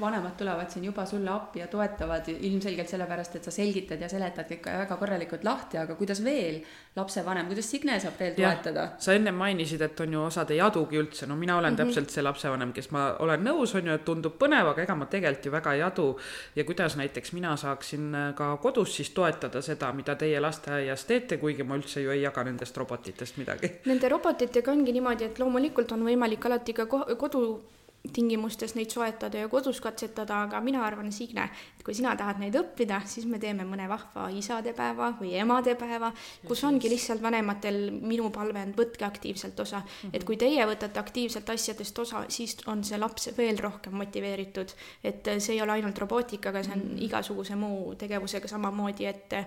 vanemad 0.00 0.36
tulevad 0.38 0.70
siin 0.70 0.84
juba 0.84 1.06
sulle 1.06 1.30
appi 1.30 1.60
ja 1.60 1.66
toetavad 1.66 2.28
ilmselgelt 2.28 2.88
sellepärast, 2.88 3.36
et 3.36 3.44
sa 3.44 3.50
selgitad 3.50 4.00
ja 4.00 4.08
seletad 4.08 4.46
kõik 4.50 4.66
väga 4.66 4.96
korralikult 4.96 5.44
lahti, 5.44 5.78
aga 5.78 5.94
kuidas 5.98 6.22
veel 6.24 6.60
lapsevanem, 6.96 7.48
kuidas 7.50 7.70
Signe 7.70 7.98
saab 8.00 8.20
veel 8.20 8.36
toetada? 8.36 8.86
sa 8.98 9.16
ennem 9.16 9.34
mainisid, 9.34 9.82
et 9.82 10.00
on 10.00 10.12
ju 10.12 10.22
osad 10.22 10.50
ei 10.54 10.60
adugi 10.60 11.00
üldse, 11.00 11.26
no 11.26 11.36
mina 11.36 11.56
olen 11.58 11.72
mm 11.72 11.78
-hmm. 11.78 11.86
täpselt 11.86 12.10
see 12.10 12.22
lapsevanem, 12.22 12.72
kes 12.72 12.90
ma 12.90 13.16
olen 13.18 13.44
nõus, 13.44 13.74
on 13.76 13.86
ju, 13.86 13.94
et 13.94 14.04
tundub 14.04 14.38
põnev, 14.38 14.70
aga 14.70 14.82
ega 14.82 14.94
ma 14.94 15.06
tegelikult 15.06 15.46
ju 15.46 15.52
väga 15.52 15.74
ei 15.74 15.82
adu. 15.82 16.18
ja 16.56 16.64
kuidas 16.64 16.96
näiteks 16.96 17.32
mina 17.32 17.56
saaksin 17.56 18.14
äh, 18.14 18.34
ka 18.34 18.56
kodus 18.56 18.96
siis 18.96 19.10
toetada 19.10 19.62
seda, 19.62 19.92
mida 19.92 20.14
teie 20.14 20.40
lasteaias 20.40 21.04
teete, 21.04 21.36
kuigi 21.36 21.62
ma 21.62 21.76
üldse 21.76 22.00
ju 22.00 22.10
ei 22.10 22.22
jaga 22.22 22.44
nendest 22.44 22.76
robotitest 22.76 23.36
midagi. 23.36 23.70
Nende 23.84 24.08
robotitega 24.08 24.70
ongi 24.70 24.92
niimoodi, 24.92 25.24
et 25.24 25.38
loomulikult 25.38 25.92
on 25.92 26.04
võimalik 26.04 26.46
alati 26.46 26.72
ka 26.72 26.86
kodu 26.86 27.62
tingimustes 28.10 28.74
neid 28.74 28.90
soetada 28.90 29.44
ja 29.44 29.48
kodus 29.48 29.78
katsetada, 29.80 30.40
aga 30.46 30.60
mina 30.64 30.82
arvan, 30.82 31.12
Signe, 31.14 31.44
et 31.76 31.84
kui 31.86 31.94
sina 31.94 32.16
tahad 32.18 32.40
neid 32.42 32.56
õppida, 32.58 32.98
siis 33.06 33.28
me 33.30 33.38
teeme 33.42 33.62
mõne 33.68 33.86
vahva 33.90 34.26
isadepäeva 34.34 35.12
või 35.20 35.36
emadepäeva, 35.38 36.10
kus 36.48 36.64
ongi 36.66 36.90
lihtsalt 36.90 37.22
vanematel, 37.22 37.78
minu 38.02 38.30
palve 38.34 38.64
on, 38.66 38.72
võtke 38.74 39.06
aktiivselt 39.06 39.60
osa. 39.62 39.82
et 40.12 40.24
kui 40.26 40.36
teie 40.36 40.66
võtate 40.66 40.98
aktiivselt 40.98 41.50
asjadest 41.54 41.98
osa, 41.98 42.24
siis 42.28 42.56
on 42.66 42.82
see 42.84 42.98
laps 42.98 43.30
veel 43.36 43.58
rohkem 43.62 43.94
motiveeritud. 43.94 44.74
et 45.04 45.30
see 45.38 45.54
ei 45.54 45.62
ole 45.62 45.78
ainult 45.78 45.98
robootikaga, 45.98 46.62
see 46.62 46.74
on 46.74 46.98
igasuguse 46.98 47.54
muu 47.56 47.94
tegevusega 47.94 48.48
samamoodi, 48.48 49.06
et 49.06 49.38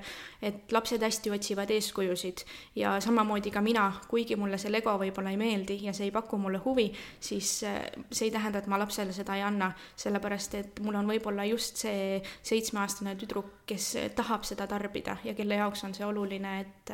et 0.42 0.72
lapsed 0.72 1.02
hästi 1.02 1.32
otsivad 1.32 1.70
eeskujusid 1.70 2.46
ja 2.76 3.00
samamoodi 3.02 3.52
ka 3.52 3.62
mina, 3.62 3.92
kuigi 4.08 4.36
mulle 4.40 4.58
see 4.58 4.72
Lego 4.72 4.96
võib-olla 5.00 5.34
ei 5.34 5.38
meeldi 5.38 5.80
ja 5.84 5.94
see 5.94 6.08
ei 6.08 6.16
paku 6.16 6.38
mulle 6.40 6.62
huvi, 6.64 6.88
siis 7.20 7.60
see 7.60 8.26
ei 8.26 8.32
tähenda, 8.32 8.45
tähenda, 8.46 8.62
et 8.62 8.68
ma 8.72 8.80
lapsele 8.80 9.14
seda 9.16 9.38
ei 9.38 9.46
anna, 9.46 9.72
sellepärast 9.98 10.60
et 10.60 10.84
mul 10.86 11.00
on 11.00 11.10
võib-olla 11.10 11.48
just 11.50 11.82
see 11.86 12.20
seitsmeaastane 12.46 13.16
tüdruk, 13.20 13.64
kes 13.66 13.94
tahab 14.16 14.46
seda 14.48 14.68
tarbida 14.70 15.18
ja 15.26 15.34
kelle 15.38 15.58
jaoks 15.62 15.84
on 15.88 15.98
see 15.98 16.06
oluline, 16.06 16.60
et 16.62 16.94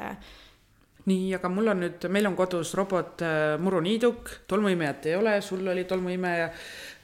nii, 1.10 1.32
aga 1.36 1.50
mul 1.50 1.72
on 1.74 1.84
nüüd, 1.86 2.08
meil 2.14 2.30
on 2.30 2.36
kodus 2.38 2.76
robot 2.78 3.24
äh, 3.26 3.56
muruniiduk, 3.62 4.30
tolmuimejat 4.48 5.10
ei 5.10 5.16
ole, 5.18 5.40
sul 5.42 5.68
oli 5.68 5.86
tolmuimeja. 5.90 6.50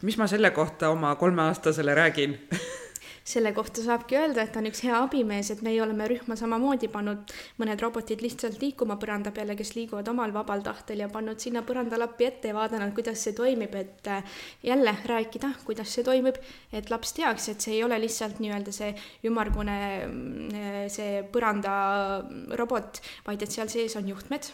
mis 0.02 0.18
ma 0.18 0.28
selle 0.28 0.52
kohta 0.52 0.89
oma 0.89 1.16
kolmeaastasele 1.16 1.95
räägin 1.95 2.38
selle 3.28 3.51
kohta 3.53 3.84
saabki 3.84 4.15
öelda, 4.15 4.43
et 4.43 4.53
ta 4.55 4.61
on 4.61 4.69
üks 4.69 4.80
hea 4.86 4.95
abimees, 5.03 5.49
et 5.51 5.61
meie 5.65 5.82
oleme 5.84 6.05
rühma 6.07 6.38
samamoodi 6.39 6.88
pannud. 6.91 7.34
Mõned 7.59 7.82
robotid 7.84 8.21
lihtsalt 8.23 8.61
liikuma 8.61 8.95
põranda 9.01 9.34
peale, 9.36 9.57
kes 9.59 9.73
liiguvad 9.75 10.07
omal 10.13 10.32
vabal 10.36 10.63
tahtel 10.63 11.03
ja 11.03 11.09
pannud 11.11 11.43
sinna 11.43 11.63
põrandalappi 11.67 12.30
ette 12.30 12.53
ja 12.53 12.55
vaadanud, 12.55 12.93
kuidas 12.95 13.25
see 13.28 13.36
toimib, 13.36 13.75
et 13.75 14.07
äh, 14.07 14.38
jälle 14.63 14.93
rääkida, 15.11 15.51
kuidas 15.67 15.91
see 15.91 16.07
toimib, 16.07 16.39
et 16.71 16.91
laps 16.93 17.11
teaks, 17.17 17.49
et 17.51 17.67
see 17.67 17.75
ei 17.75 17.84
ole 17.84 17.99
lihtsalt 17.99 18.39
nii-öelda 18.43 18.75
see 18.75 18.93
ümmargune 19.28 19.80
mm, 20.05 20.88
see 20.93 21.25
põrandarobot, 21.34 23.03
vaid 23.28 23.43
et 23.43 23.59
seal 23.59 23.67
sees 23.73 23.99
on 23.99 24.07
juhtmed. 24.07 24.47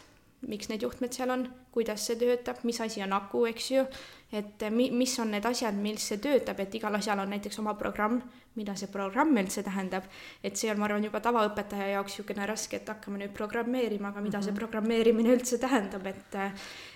Miks 0.49 0.67
need 0.67 0.81
juhtmed 0.83 1.13
seal 1.15 1.29
on, 1.31 1.45
kuidas 1.71 2.09
see 2.09 2.17
töötab, 2.19 2.65
mis 2.67 2.81
asi 2.83 3.05
on 3.05 3.13
aku, 3.15 3.45
eks 3.53 3.69
ju, 3.71 3.85
et 4.33 4.63
mi-, 4.73 4.91
mis 4.91 5.13
on 5.21 5.31
need 5.33 5.45
asjad, 5.45 5.77
mis 5.77 6.07
see 6.09 6.19
töötab, 6.21 6.59
et 6.63 6.75
igal 6.79 6.95
asjal 6.97 7.21
on 7.23 7.29
näiteks 7.33 7.59
oma 7.61 7.75
programm, 7.79 8.19
mida 8.57 8.75
see 8.77 8.89
programm 8.93 9.33
üldse 9.37 9.63
tähendab, 9.65 10.07
et 10.43 10.57
see 10.59 10.71
on, 10.73 10.79
ma 10.81 10.87
arvan, 10.89 11.05
juba 11.07 11.21
tavaõpetaja 11.23 11.91
jaoks 11.95 12.17
niisugune 12.17 12.47
raske, 12.49 12.79
et 12.81 12.89
hakkame 12.89 13.21
nüüd 13.21 13.35
programmeerima, 13.37 14.09
aga 14.09 14.21
mida 14.21 14.37
mm 14.37 14.41
-hmm. 14.41 14.45
see 14.45 14.51
mhm. 14.51 14.59
programmeerimine 14.59 15.35
üldse 15.35 15.57
tähendab, 15.57 16.07
et 16.07 16.39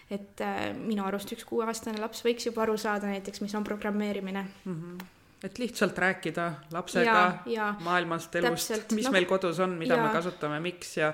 et 0.09 0.41
minu 0.77 1.03
arust 1.03 1.31
üks 1.35 1.43
kuueaastane 1.43 1.99
laps 1.99 2.23
võiks 2.23 2.45
juba 2.45 2.61
aru 2.61 2.77
saada 2.77 3.07
näiteks, 3.07 3.41
mis 3.41 3.55
on 3.55 3.63
programmeerimine 3.63 4.45
mm. 4.65 4.73
-hmm 4.73 5.05
et 5.43 5.59
lihtsalt 5.59 5.97
rääkida 5.97 6.51
lapsega 6.71 7.05
ja, 7.05 7.37
ja, 7.45 7.75
maailmast, 7.85 8.35
elust, 8.35 8.91
mis 8.91 9.05
no, 9.05 9.11
meil 9.11 9.25
kodus 9.29 9.59
on, 9.59 9.75
mida 9.77 9.95
ja. 9.95 10.07
me 10.07 10.09
kasutame, 10.09 10.59
miks 10.59 10.97
ja 10.97 11.13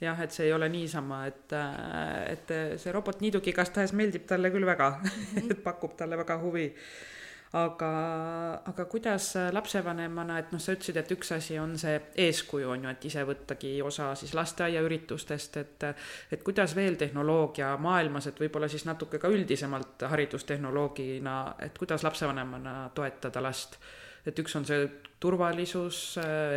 jah, 0.00 0.22
et 0.22 0.34
see 0.34 0.46
ei 0.46 0.54
ole 0.54 0.68
niisama, 0.72 1.22
et, 1.26 1.54
et 2.32 2.56
see 2.78 2.94
robot 2.94 3.22
niidugi 3.24 3.52
igastahes 3.54 3.94
meeldib 3.98 4.26
talle 4.30 4.50
küll 4.54 4.66
väga 4.66 4.90
-hmm. 5.02 5.50
et 5.50 5.62
pakub 5.62 5.96
talle 5.96 6.18
väga 6.18 6.38
huvi. 6.38 6.74
aga, 7.52 7.90
aga 8.66 8.84
kuidas 8.84 9.34
lapsevanemana, 9.52 10.38
et 10.38 10.50
noh, 10.52 10.60
sa 10.60 10.72
ütlesid, 10.72 10.96
et 10.96 11.10
üks 11.10 11.32
asi 11.32 11.58
on 11.58 11.78
see 11.78 12.00
eeskuju, 12.14 12.70
on 12.70 12.82
ju, 12.84 12.90
et 12.90 13.04
ise 13.04 13.24
võttagi 13.24 13.70
osa 13.82 14.14
siis 14.14 14.34
lasteaiaüritustest, 14.34 15.56
et 15.56 15.84
et 16.32 16.42
kuidas 16.42 16.76
veel 16.76 16.94
tehnoloogia 16.94 17.76
maailmas, 17.76 18.26
et 18.26 18.40
võib-olla 18.40 18.68
siis 18.68 18.84
natuke 18.84 19.18
ka 19.18 19.28
üldisemalt 19.28 20.02
haridustehnoloogina, 20.02 21.54
et 21.58 21.78
kuidas 21.78 22.04
lapsevanemana 22.04 22.90
toetada 22.94 23.42
last 23.42 23.78
et 24.26 24.38
üks 24.42 24.56
on 24.58 24.66
see 24.68 24.86
turvalisus, 25.18 25.98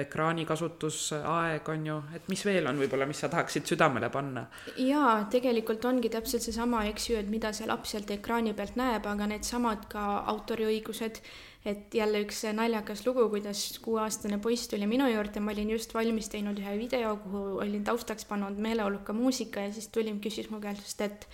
ekraani 0.03 0.43
kasutusaeg 0.45 1.69
on 1.73 1.85
ju, 1.87 1.95
et 2.13 2.27
mis 2.29 2.43
veel 2.45 2.67
on 2.69 2.77
võib-olla, 2.77 3.07
mis 3.09 3.21
sa 3.23 3.29
tahaksid 3.31 3.65
südamele 3.71 4.11
panna? 4.13 4.45
jaa, 4.77 5.23
tegelikult 5.33 5.85
ongi 5.89 6.11
täpselt 6.13 6.45
seesama, 6.45 6.83
eks 6.91 7.09
ju, 7.09 7.17
et 7.17 7.29
mida 7.31 7.49
see 7.57 7.69
laps 7.69 7.95
sealt 7.95 8.11
ekraani 8.13 8.53
pealt 8.57 8.77
näeb, 8.77 9.07
aga 9.09 9.29
needsamad 9.31 9.87
ka 9.89 10.03
autoriõigused, 10.33 11.21
et 11.65 11.97
jälle 11.97 12.21
üks 12.25 12.43
naljakas 12.57 13.01
lugu, 13.07 13.25
kuidas 13.33 13.63
kuueaastane 13.81 14.37
poiss 14.41 14.69
tuli 14.69 14.89
minu 14.89 15.09
juurde, 15.09 15.41
ma 15.41 15.55
olin 15.55 15.73
just 15.73 15.93
valmis 15.97 16.29
teinud 16.29 16.61
ühe 16.61 16.75
video, 16.77 17.15
kuhu 17.23 17.43
olin 17.65 17.85
taustaks 17.87 18.29
pannud 18.29 18.61
meeleoluka 18.61 19.13
muusika 19.17 19.65
ja 19.65 19.73
siis 19.73 19.89
tuli, 19.89 20.13
küsis 20.21 20.53
mu 20.53 20.61
käest, 20.61 21.01
et 21.01 21.25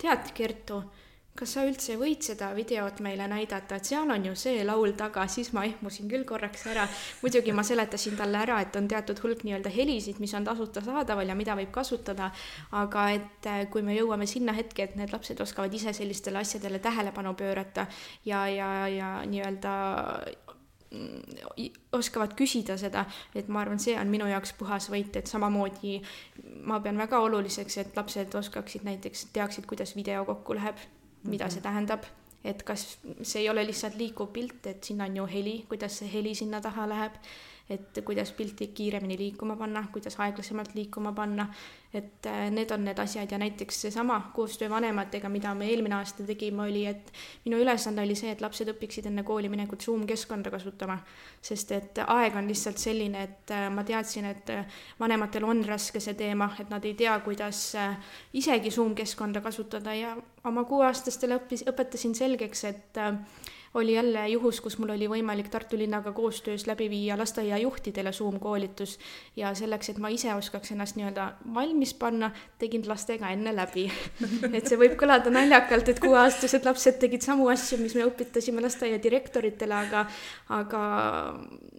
tead, 0.00 0.32
Kertu 0.36 0.82
kas 1.34 1.56
sa 1.56 1.64
üldse 1.66 1.96
võid 1.98 2.22
seda 2.22 2.52
videot 2.54 3.00
meile 3.02 3.26
näidata, 3.30 3.80
et 3.80 3.88
seal 3.88 4.10
on 4.10 4.26
ju 4.28 4.36
see 4.38 4.62
laul 4.66 4.92
taga, 4.98 5.24
siis 5.30 5.50
ma 5.56 5.64
ehmusin 5.66 6.06
küll 6.10 6.22
korraks 6.28 6.62
ära. 6.70 6.86
muidugi 7.22 7.52
ma 7.52 7.64
seletasin 7.66 8.14
talle 8.20 8.38
ära, 8.38 8.60
et 8.62 8.76
on 8.78 8.86
teatud 8.88 9.18
hulk 9.24 9.42
nii-öelda 9.42 9.72
helisid, 9.74 10.20
mis 10.22 10.34
on 10.38 10.46
tasuta 10.46 10.84
saadaval 10.84 11.28
ja 11.28 11.34
mida 11.34 11.58
võib 11.58 11.74
kasutada, 11.74 12.30
aga 12.70 13.08
et 13.16 13.50
äh, 13.50 13.64
kui 13.70 13.82
me 13.82 13.98
jõuame 13.98 14.30
sinna 14.30 14.54
hetke, 14.54 14.86
et 14.86 14.96
need 14.96 15.10
lapsed 15.10 15.42
oskavad 15.42 15.74
ise 15.74 15.92
sellistele 15.92 16.38
asjadele 16.38 16.78
tähelepanu 16.78 17.34
pöörata 17.34 17.88
ja, 18.24 18.46
ja, 18.46 18.70
ja 18.88 19.12
nii-öelda 19.26 19.76
mm, 20.94 21.68
oskavad 21.98 22.38
küsida 22.38 22.78
seda, 22.78 23.08
et 23.34 23.50
ma 23.50 23.66
arvan, 23.66 23.82
see 23.82 23.98
on 23.98 24.06
minu 24.06 24.30
jaoks 24.30 24.54
puhas 24.54 24.86
võit, 24.86 25.18
et 25.18 25.26
samamoodi 25.26 25.98
ma 26.62 26.78
pean 26.78 26.98
väga 26.98 27.26
oluliseks, 27.26 27.82
et 27.82 27.96
lapsed 27.98 28.38
oskaksid 28.38 28.86
näiteks, 28.86 29.32
teaksid, 29.34 29.66
kuidas 29.66 29.98
video 29.98 30.22
kokku 30.30 30.54
läheb 30.62 30.78
mida 31.24 31.48
see 31.50 31.64
tähendab, 31.64 32.04
et 32.44 32.62
kas 32.62 32.98
see 33.22 33.42
ei 33.42 33.50
ole 33.50 33.64
lihtsalt 33.66 33.96
liikuv 33.96 34.32
pilt, 34.32 34.66
et 34.66 34.84
sinna 34.84 35.08
on 35.08 35.16
ju 35.16 35.26
heli, 35.26 35.56
kuidas 35.68 35.98
see 36.00 36.10
heli 36.12 36.34
sinna 36.34 36.60
taha 36.60 36.86
läheb 36.90 37.18
et 37.70 37.98
kuidas 38.04 38.32
pilti 38.32 38.66
kiiremini 38.66 39.16
liikuma 39.18 39.56
panna, 39.56 39.86
kuidas 39.92 40.18
aeglasemalt 40.20 40.74
liikuma 40.74 41.12
panna, 41.12 41.46
et 41.94 42.26
äh, 42.26 42.50
need 42.50 42.70
on 42.70 42.84
need 42.84 42.98
asjad 42.98 43.30
ja 43.32 43.38
näiteks 43.38 43.80
seesama 43.86 44.18
koostöö 44.34 44.68
vanematega, 44.70 45.28
mida 45.28 45.54
me 45.54 45.70
eelmine 45.70 45.94
aasta 45.94 46.26
tegime, 46.28 46.62
oli, 46.62 46.84
et 46.86 47.12
minu 47.44 47.62
ülesanne 47.62 48.02
oli 48.02 48.16
see, 48.18 48.34
et 48.34 48.44
lapsed 48.44 48.68
õpiksid 48.74 49.08
enne 49.08 49.24
kooli 49.24 49.48
minekut 49.48 49.82
Zoom 49.82 50.04
keskkonda 50.06 50.52
kasutama, 50.52 50.98
sest 51.42 51.72
et 51.72 52.02
aeg 52.06 52.36
on 52.36 52.52
lihtsalt 52.52 52.82
selline, 52.82 53.24
et 53.30 53.56
äh, 53.56 53.70
ma 53.72 53.84
teadsin, 53.88 54.28
et 54.28 54.52
äh, 54.52 54.78
vanematel 55.00 55.48
on 55.48 55.64
raske 55.64 56.04
see 56.04 56.18
teema, 56.20 56.50
et 56.60 56.68
nad 56.68 56.84
ei 56.84 56.94
tea, 57.00 57.16
kuidas 57.24 57.64
isegi 58.36 58.70
Zoom 58.70 58.92
keskkonda 58.94 59.40
kasutada. 59.40 59.94
Ja 59.94 60.16
oma 60.44 60.66
kuueaastastele 60.68 61.40
õppis, 61.40 61.64
õpetasin 61.70 62.12
selgeks, 62.18 62.64
et 62.68 63.00
oli 63.74 63.94
jälle 63.94 64.28
juhus, 64.28 64.60
kus 64.60 64.78
mul 64.78 64.92
oli 64.94 65.08
võimalik 65.10 65.48
Tartu 65.50 65.78
linnaga 65.78 66.12
koostöös 66.12 66.66
läbi 66.66 66.86
viia 66.90 67.18
lasteaiajuhtidele 67.18 68.12
Zoom 68.12 68.38
koolitus 68.40 68.98
ja 69.36 69.54
selleks, 69.54 69.88
et 69.90 69.98
ma 69.98 70.08
ise 70.14 70.34
oskaks 70.34 70.70
ennast 70.72 70.96
nii-öelda 70.96 71.32
valmis 71.54 71.94
panna, 71.94 72.30
tegin 72.58 72.86
lastega 72.88 73.30
enne 73.34 73.54
läbi. 73.56 73.88
Et 74.56 74.66
see 74.66 74.78
võib 74.78 74.94
kõlada 75.00 75.30
naljakalt, 75.32 75.88
et 75.90 75.98
kuueaastased 76.00 76.64
lapsed 76.64 76.98
tegid 77.02 77.24
samu 77.24 77.48
asju, 77.50 77.78
mis 77.82 77.94
me 77.98 78.04
õpetasime 78.06 78.62
lasteaia 78.62 79.00
direktoritele, 79.02 79.74
aga 79.74 80.04
aga 80.54 80.82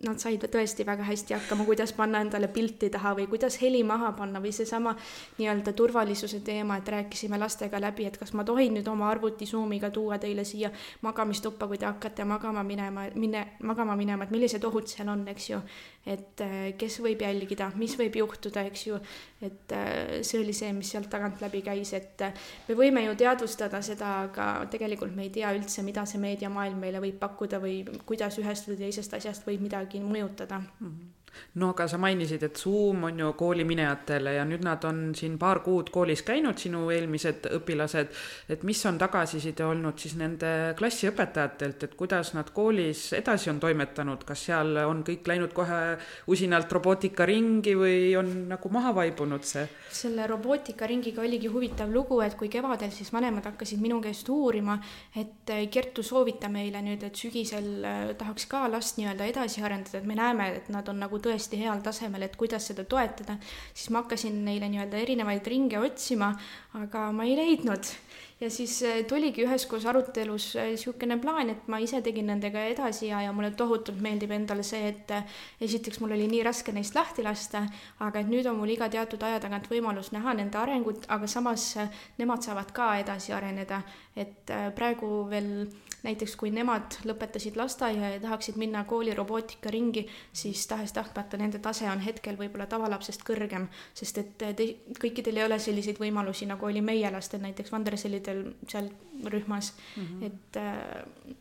nad 0.06 0.20
said 0.22 0.44
tõesti 0.52 0.86
väga 0.86 1.06
hästi 1.08 1.36
hakkama, 1.38 1.66
kuidas 1.68 1.94
panna 1.96 2.20
endale 2.24 2.50
pilti 2.52 2.90
taha 2.94 3.14
või 3.18 3.28
kuidas 3.32 3.58
heli 3.62 3.84
maha 3.88 4.12
panna 4.18 4.42
või 4.44 4.52
seesama 4.56 4.96
nii-öelda 5.38 5.74
turvalisuse 5.78 6.42
teema, 6.46 6.78
et 6.78 6.92
rääkisime 6.92 7.40
lastega 7.40 7.80
läbi, 7.82 8.08
et 8.10 8.18
kas 8.20 8.34
ma 8.34 8.44
tohin 8.44 8.76
nüüd 8.76 8.90
oma 8.92 9.10
arvuti 9.10 9.48
Zoomiga 9.50 9.90
tuua 9.94 10.20
teile 10.22 10.44
siia 10.44 10.72
magamistuppa, 11.06 11.68
kui 11.68 11.80
te 11.86 11.92
hakkate 11.92 12.26
magama 12.26 12.64
minema, 12.64 13.06
mine, 13.16 13.42
magama 13.62 13.96
minema, 13.96 14.26
et 14.26 14.34
millised 14.34 14.64
ohud 14.66 14.88
seal 14.90 15.10
on, 15.12 15.26
eks 15.30 15.50
ju. 15.52 15.60
et 16.06 16.42
äh, 16.46 16.74
kes 16.78 17.00
võib 17.02 17.22
jälgida, 17.26 17.72
mis 17.82 17.96
võib 17.98 18.18
juhtuda, 18.20 18.62
eks 18.70 18.84
ju, 18.88 19.00
et 19.42 19.74
äh, 19.74 20.20
see 20.22 20.40
oli 20.42 20.54
see, 20.54 20.70
mis 20.74 20.92
sealt 20.94 21.10
tagant 21.10 21.42
läbi 21.42 21.64
käis, 21.66 21.94
et 21.98 22.22
äh, 22.26 22.46
me 22.68 22.78
võime 22.78 23.06
ju 23.08 23.16
teadvustada 23.18 23.82
seda, 23.86 24.12
aga 24.28 24.48
tegelikult 24.72 25.16
me 25.18 25.26
ei 25.26 25.34
tea 25.34 25.54
üldse, 25.58 25.86
mida 25.86 26.06
see 26.10 26.22
meediamaailm 26.22 26.82
meile 26.86 27.02
võib 27.04 27.18
pakkuda 27.22 27.62
või 27.62 27.80
kuidas 28.06 28.38
ühest 28.42 28.70
või 28.70 28.82
teisest 28.86 29.18
asjast 29.18 29.50
võib 29.50 29.66
midagi 29.66 30.02
mõjutada 30.02 30.62
mm. 30.62 30.90
-hmm 30.90 31.14
no 31.62 31.72
aga 31.74 31.88
sa 31.88 31.98
mainisid, 32.02 32.44
et 32.44 32.58
Zoom 32.58 33.04
on 33.10 33.20
ju 33.20 33.32
kooliminejatele 33.40 34.36
ja 34.38 34.46
nüüd 34.48 34.64
nad 34.66 34.84
on 34.88 35.14
siin 35.16 35.38
paar 35.42 35.62
kuud 35.66 35.90
koolis 35.94 36.24
käinud, 36.28 36.58
sinu 36.60 36.86
eelmised 36.94 37.50
õpilased, 37.58 38.12
et 38.50 38.64
mis 38.68 38.82
on 38.86 39.00
tagasiside 39.02 39.66
olnud 39.66 40.00
siis 40.02 40.18
nende 40.20 40.74
klassiõpetajatelt, 40.80 41.88
et 41.88 41.96
kuidas 42.00 42.34
nad 42.38 42.52
koolis 42.56 43.08
edasi 43.18 43.52
on 43.54 43.60
toimetanud, 43.64 44.24
kas 44.28 44.48
seal 44.50 44.76
on 44.86 45.04
kõik 45.08 45.28
läinud 45.32 45.54
kohe 45.56 45.82
usinalt 46.32 46.72
robootikaringi 46.72 47.76
või 47.80 48.00
on 48.20 48.32
nagu 48.52 48.72
maha 48.74 48.94
vaibunud 48.96 49.46
see? 49.46 49.66
selle 49.96 50.26
robootikaringiga 50.28 51.24
oligi 51.24 51.48
huvitav 51.52 51.92
lugu, 51.94 52.20
et 52.26 52.36
kui 52.36 52.50
kevadel 52.52 52.92
siis 52.92 53.12
vanemad 53.14 53.46
hakkasid 53.48 53.80
minu 53.82 54.02
käest 54.04 54.30
uurima, 54.30 54.76
et 55.16 55.54
Kertu, 55.72 56.04
soovita 56.04 56.50
meile 56.52 56.82
nüüd, 56.84 57.04
et 57.08 57.16
sügisel 57.20 57.68
äh, 57.86 58.02
tahaks 58.20 58.48
ka 58.52 58.66
last 58.72 59.00
nii-öelda 59.00 59.28
edasi 59.32 59.64
arendada, 59.64 60.00
et 60.00 60.08
me 60.10 60.18
näeme, 60.18 60.50
et 60.60 60.70
nad 60.74 60.88
on 60.92 61.00
nagu 61.04 61.20
tõesti 61.26 61.60
heal 61.62 61.82
tasemel, 61.86 62.28
et 62.28 62.38
kuidas 62.40 62.70
seda 62.70 62.86
toetada, 62.88 63.38
siis 63.74 63.90
ma 63.94 64.04
hakkasin 64.04 64.38
neile 64.46 64.70
nii-öelda 64.72 65.02
erinevaid 65.02 65.48
ringe 65.50 65.82
otsima, 65.82 66.32
aga 66.78 67.10
ma 67.16 67.28
ei 67.28 67.36
leidnud. 67.40 67.94
ja 68.36 68.50
siis 68.52 68.82
äh, 68.84 68.98
tuligi 69.08 69.46
üheskoos 69.46 69.86
arutelus 69.88 70.50
niisugune 70.58 71.16
plaan, 71.24 71.54
et 71.54 71.70
ma 71.72 71.80
ise 71.80 72.02
tegin 72.04 72.28
nendega 72.28 72.66
edasi 72.68 73.08
ja, 73.08 73.22
ja 73.24 73.32
mulle 73.32 73.54
tohutult 73.56 74.02
meeldib 74.04 74.34
endale 74.36 74.64
see, 74.64 74.90
et 74.90 75.14
esiteks 75.64 76.02
mul 76.04 76.12
oli 76.18 76.28
nii 76.28 76.44
raske 76.44 76.76
neist 76.76 76.98
lahti 77.00 77.24
lasta, 77.24 77.64
aga 78.04 78.20
et 78.20 78.30
nüüd 78.30 78.50
on 78.52 78.60
mul 78.60 78.76
iga 78.76 78.90
teatud 78.92 79.24
aja 79.24 79.40
tagant 79.40 79.72
võimalus 79.72 80.12
näha 80.12 80.36
nende 80.36 80.60
arengut, 80.60 81.08
aga 81.08 81.32
samas 81.32 81.72
nemad 82.20 82.44
saavad 82.44 82.76
ka 82.76 82.92
edasi 83.06 83.32
areneda, 83.34 83.82
et 84.20 84.52
praegu 84.76 85.24
veel 85.32 85.52
näiteks 86.06 86.36
kui 86.40 86.52
nemad 86.54 86.98
lõpetasid 87.08 87.58
lasteaia 87.60 88.16
ja 88.16 88.20
tahaksid 88.24 88.60
minna 88.62 88.84
kooli 88.88 89.14
robootikaringi, 89.18 90.06
siis 90.34 90.66
tahes-tahtmata 90.72 91.40
nende 91.42 91.60
tase 91.64 91.90
on 91.92 92.04
hetkel 92.06 92.38
võib-olla 92.40 92.68
tavalapsest 92.72 93.26
kõrgem, 93.28 93.68
sest 93.98 94.22
et 94.22 94.36
te, 94.38 94.68
kõikidel 95.02 95.42
ei 95.42 95.48
ole 95.48 95.60
selliseid 95.60 96.02
võimalusi, 96.02 96.50
nagu 96.50 96.70
oli 96.70 96.84
meie 96.86 97.12
lastel 97.12 97.44
näiteks 97.46 97.74
Vandersellidel 97.74 98.46
seal 98.68 98.92
rühmas 99.32 99.74
mm, 99.96 100.06
-hmm. 100.06 100.26
et 100.30 100.62
äh, 100.62 101.36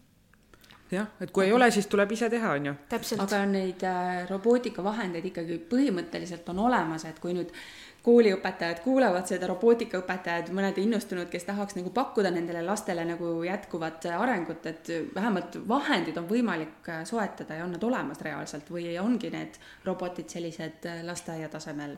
jah, 0.94 1.08
et 1.20 1.30
kui 1.30 1.46
ei 1.46 1.52
ole, 1.52 1.70
siis 1.70 1.86
tuleb 1.90 2.12
ise 2.12 2.28
teha, 2.30 2.52
on 2.58 2.66
ju. 2.70 2.74
aga 3.18 3.44
neid 3.50 3.82
äh, 3.88 4.28
robootikavahendeid 4.30 5.32
ikkagi 5.32 5.58
põhimõtteliselt 5.70 6.48
on 6.52 6.64
olemas, 6.68 7.04
et 7.08 7.18
kui 7.22 7.34
nüüd 7.36 7.52
kooliõpetajad 8.04 8.82
kuulavad 8.84 9.28
seda, 9.28 9.48
robootikaõpetajad, 9.48 10.50
mõned 10.52 10.76
innustunud, 10.82 11.30
kes 11.32 11.46
tahaks 11.48 11.78
nagu 11.78 11.92
pakkuda 11.94 12.32
nendele 12.34 12.60
lastele 12.66 13.04
nagu 13.08 13.38
jätkuvat 13.46 14.04
arengut, 14.12 14.66
et 14.68 14.90
vähemalt 15.14 15.56
vahendid 15.68 16.18
on 16.20 16.28
võimalik 16.28 16.90
soetada 17.08 17.56
ja 17.56 17.64
on 17.64 17.72
nad 17.72 17.84
olemas 17.84 18.20
reaalselt 18.24 18.68
või 18.70 18.92
ongi 19.00 19.32
need 19.32 19.56
robotid 19.88 20.28
sellised 20.28 20.84
lasteaia 21.08 21.48
tasemel? 21.48 21.96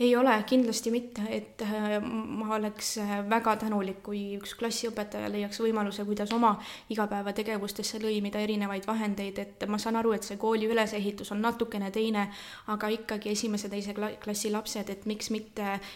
ei 0.00 0.16
ole, 0.16 0.32
kindlasti 0.46 0.90
mitte, 0.90 1.22
et 1.30 1.62
äh, 1.62 2.00
ma 2.02 2.54
oleks 2.56 2.96
äh, 2.98 3.12
väga 3.30 3.54
tänulik, 3.56 4.02
kui 4.04 4.20
üks 4.36 4.54
klassiõpetaja 4.58 5.30
leiaks 5.32 5.60
võimaluse, 5.62 6.04
kuidas 6.08 6.32
oma 6.34 6.54
igapäevategevustesse 6.92 8.00
lõimida 8.02 8.40
erinevaid 8.42 8.86
vahendeid, 8.88 9.38
et 9.38 9.66
ma 9.68 9.78
saan 9.78 9.96
aru, 10.00 10.12
et 10.16 10.26
see 10.26 10.40
kooli 10.40 10.68
ülesehitus 10.68 11.32
on 11.32 11.40
natukene 11.44 11.90
teine, 11.94 12.26
aga 12.72 12.90
ikkagi 12.96 13.32
esimese-teise 13.32 13.94
klassi 13.96 14.52
lapsed, 14.52 14.90
et 14.90 15.06
miks 15.06 15.30
mitte 15.30 15.41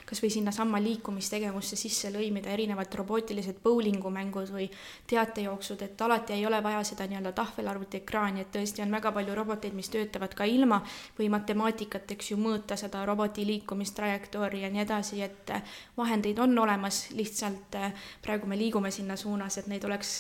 kas 0.07 0.23
või 0.23 0.31
sinnasamma 0.33 0.81
liikumistegevusse 0.83 1.77
sisse 1.77 2.11
lõimida 2.15 2.51
erinevad 2.53 2.95
robootilised 2.95 3.61
bowlingumängud 3.63 4.51
või 4.55 4.69
teatejooksud, 5.07 5.83
et 5.83 6.03
alati 6.03 6.37
ei 6.37 6.47
ole 6.47 6.63
vaja 6.63 6.83
seda 6.85 7.07
nii-öelda 7.07 7.33
tahvelarvuti 7.37 8.01
ekraani, 8.03 8.45
et 8.45 8.53
tõesti 8.55 8.83
on 8.85 8.93
väga 8.93 9.13
palju 9.13 9.35
roboteid, 9.35 9.75
mis 9.77 9.91
töötavad 9.93 10.35
ka 10.35 10.45
ilma 10.45 10.81
või 11.19 11.31
matemaatikat, 11.33 12.11
eks 12.17 12.33
ju, 12.33 12.41
mõõta 12.41 12.79
seda 12.81 13.05
roboti 13.07 13.47
liikumist 13.47 13.97
trajektoori 13.97 14.63
ja 14.65 14.71
nii 14.73 14.85
edasi, 14.85 15.23
et 15.23 15.55
äh, 15.55 15.77
vahendeid 15.97 16.39
on 16.43 16.59
olemas, 16.59 17.07
lihtsalt 17.17 17.79
äh, 17.79 17.93
praegu 18.23 18.47
me 18.47 18.59
liigume 18.59 18.91
sinna 18.91 19.17
suunas, 19.17 19.59
et 19.59 19.71
neid 19.71 19.85
oleks 19.85 20.19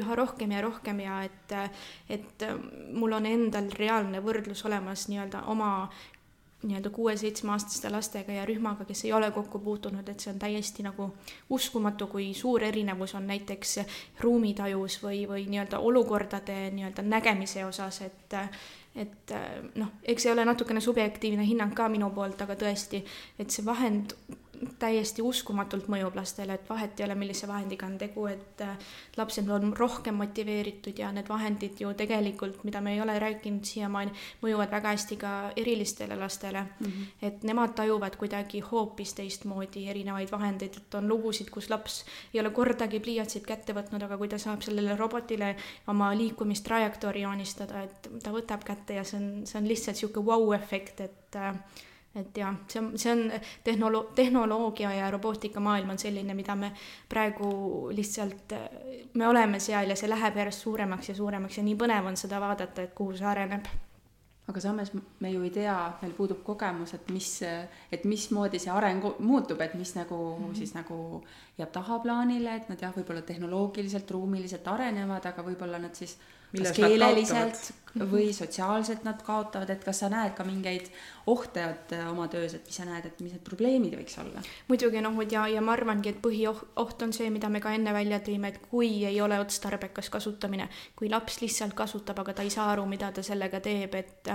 üha 0.00 0.16
rohkem 0.16 0.52
ja 0.54 0.60
rohkem 0.64 1.00
ja 1.04 1.20
et, 1.26 1.54
et 2.10 2.44
mul 2.92 3.12
on 3.16 3.26
endal 3.26 3.70
reaalne 3.78 4.22
võrdlus 4.24 4.64
olemas 4.68 5.06
nii-öelda 5.10 5.44
oma 5.52 5.70
nii-öelda 6.62 6.90
kuue-seitsmeaastaste 6.90 7.90
lastega 7.90 8.32
ja 8.32 8.44
rühmaga, 8.44 8.84
kes 8.84 9.04
ei 9.04 9.12
ole 9.12 9.30
kokku 9.30 9.58
puutunud, 9.58 10.08
et 10.08 10.20
see 10.20 10.32
on 10.32 10.38
täiesti 10.38 10.84
nagu 10.84 11.08
uskumatu, 11.50 12.06
kui 12.06 12.34
suur 12.34 12.64
erinevus 12.64 13.14
on 13.14 13.26
näiteks 13.30 13.78
ruumitajus 14.20 14.98
või, 15.02 15.22
või 15.28 15.46
nii-öelda 15.48 15.78
olukordade 15.78 16.58
nii-öelda 16.76 17.06
nägemise 17.06 17.64
osas, 17.64 18.02
et 18.06 18.36
et 18.98 19.32
noh, 19.78 19.92
eks 20.02 20.24
see 20.26 20.32
ole 20.32 20.44
natukene 20.44 20.80
subjektiivne 20.82 21.44
hinnang 21.46 21.74
ka 21.78 21.86
minu 21.88 22.08
poolt, 22.10 22.40
aga 22.42 22.56
tõesti, 22.58 23.04
et 23.38 23.54
see 23.54 23.64
vahend 23.64 24.16
täiesti 24.78 25.22
uskumatult 25.22 25.88
mõjub 25.88 26.16
lastele, 26.18 26.54
et 26.58 26.68
vahet 26.68 27.00
ei 27.00 27.06
ole, 27.06 27.14
millise 27.18 27.48
vahendiga 27.48 27.86
on 27.86 27.96
tegu, 28.00 28.26
et 28.28 28.62
lapsed 29.16 29.48
on 29.48 29.72
rohkem 29.76 30.18
motiveeritud 30.20 30.98
ja 31.00 31.10
need 31.16 31.28
vahendid 31.28 31.80
ju 31.80 31.92
tegelikult, 31.96 32.64
mida 32.68 32.82
me 32.84 32.94
ei 32.94 33.00
ole 33.00 33.16
rääkinud 33.22 33.64
siiamaani, 33.64 34.12
mõjuvad 34.42 34.72
väga 34.76 34.94
hästi 34.94 35.18
ka 35.20 35.32
erilistele 35.56 36.16
lastele 36.20 36.62
mm. 36.62 36.86
-hmm. 36.86 37.26
et 37.28 37.42
nemad 37.44 37.74
tajuvad 37.74 38.16
kuidagi 38.20 38.60
hoopis 38.60 39.14
teistmoodi 39.14 39.86
erinevaid 39.88 40.32
vahendeid, 40.32 40.76
et 40.76 40.94
on 40.94 41.08
lugusid, 41.08 41.50
kus 41.50 41.70
laps 41.70 42.04
ei 42.34 42.40
ole 42.40 42.50
kordagi 42.50 43.00
pliiatsit 43.00 43.46
kätte 43.46 43.74
võtnud, 43.74 44.02
aga 44.04 44.18
kui 44.18 44.28
ta 44.28 44.38
saab 44.38 44.62
sellele 44.62 44.96
robotile 44.96 45.56
oma 45.86 46.12
liikumistrajektoori 46.16 47.20
joonistada, 47.20 47.82
et 47.82 48.10
ta 48.22 48.32
võtab 48.32 48.64
kätte 48.64 48.94
ja 48.94 49.04
see 49.04 49.20
on, 49.20 49.46
see 49.46 49.58
on 49.58 49.68
lihtsalt 49.68 49.96
niisugune 49.96 50.26
vau-efekt, 50.26 51.00
et 51.00 51.36
äh, 51.36 51.56
et 52.14 52.38
jah, 52.38 52.56
see 52.68 52.80
on, 52.80 52.88
see 52.98 53.12
on 53.12 53.20
tehnolo-, 53.64 54.08
tehnoloogia 54.14 54.92
ja 54.94 55.10
robootikamaailm 55.14 55.92
on 55.94 55.98
selline, 55.98 56.34
mida 56.34 56.56
me 56.58 56.72
praegu 57.08 57.50
lihtsalt, 57.94 58.56
me 59.14 59.28
oleme 59.28 59.60
seal 59.62 59.92
ja 59.92 59.98
see 59.98 60.10
läheb 60.10 60.40
järjest 60.42 60.66
suuremaks 60.66 61.12
ja 61.12 61.14
suuremaks 61.14 61.60
ja 61.60 61.66
nii 61.66 61.78
põnev 61.78 62.10
on 62.10 62.18
seda 62.18 62.42
vaadata, 62.42 62.82
et 62.82 62.98
kuhu 62.98 63.14
see 63.20 63.30
areneb 63.30 63.70
aga 64.50 64.60
samas 64.60 64.90
me 64.94 65.30
ju 65.30 65.44
ei 65.46 65.52
tea, 65.54 65.76
meil 66.02 66.12
puudub 66.16 66.42
kogemus, 66.46 66.94
et 66.96 67.10
mis, 67.14 67.28
et 67.94 68.04
mismoodi 68.08 68.58
see 68.62 68.72
areng 68.74 69.06
muutub, 69.22 69.60
et 69.62 69.76
mis 69.78 69.94
nagu 69.94 70.18
mm 70.18 70.44
-hmm. 70.44 70.58
siis 70.58 70.74
nagu 70.74 71.22
jääb 71.58 71.72
tahaplaanile, 71.72 72.56
et 72.56 72.68
nad 72.68 72.82
jah, 72.82 72.94
võib-olla 72.96 73.22
tehnoloogiliselt, 73.22 74.10
ruumiliselt 74.10 74.68
arenevad, 74.68 75.26
aga 75.26 75.42
võib-olla 75.46 75.78
nad 75.78 75.94
siis 75.94 76.18
kas 76.56 76.72
keeleliselt 76.74 77.72
või 77.98 78.32
sotsiaalselt 78.32 79.04
nad 79.04 79.22
kaotavad, 79.26 79.70
et 79.70 79.84
kas 79.84 80.04
sa 80.04 80.10
näed 80.12 80.34
ka 80.36 80.44
mingeid 80.46 80.90
ohte 81.26 81.62
et 81.64 81.92
oma 82.08 82.26
töös, 82.28 82.54
et 82.54 82.66
mis 82.66 82.76
sa 82.76 82.86
näed, 82.88 83.06
et 83.06 83.20
mis 83.22 83.32
need 83.34 83.42
probleemid 83.46 83.94
võiks 83.98 84.16
olla? 84.22 84.42
muidugi 84.68 85.02
noh, 85.04 85.16
ja, 85.30 85.46
ja 85.50 85.62
ma 85.64 85.74
arvangi, 85.76 86.12
et 86.12 86.20
põhioht 86.22 87.02
on 87.04 87.12
see, 87.16 87.30
mida 87.32 87.50
me 87.52 87.60
ka 87.62 87.72
enne 87.76 87.92
välja 87.94 88.20
tõime, 88.24 88.52
et 88.52 88.60
kui 88.70 89.04
ei 89.08 89.20
ole 89.20 89.38
otstarbekas 89.42 90.10
kasutamine, 90.12 90.68
kui 90.96 91.10
laps 91.12 91.40
lihtsalt 91.42 91.74
kasutab, 91.78 92.22
aga 92.22 92.34
ta 92.38 92.46
ei 92.46 92.52
saa 92.52 92.70
aru, 92.72 92.86
mida 92.90 93.10
ta 93.12 93.24
sellega 93.26 93.60
teeb, 93.64 93.94
et 93.98 94.32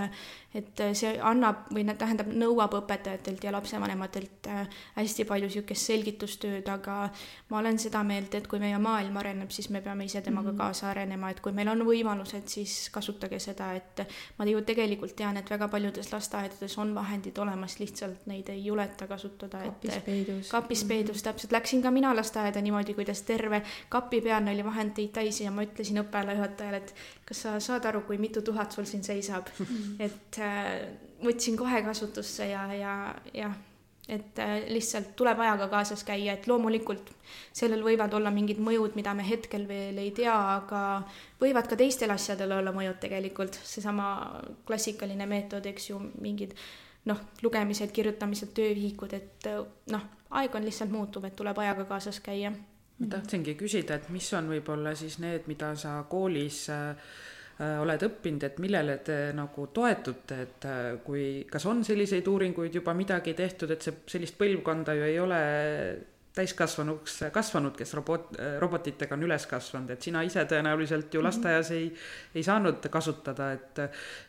et 0.55 0.81
see 0.95 1.17
annab 1.19 1.65
või 1.75 1.83
tähendab, 1.99 2.29
nõuab 2.31 2.77
õpetajatelt 2.77 3.43
ja 3.43 3.51
lapsevanematelt 3.51 4.47
äh, 4.51 4.77
hästi 4.95 5.25
palju 5.27 5.49
niisugust 5.49 5.89
selgitustööd, 5.89 6.69
aga 6.71 7.09
ma 7.51 7.59
olen 7.59 7.79
seda 7.81 8.03
meelt, 8.07 8.35
et 8.37 8.47
kui 8.47 8.61
meie 8.63 8.77
maailm 8.79 9.17
areneb, 9.19 9.51
siis 9.51 9.67
me 9.73 9.81
peame 9.83 10.07
ise 10.07 10.21
temaga 10.21 10.53
-hmm. 10.53 10.61
kaasa 10.61 10.89
arenema, 10.93 11.29
et 11.29 11.41
kui 11.43 11.51
meil 11.51 11.67
on 11.73 11.83
võimalused, 11.87 12.47
siis 12.47 12.89
kasutage 12.89 13.39
seda, 13.45 13.71
et 13.77 14.03
ma 14.37 14.47
ju 14.49 14.61
tegelikult 14.67 15.15
tean, 15.17 15.37
et 15.37 15.49
väga 15.51 15.67
paljudes 15.71 16.11
lasteaedades 16.11 16.77
on 16.81 16.93
vahendid 16.95 17.37
olemas, 17.41 17.77
lihtsalt 17.79 18.25
neid 18.31 18.49
ei 18.53 18.65
juleta 18.65 19.07
kasutada. 19.07 19.63
kapis 19.65 19.99
peidus. 20.05 20.49
kapis 20.51 20.83
peidus 20.83 21.15
mm, 21.15 21.19
-hmm. 21.19 21.23
täpselt, 21.29 21.51
läksin 21.51 21.81
ka 21.81 21.91
mina 21.91 22.15
lasteaeda 22.15 22.61
niimoodi, 22.61 22.93
kuidas 22.93 23.21
terve 23.21 23.61
kapipealne 23.89 24.51
oli 24.53 24.65
vahendeid 24.65 25.13
täis 25.13 25.41
ja 25.41 25.51
ma 25.51 25.63
ütlesin 25.63 26.01
õppealajuhatajale, 26.03 26.77
et 26.77 26.95
kas 27.25 27.41
sa 27.41 27.59
saad 27.59 27.85
aru, 27.85 28.01
kui 28.01 28.17
mitu 28.17 28.41
tuhat 28.41 28.71
sul 28.71 28.85
siin 28.85 29.03
seisab 29.03 29.47
mm, 29.59 29.65
-hmm. 29.65 29.95
et 29.99 30.39
äh, 30.39 30.87
võtsin 31.23 31.57
kohe 31.57 31.81
kasutusse 31.83 32.47
ja, 32.49 32.67
ja 32.73 33.15
jah 33.33 33.55
et 34.09 34.39
äh, 34.39 34.55
lihtsalt 34.69 35.15
tuleb 35.17 35.39
ajaga 35.41 35.67
kaasas 35.71 36.03
käia, 36.05 36.35
et 36.35 36.47
loomulikult 36.47 37.09
sellel 37.55 37.81
võivad 37.85 38.13
olla 38.13 38.31
mingid 38.31 38.59
mõjud, 38.61 38.93
mida 38.97 39.15
me 39.17 39.25
hetkel 39.25 39.65
veel 39.67 39.97
ei 40.01 40.11
tea, 40.15 40.35
aga 40.59 40.81
võivad 41.41 41.69
ka 41.69 41.77
teistel 41.79 42.13
asjadel 42.13 42.53
olla 42.59 42.73
mõjud 42.75 42.99
tegelikult, 43.01 43.57
seesama 43.63 44.09
klassikaline 44.67 45.25
meetod, 45.29 45.65
eks 45.65 45.89
ju, 45.89 45.99
mingid 46.21 46.53
noh, 47.09 47.21
lugemised, 47.41 47.91
kirjutamised, 47.93 48.53
töövihikud, 48.57 49.13
et 49.17 49.49
noh, 49.93 50.07
aeg 50.37 50.55
on 50.57 50.65
lihtsalt 50.65 50.93
muutuv, 50.93 51.25
et 51.25 51.37
tuleb 51.37 51.57
ajaga 51.65 51.85
kaasas 51.89 52.21
käia. 52.21 52.53
ma 52.99 53.07
tahtsingi 53.11 53.57
küsida, 53.57 53.97
et 53.97 54.09
mis 54.09 54.33
on 54.33 54.49
võib-olla 54.53 54.95
siis 54.95 55.17
need, 55.19 55.49
mida 55.49 55.73
sa 55.75 55.97
koolis 56.09 56.67
äh, 56.69 56.93
Äh, 56.93 57.34
oled 57.63 58.01
õppinud, 58.03 58.43
et 58.43 58.57
millele 58.59 58.97
te 59.05 59.19
nagu 59.35 59.69
toetute, 59.71 60.39
et 60.43 60.65
äh, 60.67 60.81
kui, 61.05 61.45
kas 61.51 61.65
on 61.71 61.85
selliseid 61.87 62.27
uuringuid 62.27 62.81
juba 62.81 62.95
midagi 62.97 63.35
tehtud, 63.37 63.71
et 63.71 63.85
see 63.85 64.01
sellist 64.11 64.35
põlvkonda 64.39 64.95
ju 64.97 65.07
ei 65.07 65.15
ole 65.23 65.39
täiskasvanuks 66.35 67.21
kasvanud, 67.31 67.77
kes 67.79 67.93
robot, 67.95 68.33
robotitega 68.59 69.15
on 69.15 69.23
üles 69.23 69.45
kasvanud, 69.47 69.93
et 69.95 70.03
sina 70.03 70.19
ise 70.27 70.43
tõenäoliselt 70.49 71.13
ju 71.13 71.21
mhm. 71.21 71.27
lasteaias 71.29 71.69
ei, 71.75 71.85
ei 72.35 72.43
saanud 72.43 72.89
kasutada, 72.91 73.53
et 73.55 73.79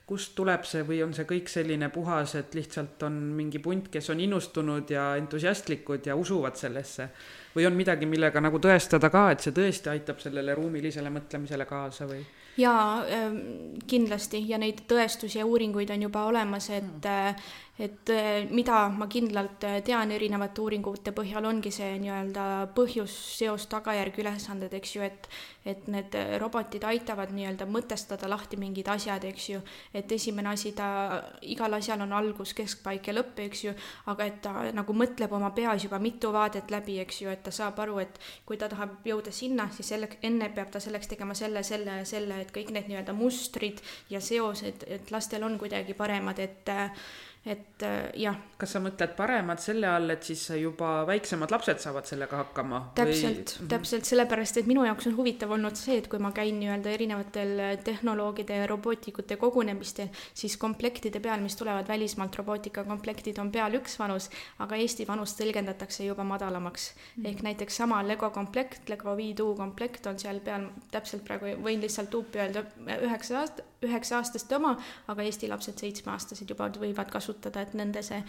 kust 0.07 0.37
tuleb 0.39 0.62
see 0.68 0.85
või 0.87 1.01
on 1.03 1.16
see 1.16 1.27
kõik 1.27 1.51
selline 1.51 1.91
puhas, 1.95 2.37
et 2.39 2.55
lihtsalt 2.55 3.03
on 3.09 3.18
mingi 3.35 3.59
punt, 3.64 3.91
kes 3.91 4.12
on 4.14 4.22
innustunud 4.22 4.95
ja 4.95 5.09
entusiastlikud 5.18 6.07
ja 6.07 6.14
usuvad 6.14 6.62
sellesse? 6.62 7.11
Või 7.57 7.66
on 7.66 7.76
midagi, 7.76 8.07
millega 8.07 8.40
nagu 8.44 8.61
tõestada 8.62 9.11
ka, 9.12 9.30
et 9.32 9.44
see 9.44 9.54
tõesti 9.57 9.90
aitab 9.92 10.20
sellele 10.20 10.54
ruumilisele 10.54 11.12
mõtlemisele 11.12 11.66
kaasa 11.68 12.09
või? 12.11 12.24
jaa, 12.57 13.04
ähm, 13.12 13.38
kindlasti 13.86 14.40
ja 14.48 14.59
neid 14.59 14.84
tõestusi 14.88 15.40
ja 15.40 15.46
uuringuid 15.46 15.90
on 15.92 16.07
juba 16.09 16.24
olemas, 16.30 16.70
et 16.70 16.84
mm 16.84 17.64
et 17.79 18.11
äh, 18.11 18.47
mida 18.51 18.89
ma 18.89 19.07
kindlalt 19.07 19.64
äh, 19.68 19.81
tean 19.85 20.11
erinevate 20.14 20.62
uuringute 20.64 21.12
põhjal, 21.16 21.45
ongi 21.45 21.72
see 21.74 21.99
nii-öelda 22.01 22.47
põhjus, 22.77 23.12
seos, 23.37 23.66
tagajärg, 23.72 24.16
ülesanded, 24.22 24.72
eks 24.79 24.97
ju, 24.97 25.05
et 25.05 25.29
et 25.66 25.89
need 25.91 26.14
äh, 26.14 26.37
robotid 26.39 26.85
aitavad 26.87 27.33
nii-öelda 27.35 27.66
mõtestada 27.68 28.29
lahti 28.31 28.57
mingid 28.61 28.87
asjad, 28.89 29.24
eks 29.27 29.49
ju, 29.51 29.61
et 29.93 30.12
esimene 30.14 30.53
asi, 30.53 30.70
ta, 30.79 30.87
igal 31.43 31.74
asjal 31.77 32.05
on 32.07 32.14
algus, 32.16 32.55
keskpaik 32.57 33.11
ja 33.11 33.16
lõpp, 33.16 33.43
eks 33.49 33.64
ju, 33.64 33.74
aga 34.12 34.31
et 34.31 34.41
ta 34.45 34.55
nagu 34.77 34.97
mõtleb 34.97 35.35
oma 35.37 35.51
peas 35.57 35.85
juba 35.85 35.99
mitu 36.01 36.31
vaadet 36.33 36.70
läbi, 36.70 37.01
eks 37.03 37.20
ju, 37.24 37.33
et 37.35 37.43
ta 37.43 37.53
saab 37.53 37.83
aru, 37.83 37.99
et 38.07 38.20
kui 38.47 38.57
ta 38.61 38.70
tahab 38.72 39.03
jõuda 39.05 39.35
sinna, 39.35 39.68
siis 39.74 39.91
selleks, 39.91 40.22
enne 40.24 40.49
peab 40.55 40.70
ta 40.70 40.81
selleks 40.81 41.11
tegema 41.11 41.35
selle, 41.35 41.66
selle 41.66 42.01
ja 42.01 42.09
selle, 42.09 42.41
et 42.47 42.55
kõik 42.55 42.70
need 42.72 42.89
nii-öelda 42.93 43.16
mustrid 43.18 43.83
ja 44.11 44.22
seosed, 44.22 44.87
et 44.87 45.11
lastel 45.11 45.43
on 45.45 45.59
kuidagi 45.59 45.99
paremad, 45.99 46.39
et 46.39 46.77
et 47.47 47.82
äh, 47.86 48.11
jah. 48.18 48.34
kas 48.59 48.72
sa 48.74 48.80
mõtled 48.82 49.12
paremad 49.14 49.61
selle 49.62 49.86
all, 49.86 50.11
et 50.11 50.24
siis 50.26 50.40
juba 50.59 51.05
väiksemad 51.07 51.53
lapsed 51.55 51.78
saavad 51.78 52.09
sellega 52.09 52.40
hakkama? 52.40 52.80
täpselt 52.99 53.53
või..., 53.61 53.68
täpselt 53.70 54.09
sellepärast, 54.09 54.59
et 54.59 54.66
minu 54.66 54.82
jaoks 54.86 55.07
on 55.07 55.14
huvitav 55.18 55.55
olnud 55.55 55.78
see, 55.78 56.01
et 56.01 56.09
kui 56.11 56.18
ma 56.22 56.32
käin 56.34 56.59
nii-öelda 56.59 56.90
erinevatel 56.97 57.62
tehnoloogide 57.86 58.59
ja 58.62 58.66
robootikute 58.70 59.38
kogunemistel, 59.38 60.11
siis 60.34 60.57
komplektide 60.59 61.22
peal, 61.22 61.44
mis 61.44 61.55
tulevad 61.61 61.86
välismaalt, 61.88 62.34
robootikakomplektid 62.42 63.38
on 63.42 63.53
peal 63.55 63.78
üks 63.78 63.94
vanus, 64.03 64.26
aga 64.66 64.80
Eesti 64.82 65.07
vanust 65.07 65.38
tõlgendatakse 65.38 66.09
juba 66.09 66.26
madalamaks 66.26 66.90
mm. 66.90 66.99
-hmm. 67.22 67.30
ehk 67.30 67.47
näiteks 67.47 67.78
sama 67.84 68.03
Lego 68.09 68.30
komplekt, 68.34 68.88
Lego 68.90 69.14
V2 69.14 69.55
komplekt 69.62 70.11
on 70.11 70.18
seal 70.18 70.42
peal, 70.42 70.66
täpselt 70.90 71.22
praegu 71.24 71.55
võin 71.62 71.80
lihtsalt 71.80 72.11
tuupi 72.11 72.42
öelda, 72.42 72.66
üheksa 73.07 73.38
aasta, 73.44 73.62
üheksa 73.85 74.16
aastaste 74.20 74.57
oma, 74.57 74.72
aga 75.12 75.22
Eesti 75.27 75.49
lapsed 75.51 75.79
seitsmeaastased 75.81 76.49
juba 76.51 76.70
võivad 76.81 77.11
kasutada 77.12 77.27
kasutada, 77.27 77.62
et 77.62 77.74
nende 77.74 78.03
see, 78.03 78.22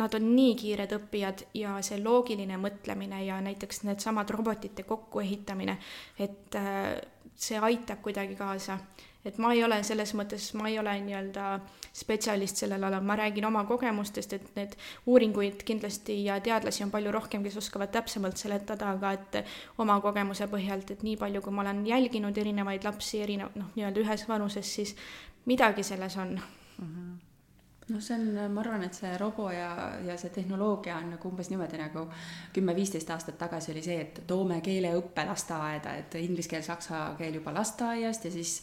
nad 0.00 0.14
on 0.14 0.28
nii 0.34 0.54
kiired 0.60 0.92
õppijad 0.98 1.46
ja 1.58 1.78
see 1.82 2.00
loogiline 2.02 2.58
mõtlemine 2.60 3.24
ja 3.24 3.40
näiteks 3.44 3.84
needsamad 3.88 4.30
robotite 4.30 4.84
kokkuehitamine, 4.88 5.78
et 6.18 6.58
äh, 6.58 6.94
see 7.34 7.58
aitab 7.58 8.02
kuidagi 8.02 8.36
kaasa. 8.36 8.78
Et 9.24 9.38
ma 9.38 9.52
ei 9.54 9.64
ole 9.64 9.80
selles 9.86 10.14
mõttes, 10.14 10.50
ma 10.58 10.68
ei 10.68 10.78
ole 10.78 10.94
nii-öelda 11.06 11.48
spetsialist 11.94 12.62
sellel 12.62 12.84
alal, 12.84 13.04
ma 13.06 13.16
räägin 13.18 13.46
oma 13.48 13.64
kogemustest, 13.68 14.32
et 14.36 14.48
need 14.58 14.76
uuringuid 15.10 15.64
kindlasti 15.66 16.18
ja 16.24 16.38
teadlasi 16.44 16.84
on 16.84 16.92
palju 16.94 17.12
rohkem, 17.14 17.44
kes 17.44 17.58
oskavad 17.62 17.92
täpsemalt 17.94 18.40
seletada, 18.40 18.94
aga 18.96 19.12
et 19.18 19.38
oma 19.78 20.00
kogemuse 20.04 20.48
põhjalt, 20.52 20.90
et 20.94 21.04
nii 21.06 21.16
palju, 21.20 21.42
kui 21.44 21.54
ma 21.54 21.64
olen 21.66 21.84
jälginud 21.86 22.38
erinevaid 22.38 22.84
lapsi 22.84 23.22
erinev-, 23.24 23.54
noh, 23.58 23.70
nii-öelda 23.76 24.04
ühes 24.04 24.26
vanuses, 24.28 24.74
siis 24.80 24.96
midagi 25.46 25.82
selles 25.82 26.16
on 26.16 26.34
mm. 26.38 26.90
-hmm 26.90 27.14
noh, 27.88 28.00
see 28.00 28.16
on, 28.16 28.52
ma 28.52 28.62
arvan, 28.62 28.84
et 28.86 28.96
see 28.96 29.12
robo 29.20 29.50
ja, 29.52 29.70
ja 30.06 30.16
see 30.20 30.32
tehnoloogia 30.34 30.96
on 30.96 31.10
nagu 31.14 31.28
umbes 31.28 31.50
niimoodi 31.52 31.80
nagu 31.80 32.06
kümme-viisteist 32.56 33.10
aastat 33.12 33.38
tagasi 33.38 33.72
oli 33.74 33.82
see, 33.84 33.98
et 34.00 34.22
toome 34.26 34.60
keeleõppe 34.64 35.26
lasteaeda, 35.28 35.92
et 36.00 36.16
inglise 36.22 36.48
keel, 36.48 36.64
saksa 36.64 37.04
keel 37.18 37.40
juba 37.40 37.52
lasteaiast 37.54 38.24
ja 38.24 38.32
siis 38.32 38.62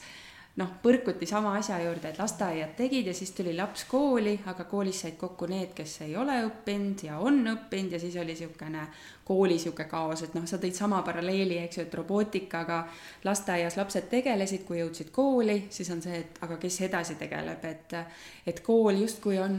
noh, 0.59 0.71
põrkuti 0.83 1.25
sama 1.29 1.53
asja 1.55 1.77
juurde, 1.79 2.09
et 2.11 2.19
lasteaiad 2.19 2.73
tegid 2.75 3.07
ja 3.07 3.13
siis 3.15 3.31
tuli 3.31 3.53
laps 3.55 3.85
kooli, 3.87 4.33
aga 4.51 4.65
koolis 4.67 4.99
said 5.05 5.15
kokku 5.19 5.47
need, 5.47 5.71
kes 5.75 6.01
ei 6.07 6.15
ole 6.19 6.41
õppinud 6.43 7.05
ja 7.07 7.19
on 7.23 7.39
õppinud 7.53 7.95
ja 7.95 7.99
siis 8.01 8.17
oli 8.19 8.35
niisugune 8.35 8.83
kooli 9.31 9.55
niisugune 9.55 9.87
kaos, 9.87 10.25
et 10.25 10.33
noh, 10.35 10.43
sa 10.49 10.59
tõid 10.59 10.75
sama 10.75 10.99
paralleeli, 11.07 11.61
eks 11.63 11.79
ju, 11.79 11.85
et 11.85 11.95
robootikaga 11.95 12.81
lasteaias 13.23 13.77
lapsed 13.79 14.09
tegelesid, 14.11 14.65
kui 14.67 14.81
jõudsid 14.81 15.13
kooli, 15.15 15.55
siis 15.71 15.91
on 15.95 16.03
see, 16.03 16.19
et 16.19 16.41
aga 16.43 16.59
kes 16.59 16.81
edasi 16.89 17.15
tegeleb, 17.21 17.63
et 17.71 17.95
et 18.51 18.59
kool 18.65 18.99
justkui 19.03 19.37
on, 19.39 19.55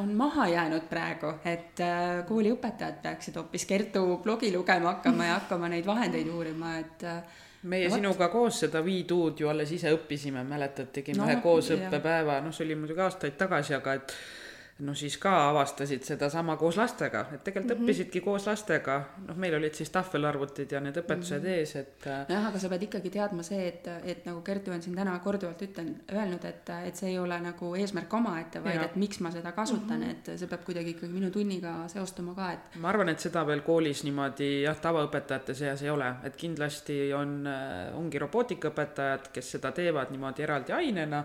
on 0.00 0.10
maha 0.16 0.48
jäänud 0.50 0.88
praegu, 0.90 1.36
et 1.46 1.78
kooliõpetajad 2.26 2.98
peaksid 3.04 3.38
hoopis 3.38 3.68
Kertu 3.68 4.18
blogi 4.24 4.50
lugema 4.56 4.96
hakkama 4.96 5.30
ja 5.30 5.38
hakkama 5.38 5.70
neid 5.70 5.86
vahendeid 5.86 6.28
uurima, 6.32 6.76
et 6.82 7.06
meie 7.70 7.88
no, 7.88 7.96
sinuga 7.96 8.28
koos 8.32 8.60
seda 8.64 8.82
viiduud 8.84 9.40
ju 9.40 9.50
alles 9.50 9.70
ise 9.76 9.92
õppisime, 9.94 10.42
mäletad, 10.46 10.90
tegime 10.94 11.20
no, 11.20 11.28
ühe 11.28 11.40
koosõppepäeva, 11.44 12.40
noh, 12.44 12.54
see 12.54 12.66
oli 12.66 12.78
muidugi 12.80 13.04
aastaid 13.04 13.36
tagasi, 13.38 13.76
aga 13.78 13.98
et 14.00 14.14
no 14.82 14.94
siis 14.98 15.16
ka 15.20 15.32
avastasid 15.48 16.02
sedasama 16.06 16.56
koos 16.60 16.76
lastega, 16.76 17.24
et 17.32 17.44
tegelikult 17.44 17.78
mm 17.78 17.84
-hmm. 17.84 17.84
õppisidki 17.84 18.20
koos 18.24 18.46
lastega, 18.46 18.96
noh, 19.26 19.36
meil 19.36 19.54
olid 19.54 19.74
siis 19.74 19.90
tahvelarvutid 19.90 20.72
ja 20.72 20.80
need 20.80 20.96
õpetused 20.96 21.38
mm 21.38 21.44
-hmm. 21.44 21.58
ees, 21.58 21.76
et. 21.76 22.06
Äh, 22.06 22.24
jah, 22.28 22.46
aga 22.48 22.58
sa 22.58 22.68
pead 22.68 22.82
ikkagi 22.82 23.10
teadma 23.10 23.42
see, 23.42 23.68
et, 23.68 23.86
et 24.04 24.26
nagu 24.26 24.40
Kertu 24.42 24.70
on 24.70 24.82
siin 24.82 24.96
täna 24.96 25.18
korduvalt 25.18 25.62
ütlen, 25.62 25.94
öelnud, 26.12 26.44
et, 26.44 26.70
et 26.86 26.96
see 26.96 27.10
ei 27.10 27.18
ole 27.18 27.40
nagu 27.40 27.74
eesmärk 27.74 28.14
omaette, 28.14 28.64
vaid 28.64 28.76
ja. 28.76 28.84
et 28.84 28.96
miks 28.96 29.20
ma 29.20 29.30
seda 29.30 29.52
kasutan 29.52 30.00
mm, 30.00 30.06
-hmm. 30.06 30.10
et 30.10 30.38
see 30.38 30.48
peab 30.48 30.64
kuidagi 30.64 30.90
ikkagi 30.90 31.12
minu 31.12 31.30
tunniga 31.30 31.88
seostuma 31.88 32.34
ka, 32.34 32.52
et. 32.52 32.76
ma 32.76 32.88
arvan, 32.88 33.08
et 33.08 33.20
seda 33.20 33.46
veel 33.46 33.60
koolis 33.60 34.04
niimoodi 34.04 34.62
jah, 34.62 34.80
tavaõpetajate 34.80 35.54
seas 35.54 35.82
ei 35.82 35.90
ole, 35.90 36.14
et 36.24 36.36
kindlasti 36.36 37.12
on, 37.14 37.46
äh, 37.46 37.98
ongi 37.98 38.18
robootikaõpetajad, 38.18 39.28
kes 39.32 39.50
seda 39.50 39.72
teevad 39.72 40.10
niimoodi 40.10 40.42
eraldi 40.42 40.72
ainena 40.72 41.24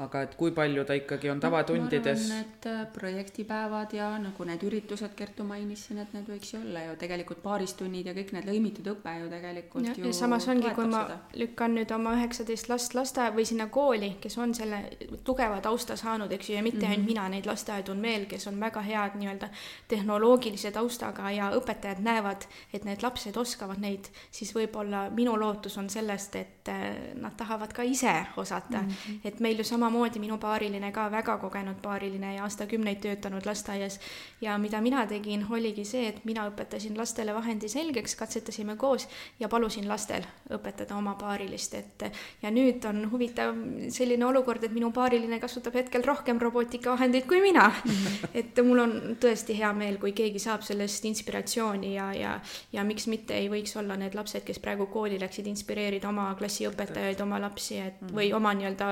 aga 0.00 0.22
et 0.24 0.34
kui 0.40 0.52
palju 0.56 0.84
ta 0.88 0.94
ikkagi 0.96 1.28
on 1.30 1.40
tavatundides 1.40 2.22
no,? 2.28 2.36
Need 2.42 2.66
äh, 2.66 2.86
projektipäevad 2.94 3.92
ja 3.92 4.08
nagu 4.18 4.44
need 4.48 4.62
üritused, 4.64 5.12
Kertu 5.16 5.44
mainis 5.44 5.84
siin, 5.86 6.00
et 6.00 6.14
need 6.16 6.28
võiks 6.30 6.54
ju 6.54 6.60
olla 6.62 6.86
ju 6.86 6.94
tegelikult 7.00 7.42
paaristunnid 7.44 8.08
ja 8.08 8.14
kõik 8.16 8.32
need 8.32 8.48
lõimitud 8.48 8.88
õpe 8.94 9.12
ju 9.20 9.28
tegelikult 9.32 9.90
ja, 9.90 9.94
ju 9.98 10.08
ja 10.08 10.16
samas 10.16 10.48
ongi, 10.48 10.70
kui 10.74 10.88
ma 10.88 11.02
seda. 11.04 11.18
lükkan 11.42 11.76
nüüd 11.76 11.92
oma 11.94 12.14
üheksateist 12.16 12.70
last 12.72 12.96
lasteaeda 12.96 13.36
või 13.36 13.44
sinna 13.48 13.68
kooli, 13.72 14.14
kes 14.22 14.38
on 14.40 14.54
selle 14.56 14.80
tugeva 15.24 15.60
tausta 15.64 15.96
saanud, 16.00 16.32
eks 16.32 16.50
ju, 16.50 16.56
ja 16.56 16.64
mitte 16.64 16.78
mm 16.78 16.84
-hmm. 16.84 16.96
ainult 16.96 17.10
mina, 17.12 17.28
neid 17.28 17.46
lasteaedu 17.46 17.92
on 17.92 18.02
veel, 18.02 18.26
kes 18.26 18.46
on 18.48 18.60
väga 18.60 18.80
head 18.88 19.18
nii-öelda 19.20 19.48
tehnoloogilise 19.88 20.72
taustaga 20.72 21.30
ja 21.30 21.50
õpetajad 21.52 22.00
näevad, 22.00 22.48
et 22.72 22.84
need 22.88 23.02
lapsed 23.02 23.36
oskavad 23.36 23.78
neid, 23.78 24.08
siis 24.30 24.54
võib-olla 24.56 25.10
minu 25.10 25.36
lootus 25.38 25.78
on 25.78 25.90
sellest, 25.90 26.36
et 26.36 26.68
äh, 26.68 27.14
nad 27.14 27.36
tahavad 27.36 27.72
ka 27.72 27.82
ise 27.82 28.26
osata 28.36 28.82
mm, 28.82 28.88
-hmm. 28.88 29.20
et 29.24 29.40
meil 29.40 29.58
ju 29.58 29.64
sama 29.64 29.81
samamoodi 29.82 30.20
minu 30.22 30.38
paariline 30.38 30.92
ka 30.94 31.08
väga 31.10 31.36
kogenud 31.42 31.80
paariline 31.82 32.36
ja 32.36 32.44
aastakümneid 32.46 33.00
töötanud 33.02 33.46
lasteaias. 33.46 33.98
ja 34.40 34.58
mida 34.58 34.80
mina 34.80 35.06
tegin, 35.06 35.46
oligi 35.50 35.84
see, 35.84 36.06
et 36.08 36.24
mina 36.24 36.46
õpetasin 36.50 36.94
lastele 36.98 37.34
vahendi 37.34 37.68
selgeks, 37.68 38.14
katsetasime 38.16 38.76
koos 38.76 39.08
ja 39.40 39.48
palusin 39.48 39.88
lastel 39.88 40.22
õpetada 40.50 40.96
oma 40.96 41.14
paarilist, 41.18 41.74
et 41.74 42.04
ja 42.42 42.50
nüüd 42.50 42.84
on 42.86 43.08
huvitav 43.10 43.56
selline 43.90 44.26
olukord, 44.26 44.62
et 44.62 44.74
minu 44.74 44.92
paariline 44.94 45.40
kasutab 45.42 45.74
hetkel 45.80 46.06
rohkem 46.06 46.38
robootikavahendeid 46.38 47.26
kui 47.26 47.40
mina. 47.42 47.70
Et 48.38 48.58
mul 48.64 48.80
on 48.80 48.92
tõesti 49.20 49.54
hea 49.56 49.70
meel, 49.76 49.98
kui 50.00 50.12
keegi 50.16 50.40
saab 50.42 50.62
sellest 50.66 51.04
inspiratsiooni 51.08 51.92
ja, 51.94 52.08
ja, 52.16 52.32
ja 52.72 52.84
miks 52.86 53.06
mitte 53.10 53.36
ei 53.36 53.48
võiks 53.52 53.74
olla 53.78 53.96
need 53.98 54.14
lapsed, 54.16 54.44
kes 54.46 54.60
praegu 54.62 54.86
kooli 54.92 55.18
läksid, 55.20 55.46
inspireerida 55.50 56.08
oma 56.08 56.30
klassiõpetajaid, 56.38 57.20
oma 57.24 57.40
lapsi, 57.42 57.78
et 57.82 58.00
või 58.12 58.30
oma 58.36 58.54
nii-öelda 58.56 58.90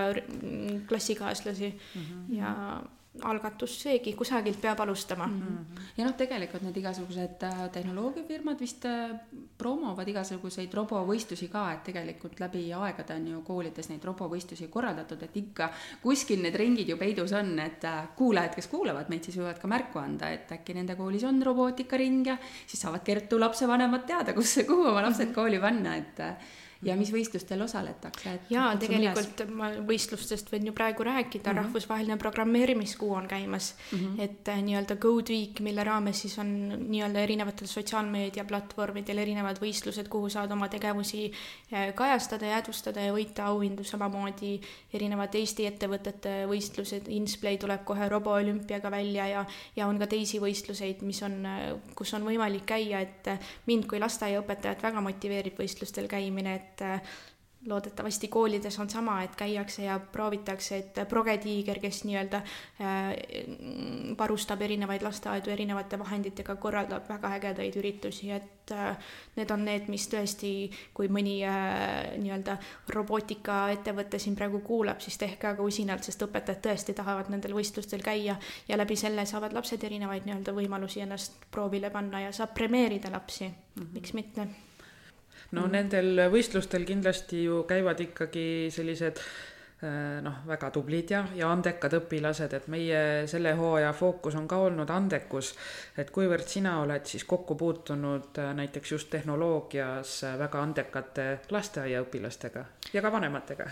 klassikaaslasi 0.88 1.74
mm 1.94 2.00
-hmm. 2.00 2.36
ja 2.38 2.80
algatus 3.26 3.74
seegi, 3.82 4.12
kusagilt 4.14 4.60
peab 4.62 4.80
alustama 4.80 5.26
mm. 5.26 5.40
-hmm. 5.40 5.80
ja 5.96 6.04
noh, 6.04 6.14
tegelikult 6.16 6.62
need 6.62 6.76
igasugused 6.76 7.42
äh, 7.42 7.70
tehnoloogiafirmad 7.72 8.60
vist 8.60 8.84
äh, 8.86 9.10
promovad 9.58 10.08
igasuguseid 10.08 10.74
robovõistlusi 10.74 11.48
ka, 11.50 11.64
et 11.72 11.82
tegelikult 11.84 12.40
läbi 12.40 12.62
aegade 12.72 13.14
on 13.14 13.26
ju 13.32 13.42
koolides 13.42 13.88
neid 13.88 14.04
robovõistlusi 14.04 14.68
korraldatud, 14.68 15.22
et 15.22 15.36
ikka 15.36 15.70
kuskil 16.02 16.42
need 16.42 16.54
ringid 16.54 16.88
ju 16.88 16.96
peidus 16.96 17.32
on, 17.32 17.58
et 17.58 17.84
äh, 17.84 18.08
kuulajad, 18.16 18.54
kes 18.54 18.66
kuulavad 18.68 19.10
meid, 19.10 19.24
siis 19.24 19.36
võivad 19.36 19.58
ka 19.58 19.68
märku 19.68 19.98
anda, 19.98 20.30
et 20.30 20.52
äkki 20.52 20.74
nende 20.74 20.96
koolis 20.96 21.24
on 21.24 21.42
robootikaring 21.42 22.26
ja 22.26 22.38
siis 22.66 22.80
saavad 22.80 23.02
Kertu 23.02 23.40
lapsevanemad 23.40 24.06
teada, 24.06 24.32
kus, 24.32 24.60
kuhu 24.66 24.86
oma 24.86 25.02
lapsed 25.02 25.26
mhm. 25.26 25.34
kooli 25.34 25.58
panna, 25.58 25.96
et 25.96 26.26
ja 26.82 26.96
mis 26.96 27.10
võistlustel 27.12 27.60
osaletakse? 27.60 28.38
jaa, 28.50 28.70
tegelikult 28.80 29.42
ma 29.52 29.68
võistlustest 29.86 30.48
võin 30.52 30.70
ju 30.70 30.72
praegu 30.76 31.04
rääkida 31.04 31.50
mm, 31.50 31.56
-hmm. 31.56 31.64
rahvusvaheline 31.64 32.16
programmeerimiskuu 32.16 33.12
on 33.14 33.28
käimas 33.28 33.74
mm, 33.92 33.98
-hmm. 33.98 34.22
et 34.24 34.48
äh, 34.48 34.62
nii-öelda 34.64 34.96
Code 34.96 35.32
Week, 35.32 35.60
mille 35.60 35.84
raames 35.84 36.20
siis 36.20 36.38
on 36.38 36.50
nii-öelda 36.88 37.20
erinevatel 37.20 37.66
sotsiaalmeediaplatvormidel 37.66 39.18
erinevad 39.18 39.60
võistlused, 39.60 40.08
kuhu 40.08 40.28
saad 40.28 40.52
oma 40.52 40.68
tegevusi 40.68 41.32
äh, 41.72 41.94
kajastada, 41.94 42.46
jäädvustada 42.46 43.00
ja 43.00 43.12
võita 43.12 43.44
auhindu, 43.52 43.84
samamoodi 43.84 44.60
erinevad 44.92 45.34
Eesti 45.34 45.66
ettevõtete 45.66 46.46
võistlused, 46.48 47.08
Insplay 47.08 47.58
tuleb 47.58 47.84
kohe 47.84 48.08
roboolümpiaga 48.08 48.90
välja 48.90 49.26
ja, 49.26 49.44
ja 49.76 49.86
on 49.86 49.98
ka 49.98 50.06
teisi 50.06 50.40
võistluseid, 50.40 51.02
mis 51.02 51.22
on, 51.22 51.44
äh, 51.46 51.68
kus 51.94 52.14
on 52.14 52.24
võimalik 52.24 52.64
käia, 52.64 53.00
et 53.00 53.28
mind 53.66 53.86
kui 53.86 54.00
lasteaiaõpetajat 54.00 54.82
väga 54.82 55.00
motiveerib 55.00 55.60
võistlustel 55.60 56.08
käimine, 56.08 56.54
et 56.54 56.69
et 56.80 57.10
loodetavasti 57.66 58.28
koolides 58.28 58.78
on 58.78 58.90
sama, 58.90 59.22
et 59.22 59.36
käiakse 59.36 59.82
ja 59.82 59.98
proovitakse, 60.12 60.76
et 60.76 61.00
progetiiger, 61.08 61.78
kes 61.80 62.04
nii-öelda 62.08 62.36
äh, 62.36 63.10
varustab 64.18 64.62
erinevaid 64.64 65.02
lasteaedu 65.04 65.52
erinevate 65.52 65.98
vahenditega, 65.98 66.56
korraldab 66.56 67.08
väga 67.08 67.34
ägedaid 67.36 67.76
üritusi, 67.76 68.30
et 68.32 68.72
äh, 68.72 68.96
need 69.36 69.52
on 69.52 69.64
need, 69.68 69.90
mis 69.92 70.08
tõesti, 70.08 70.52
kui 70.96 71.12
mõni 71.12 71.36
äh, 71.44 72.16
nii-öelda 72.22 72.56
robootikaettevõte 72.96 74.18
siin 74.18 74.40
praegu 74.40 74.62
kuulab, 74.64 75.04
siis 75.04 75.20
tehke 75.20 75.52
aga 75.52 75.62
usinalt, 75.62 76.08
sest 76.08 76.24
õpetajad 76.24 76.64
tõesti 76.64 76.96
tahavad 76.96 77.28
nendel 77.28 77.58
võistlustel 77.58 78.00
käia 78.04 78.38
ja 78.68 78.80
läbi 78.80 78.96
selle 78.96 79.28
saavad 79.28 79.52
lapsed 79.52 79.84
erinevaid 79.84 80.24
nii-öelda 80.24 80.56
võimalusi 80.56 81.04
ennast 81.04 81.36
proovile 81.52 81.92
panna 81.92 82.24
ja 82.24 82.32
saab 82.32 82.56
premeerida 82.56 83.12
lapsi 83.12 83.44
mm, 83.44 83.54
-hmm. 83.76 83.94
miks 84.00 84.16
mitte 84.16 84.48
no 85.56 85.66
mm. 85.66 85.72
nendel 85.74 86.24
võistlustel 86.32 86.86
kindlasti 86.88 87.44
ju 87.46 87.62
käivad 87.68 88.00
ikkagi 88.04 88.44
sellised 88.74 89.22
noh, 90.22 90.42
väga 90.46 90.68
tublid 90.70 91.10
ja, 91.10 91.22
ja 91.34 91.48
andekad 91.48 91.94
õpilased, 91.96 92.52
et 92.52 92.66
meie 92.68 93.26
selle 93.30 93.54
hooaja 93.56 93.92
fookus 93.96 94.34
on 94.36 94.48
ka 94.48 94.58
olnud 94.66 94.90
andekus. 94.92 95.54
et 95.96 96.10
kuivõrd 96.10 96.48
sina 96.48 96.80
oled 96.82 97.06
siis 97.06 97.24
kokku 97.24 97.54
puutunud 97.54 98.38
äh, 98.38 98.52
näiteks 98.54 98.92
just 98.92 99.10
tehnoloogias 99.10 100.24
äh, 100.24 100.38
väga 100.38 100.62
andekate 100.62 101.26
lasteaiaõpilastega 101.50 102.64
ja 102.92 103.02
ka 103.02 103.12
vanematega? 103.12 103.68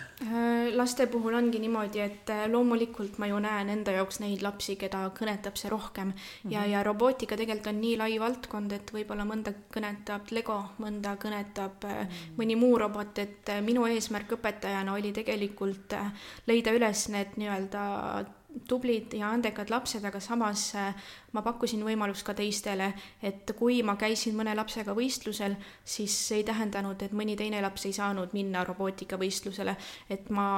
laste 0.76 1.06
puhul 1.06 1.34
ongi 1.34 1.60
niimoodi, 1.60 2.00
et 2.00 2.32
loomulikult 2.48 3.18
ma 3.18 3.28
ju 3.28 3.38
näen 3.42 3.68
enda 3.72 3.92
jaoks 3.92 4.20
neid 4.24 4.42
lapsi, 4.42 4.76
keda 4.80 5.04
kõnetab 5.18 5.60
see 5.60 5.70
rohkem 5.70 6.08
mm 6.08 6.14
-hmm. 6.14 6.52
ja, 6.52 6.64
ja 6.66 6.82
robootika 6.82 7.36
tegelikult 7.36 7.74
on 7.74 7.80
nii 7.80 7.96
lai 7.98 8.20
valdkond, 8.20 8.72
et 8.72 8.92
võib-olla 8.94 9.24
mõnda 9.28 9.52
kõnetab 9.74 10.30
Lego, 10.30 10.58
mõnda 10.78 11.16
kõnetab 11.16 11.84
mm 11.84 11.90
-hmm. 11.90 12.34
mõni 12.40 12.56
muu 12.56 12.78
robot, 12.78 13.18
et 13.18 13.52
minu 13.62 13.86
eesmärk 13.86 14.32
õpetajana 14.38 14.92
oli 14.94 15.12
tegelikult 15.12 15.97
leida 16.48 16.74
üles 16.76 17.08
need 17.12 17.38
nii-öelda 17.40 17.84
tublid 18.68 19.12
ja 19.12 19.28
andekad 19.34 19.70
lapsed, 19.70 20.04
aga 20.08 20.20
samas 20.24 20.70
äh, 20.78 20.94
ma 21.36 21.42
pakkusin 21.44 21.82
võimalust 21.84 22.24
ka 22.26 22.34
teistele, 22.36 22.90
et 23.22 23.52
kui 23.58 23.82
ma 23.86 23.94
käisin 24.00 24.36
mõne 24.38 24.54
lapsega 24.56 24.94
võistlusel, 24.96 25.56
siis 25.84 26.14
see 26.28 26.40
ei 26.40 26.46
tähendanud, 26.48 27.02
et 27.04 27.14
mõni 27.16 27.36
teine 27.38 27.60
laps 27.64 27.86
ei 27.86 27.94
saanud 27.96 28.32
minna 28.36 28.64
robootikavõistlusele, 28.66 29.76
et 30.10 30.30
ma 30.34 30.48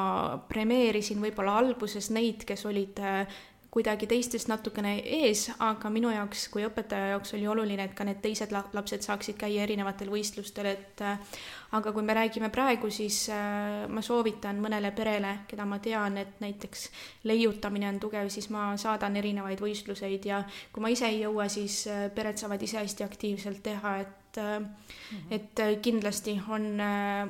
premeerisin 0.49 1.21
võib-olla 1.23 1.59
alguses 1.61 2.13
neid, 2.15 2.47
kes 2.49 2.65
olid 2.71 3.03
äh, 3.03 3.41
kuidagi 3.71 4.09
teistest 4.11 4.49
natukene 4.51 4.97
ees, 4.99 5.45
aga 5.63 5.91
minu 5.95 6.11
jaoks 6.11 6.49
kui 6.51 6.65
õpetaja 6.67 7.13
jaoks 7.13 7.37
oli 7.37 7.47
oluline, 7.47 7.87
et 7.87 7.95
ka 7.95 8.05
need 8.07 8.19
teised 8.23 8.51
lapsed 8.51 9.07
saaksid 9.07 9.39
käia 9.39 9.63
erinevatel 9.63 10.11
võistlustel, 10.11 10.73
et 10.73 11.03
äh, 11.07 11.39
aga 11.79 11.93
kui 11.95 12.03
me 12.03 12.17
räägime 12.19 12.51
praegu, 12.51 12.91
siis 12.91 13.23
äh, 13.31 13.87
ma 13.87 14.03
soovitan 14.03 14.59
mõnele 14.63 14.91
perele, 14.97 15.37
keda 15.51 15.69
ma 15.71 15.79
tean, 15.83 16.19
et 16.19 16.43
näiteks 16.43 16.89
leiutamine 17.31 17.93
on 17.93 18.03
tugev, 18.03 18.31
siis 18.35 18.51
ma 18.51 18.73
saadan 18.81 19.19
erinevaid 19.23 19.63
võistluseid 19.63 20.27
ja 20.27 20.43
kui 20.73 20.83
ma 20.83 20.91
ise 20.91 21.07
ei 21.07 21.23
jõua, 21.23 21.47
siis 21.49 21.85
äh, 21.87 22.09
pered 22.15 22.43
saavad 22.43 22.67
ise 22.67 22.83
hästi 22.83 23.07
aktiivselt 23.07 23.63
teha, 23.63 23.99
et 24.03 24.39
-hmm. 24.39 25.27
et 25.31 25.63
kindlasti 25.83 26.41
on 26.49 26.79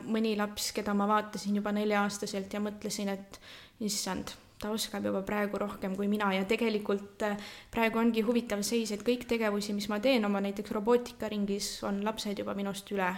mõni 0.09 0.36
laps, 0.36 0.72
keda 0.72 0.95
ma 0.95 1.09
vaatasin 1.09 1.57
juba 1.57 1.72
nelja-aastaselt 1.72 2.53
ja 2.53 2.61
mõtlesin, 2.61 3.09
et 3.09 3.41
issand 3.80 4.32
ta 4.61 4.70
oskab 4.70 5.04
juba 5.08 5.22
praegu 5.24 5.58
rohkem 5.58 5.96
kui 5.96 6.08
mina 6.08 6.32
ja 6.36 6.44
tegelikult 6.48 7.22
äh, 7.24 7.36
praegu 7.72 8.00
ongi 8.00 8.24
huvitav 8.26 8.62
seis, 8.66 8.92
et 8.92 9.04
kõik 9.06 9.24
tegevusi, 9.28 9.72
mis 9.76 9.88
ma 9.88 10.00
teen 10.04 10.24
oma 10.28 10.42
näiteks 10.44 10.74
robootikaringis, 10.76 11.78
on 11.88 12.02
lapsed 12.04 12.42
juba 12.44 12.56
minust 12.58 12.92
üle. 12.92 13.14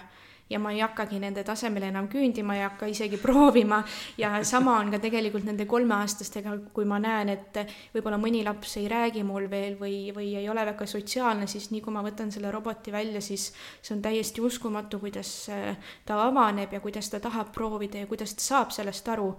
Ja 0.51 0.59
ma 0.59 0.73
ei 0.75 0.81
hakkagi 0.83 1.21
nende 1.23 1.39
tasemele 1.47 1.87
enam 1.87 2.09
küündima, 2.11 2.57
ei 2.57 2.65
hakka 2.65 2.89
isegi 2.91 3.17
proovima. 3.25 3.79
Ja 4.19 4.35
sama 4.45 4.75
on 4.81 4.91
ka 4.91 4.99
tegelikult 5.01 5.47
nende 5.47 5.65
kolmeaastastega, 5.71 6.57
kui 6.75 6.85
ma 6.87 6.99
näen, 7.01 7.31
et 7.31 7.59
võib-olla 7.95 8.19
mõni 8.21 8.43
laps 8.45 8.75
ei 8.81 8.89
räägi 8.91 9.23
mul 9.25 9.47
veel 9.51 9.79
või, 9.79 10.11
või 10.15 10.33
ei 10.39 10.47
ole 10.51 10.65
väga 10.67 10.87
sotsiaalne, 10.87 11.47
siis 11.47 11.71
nii 11.71 11.81
kui 11.83 11.95
ma 11.95 12.03
võtan 12.05 12.31
selle 12.31 12.51
roboti 12.53 12.91
välja, 12.93 13.23
siis 13.23 13.49
see 13.81 13.95
on 13.95 14.03
täiesti 14.03 14.43
uskumatu, 14.43 14.99
kuidas 15.03 15.33
äh, 15.51 15.91
ta 16.05 16.19
avaneb 16.27 16.75
ja 16.75 16.83
kuidas 16.83 17.09
ta 17.09 17.23
tahab 17.23 17.51
proovida 17.55 18.03
ja 18.03 18.11
kuidas 18.11 18.35
ta 18.35 18.47
saab 18.51 18.75
sellest 18.75 19.11
aru 19.15 19.31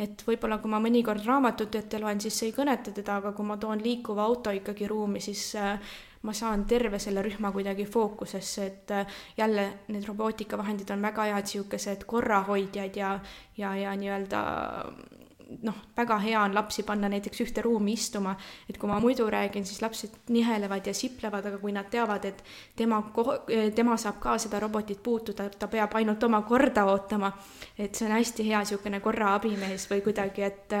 et 0.00 0.22
võib-olla 0.26 0.58
kui 0.60 0.72
ma 0.72 0.80
mõnikord 0.82 1.26
raamatut 1.26 1.74
ette 1.76 1.98
loen, 2.00 2.20
siis 2.20 2.38
see 2.38 2.50
ei 2.50 2.56
kõneta 2.56 2.94
teda, 2.96 3.18
aga 3.20 3.34
kui 3.36 3.46
ma 3.46 3.58
toon 3.60 3.82
liikuva 3.84 4.24
auto 4.24 4.54
ikkagi 4.56 4.88
ruumi, 4.88 5.20
siis 5.20 5.42
äh, 5.60 5.96
ma 6.22 6.34
saan 6.36 6.64
terve 6.68 6.98
selle 7.02 7.22
rühma 7.24 7.52
kuidagi 7.52 7.86
fookusesse, 7.88 8.66
et 8.66 8.94
äh, 8.96 9.20
jälle 9.36 9.66
need 9.88 10.08
robootikavahendid 10.08 10.90
on 10.94 11.02
väga 11.02 11.28
head 11.30 11.48
niisugused 11.48 12.06
korrahoidjad 12.06 12.96
ja, 12.96 13.18
ja, 13.56 13.74
ja 13.76 13.96
nii-öelda 13.96 14.44
noh, 15.62 15.74
väga 15.96 16.18
hea 16.18 16.42
on 16.42 16.54
lapsi 16.54 16.82
panna 16.86 17.08
näiteks 17.10 17.40
ühte 17.44 17.62
ruumi 17.62 17.94
istuma, 17.98 18.36
et 18.68 18.78
kui 18.78 18.88
ma 18.88 19.00
muidu 19.02 19.26
räägin, 19.30 19.66
siis 19.66 19.82
lapsed 19.82 20.30
nihelevad 20.30 20.86
ja 20.86 20.94
siplevad, 20.94 21.46
aga 21.46 21.58
kui 21.58 21.72
nad 21.72 21.90
teavad, 21.90 22.24
et 22.24 22.42
tema, 22.76 23.02
tema 23.74 23.96
saab 24.00 24.20
ka 24.22 24.36
seda 24.38 24.60
robotit 24.60 25.02
puutuda, 25.02 25.48
ta 25.50 25.68
peab 25.68 25.94
ainult 25.98 26.22
oma 26.22 26.42
korda 26.46 26.84
ootama, 26.90 27.32
et 27.78 27.94
see 27.94 28.06
on 28.06 28.14
hästi 28.16 28.46
hea 28.46 28.62
niisugune 28.62 29.00
korra 29.02 29.34
abimees 29.38 29.88
või 29.90 30.04
kuidagi, 30.06 30.46
et 30.46 30.76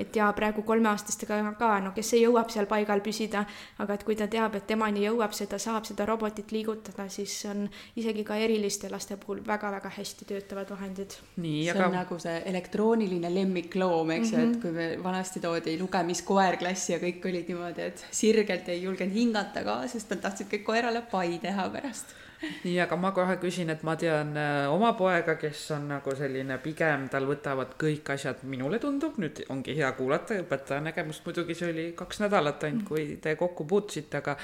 et 0.00 0.16
ja 0.16 0.30
praegu 0.36 0.62
kolmeaastastega 0.66 1.40
ka, 1.58 1.70
no 1.84 1.92
kes 1.96 2.14
ei 2.16 2.24
jõuab 2.24 2.50
seal 2.52 2.66
paigal 2.70 3.02
püsida, 3.04 3.44
aga 3.82 3.96
et 3.96 4.04
kui 4.04 4.16
ta 4.16 4.26
teab, 4.30 4.56
et 4.56 4.66
temani 4.68 5.04
jõuab 5.04 5.34
see, 5.36 5.48
ta 5.50 5.58
saab 5.60 5.86
seda 5.88 6.06
robotit 6.08 6.52
liigutada, 6.52 7.08
siis 7.12 7.34
on 7.50 7.66
isegi 8.00 8.24
ka 8.24 8.36
eriliste 8.40 8.90
laste 8.92 9.16
puhul 9.20 9.42
väga-väga 9.46 9.92
hästi 9.96 10.28
töötavad 10.28 10.72
vahendid. 10.72 11.16
nii, 11.36 11.68
aga 11.70 11.78
see 11.78 11.86
on 11.86 11.98
nagu 11.98 12.18
see 12.22 12.36
elektrooniline 12.52 13.34
lemmikloom, 13.34 14.09
loom, 14.10 14.22
eks 14.22 14.32
ju 14.32 14.38
mm 14.38 14.44
-hmm., 14.44 14.56
et 14.56 14.62
kui 14.62 14.70
me 14.70 15.02
vanasti 15.02 15.40
toodi 15.40 15.78
lugemiskoer 15.78 16.56
klassi 16.56 16.92
ja 16.92 16.98
kõik 16.98 17.28
olid 17.28 17.48
niimoodi, 17.48 17.82
et 17.82 18.06
sirgelt 18.10 18.68
ei 18.68 18.82
julgenud 18.82 19.14
hingata 19.14 19.64
ka, 19.64 19.86
sest 19.86 20.10
nad 20.10 20.20
tahtsid 20.20 20.50
kõik 20.50 20.64
koerale 20.64 21.02
pai 21.10 21.38
teha 21.42 21.68
pärast 21.70 22.16
nii, 22.64 22.78
aga 22.80 22.96
ma 22.96 23.10
kohe 23.12 23.36
küsin, 23.36 23.68
et 23.68 23.82
ma 23.82 23.96
tean 23.96 24.36
äh, 24.36 24.66
oma 24.72 24.94
poega, 24.96 25.34
kes 25.36 25.70
on 25.76 25.88
nagu 25.88 26.14
selline 26.16 26.56
pigem, 26.58 27.08
tal 27.12 27.26
võtavad 27.28 27.74
kõik 27.76 28.14
asjad, 28.14 28.42
minule 28.48 28.78
tundub, 28.78 29.18
nüüd 29.18 29.42
ongi 29.48 29.76
hea 29.76 29.92
kuulata, 29.92 30.34
õpetaja 30.40 30.80
nägemust 30.80 31.26
muidugi 31.26 31.54
see 31.54 31.68
oli 31.70 31.92
kaks 31.96 32.20
nädalat 32.20 32.64
ainult, 32.64 32.86
kui 32.88 33.18
te 33.20 33.36
kokku 33.36 33.64
puutusite, 33.64 34.16
aga 34.16 34.38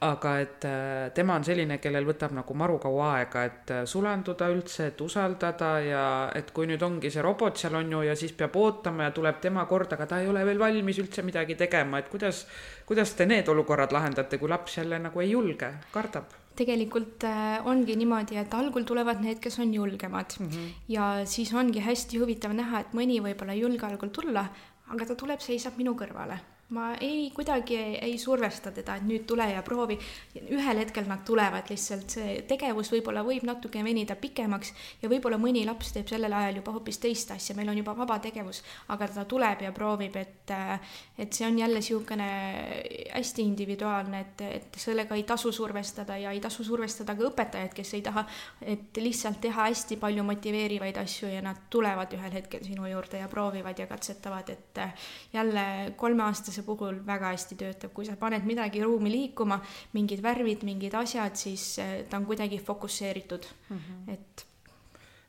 aga 0.00 0.30
et 0.40 0.64
äh, 0.64 1.10
tema 1.12 1.34
on 1.36 1.44
selline, 1.44 1.76
kellel 1.80 2.06
võtab 2.08 2.32
nagu 2.32 2.54
maru 2.56 2.78
kaua 2.80 3.08
aega, 3.18 3.42
et 3.44 3.72
äh, 3.74 3.80
sulanduda 3.88 4.48
üldse, 4.48 4.86
et 4.90 5.00
usaldada 5.04 5.72
ja 5.84 6.04
et 6.36 6.52
kui 6.56 6.68
nüüd 6.70 6.80
ongi 6.86 7.10
see 7.12 7.24
robot 7.24 7.60
seal 7.60 7.76
on 7.76 7.90
ju 7.92 8.00
ja 8.08 8.14
siis 8.16 8.32
peab 8.36 8.56
ootama 8.56 9.10
ja 9.10 9.14
tuleb 9.16 9.42
tema 9.44 9.66
kord, 9.68 9.92
aga 9.92 10.06
ta 10.08 10.20
ei 10.22 10.30
ole 10.30 10.44
veel 10.48 10.60
valmis 10.62 11.00
üldse 11.02 11.24
midagi 11.26 11.56
tegema, 11.60 12.00
et 12.00 12.08
kuidas, 12.08 12.46
kuidas 12.88 13.12
te 13.18 13.26
need 13.28 13.48
olukorrad 13.52 13.92
lahendate, 13.92 14.38
kui 14.40 14.48
laps 14.48 14.78
jälle 14.78 14.98
nagu 15.04 15.20
ei 15.20 15.34
julge, 15.34 15.74
kardab? 15.92 16.38
tegelikult 16.60 17.24
äh, 17.28 17.58
ongi 17.68 17.94
niimoodi, 17.96 18.38
et 18.40 18.56
algul 18.56 18.84
tulevad 18.88 19.20
need, 19.24 19.38
kes 19.40 19.58
on 19.60 19.74
julgemad 19.74 20.32
mm 20.40 20.48
-hmm. 20.48 20.72
ja 20.88 21.10
siis 21.24 21.52
ongi 21.54 21.80
hästi 21.80 22.18
huvitav 22.18 22.56
näha, 22.56 22.80
et 22.80 22.96
mõni 22.96 23.20
võib-olla 23.20 23.52
ei 23.52 23.60
julge 23.60 23.86
algul 23.86 24.08
tulla, 24.08 24.46
aga 24.88 25.06
ta 25.06 25.14
tuleb, 25.14 25.40
seisab 25.40 25.76
minu 25.76 25.92
kõrvale 25.92 26.40
ma 26.70 26.94
ei, 27.00 27.30
kuidagi 27.34 27.76
ei, 27.76 27.94
ei 28.10 28.18
survesta 28.18 28.70
teda, 28.70 28.94
et 29.00 29.06
nüüd 29.06 29.24
tule 29.26 29.46
ja 29.50 29.62
proovi. 29.66 29.96
ühel 30.54 30.78
hetkel 30.78 31.08
nad 31.10 31.24
tulevad 31.26 31.66
lihtsalt, 31.70 32.10
see 32.14 32.36
tegevus 32.48 32.92
võib-olla 32.92 33.24
võib 33.26 33.42
natuke 33.46 33.82
venida 33.84 34.14
pikemaks 34.16 34.72
ja 35.02 35.10
võib-olla 35.10 35.38
mõni 35.40 35.64
laps 35.66 35.90
teeb 35.96 36.08
sellel 36.10 36.32
ajal 36.32 36.60
juba 36.60 36.74
hoopis 36.76 37.00
teist 37.02 37.32
asja, 37.34 37.56
meil 37.58 37.72
on 37.72 37.80
juba 37.80 37.94
vaba 37.98 38.20
tegevus, 38.22 38.62
aga 38.94 39.08
ta 39.10 39.24
tuleb 39.26 39.64
ja 39.66 39.72
proovib, 39.74 40.16
et, 40.20 40.54
et 41.18 41.32
see 41.34 41.48
on 41.48 41.58
jälle 41.58 41.80
niisugune 41.80 42.28
hästi 43.10 43.42
individuaalne, 43.42 44.20
et, 44.20 44.44
et 44.60 44.78
sellega 44.78 45.18
ei 45.18 45.24
tasu 45.26 45.52
survestada 45.52 46.16
ja 46.20 46.30
ei 46.30 46.40
tasu 46.40 46.64
survestada 46.64 47.16
ka 47.18 47.26
õpetajaid, 47.32 47.74
kes 47.74 47.94
ei 47.98 48.04
taha, 48.06 48.24
et 48.62 49.02
lihtsalt 49.02 49.40
teha 49.42 49.66
hästi 49.70 49.98
palju 49.98 50.22
motiveerivaid 50.28 51.02
asju 51.02 51.32
ja 51.34 51.42
nad 51.42 51.66
tulevad 51.70 52.14
ühel 52.14 52.38
hetkel 52.38 52.62
sinu 52.64 52.86
juurde 52.86 53.24
ja 53.24 53.28
proovivad 53.28 53.78
ja 53.78 53.88
katsetavad, 53.90 54.54
et 54.54 54.82
jälle 55.32 55.94
kolmeaastase 55.96 56.59
see 56.60 56.66
puhul 56.66 57.00
väga 57.06 57.32
hästi 57.34 57.58
töötab, 57.64 57.94
kui 57.96 58.06
sa 58.08 58.18
paned 58.20 58.46
midagi 58.48 58.84
ruumi 58.84 59.12
liikuma, 59.16 59.60
mingid 59.96 60.22
värvid, 60.24 60.64
mingid 60.68 60.94
asjad, 61.00 61.36
siis 61.40 61.72
eh, 61.82 61.96
ta 62.10 62.20
on 62.20 62.28
kuidagi 62.28 62.60
fokusseeritud 62.70 63.50
mm, 63.70 63.76
-hmm. 63.76 64.14
et 64.14 64.46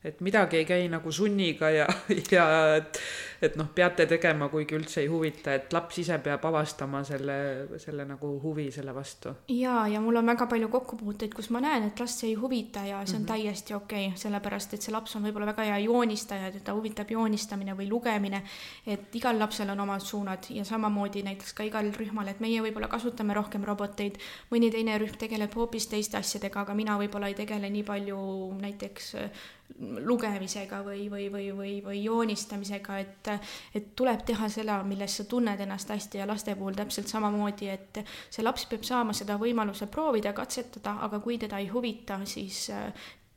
et 0.04 0.20
midagi 0.20 0.58
ei 0.58 0.64
käi 0.66 0.88
nagu 0.90 1.12
sunniga 1.12 1.70
ja, 1.70 1.86
ja 2.34 2.46
et, 2.76 2.98
et 3.42 3.56
noh, 3.58 3.68
peate 3.74 4.06
tegema, 4.10 4.48
kuigi 4.50 4.74
üldse 4.74 5.00
ei 5.04 5.08
huvita, 5.10 5.54
et 5.54 5.72
laps 5.74 6.00
ise 6.02 6.18
peab 6.22 6.42
avastama 6.50 7.04
selle, 7.06 7.36
selle 7.82 8.06
nagu 8.08 8.32
huvi 8.42 8.68
selle 8.74 8.94
vastu. 8.94 9.34
ja, 9.54 9.86
ja 9.88 10.00
mul 10.02 10.18
on 10.18 10.32
väga 10.32 10.48
palju 10.50 10.70
kokkupuuteid, 10.72 11.34
kus 11.36 11.52
ma 11.54 11.62
näen, 11.62 11.86
et 11.90 12.02
last 12.02 12.22
see 12.22 12.32
ei 12.32 12.38
huvita 12.40 12.82
ja 12.86 13.04
see 13.06 13.16
on 13.16 13.22
mm 13.22 13.26
-hmm. 13.26 13.28
täiesti 13.32 13.74
okei 13.74 14.06
okay,, 14.06 14.18
sellepärast 14.24 14.74
et 14.74 14.82
see 14.82 14.94
laps 14.94 15.16
on 15.16 15.22
võib-olla 15.26 15.46
väga 15.52 15.68
hea 15.70 15.78
joonistaja, 15.86 16.50
teda 16.52 16.74
huvitab 16.74 17.10
joonistamine 17.10 17.74
või 17.78 17.88
lugemine, 17.88 18.42
et 18.86 19.14
igal 19.14 19.38
lapsel 19.38 19.70
on 19.70 19.80
omad 19.80 20.00
suunad 20.00 20.50
ja 20.50 20.64
samamoodi 20.64 21.22
näiteks 21.22 21.52
ka 21.52 21.62
igal 21.62 21.92
rühmal, 21.98 22.28
et 22.28 22.40
meie 22.40 22.62
võib-olla 22.62 22.88
kasutame 22.88 23.34
rohkem 23.34 23.64
roboteid, 23.64 24.18
mõni 24.50 24.70
teine 24.70 24.98
rühm 24.98 25.16
tegeleb 25.18 25.54
hoopis 25.54 25.86
teiste 25.86 26.16
asjadega, 26.16 26.60
aga 26.60 26.74
mina 26.74 26.98
võib-olla 26.98 27.28
ei 27.28 27.34
tegele 27.34 27.70
nii 27.70 27.82
palju 27.82 28.18
näiteks 28.60 29.14
lugemisega 29.80 30.82
või, 30.84 31.06
või, 31.10 31.28
või, 31.32 31.48
või, 31.56 31.72
või 31.84 32.02
joonistamisega, 32.04 32.98
et, 32.98 33.30
et 33.74 33.90
tuleb 33.96 34.24
teha 34.28 34.48
seda, 34.52 34.80
milles 34.86 35.16
sa 35.16 35.24
tunned 35.28 35.60
ennast 35.60 35.90
hästi 35.90 36.22
ja 36.22 36.28
laste 36.28 36.54
puhul 36.58 36.76
täpselt 36.78 37.10
samamoodi, 37.10 37.70
et 37.72 38.02
see 38.30 38.44
laps 38.44 38.66
peab 38.70 38.86
saama 38.86 39.16
seda 39.16 39.38
võimaluse 39.40 39.88
proovida, 39.92 40.34
katsetada, 40.36 40.98
aga 41.06 41.20
kui 41.20 41.38
teda 41.38 41.58
ei 41.62 41.68
huvita, 41.72 42.20
siis 42.28 42.68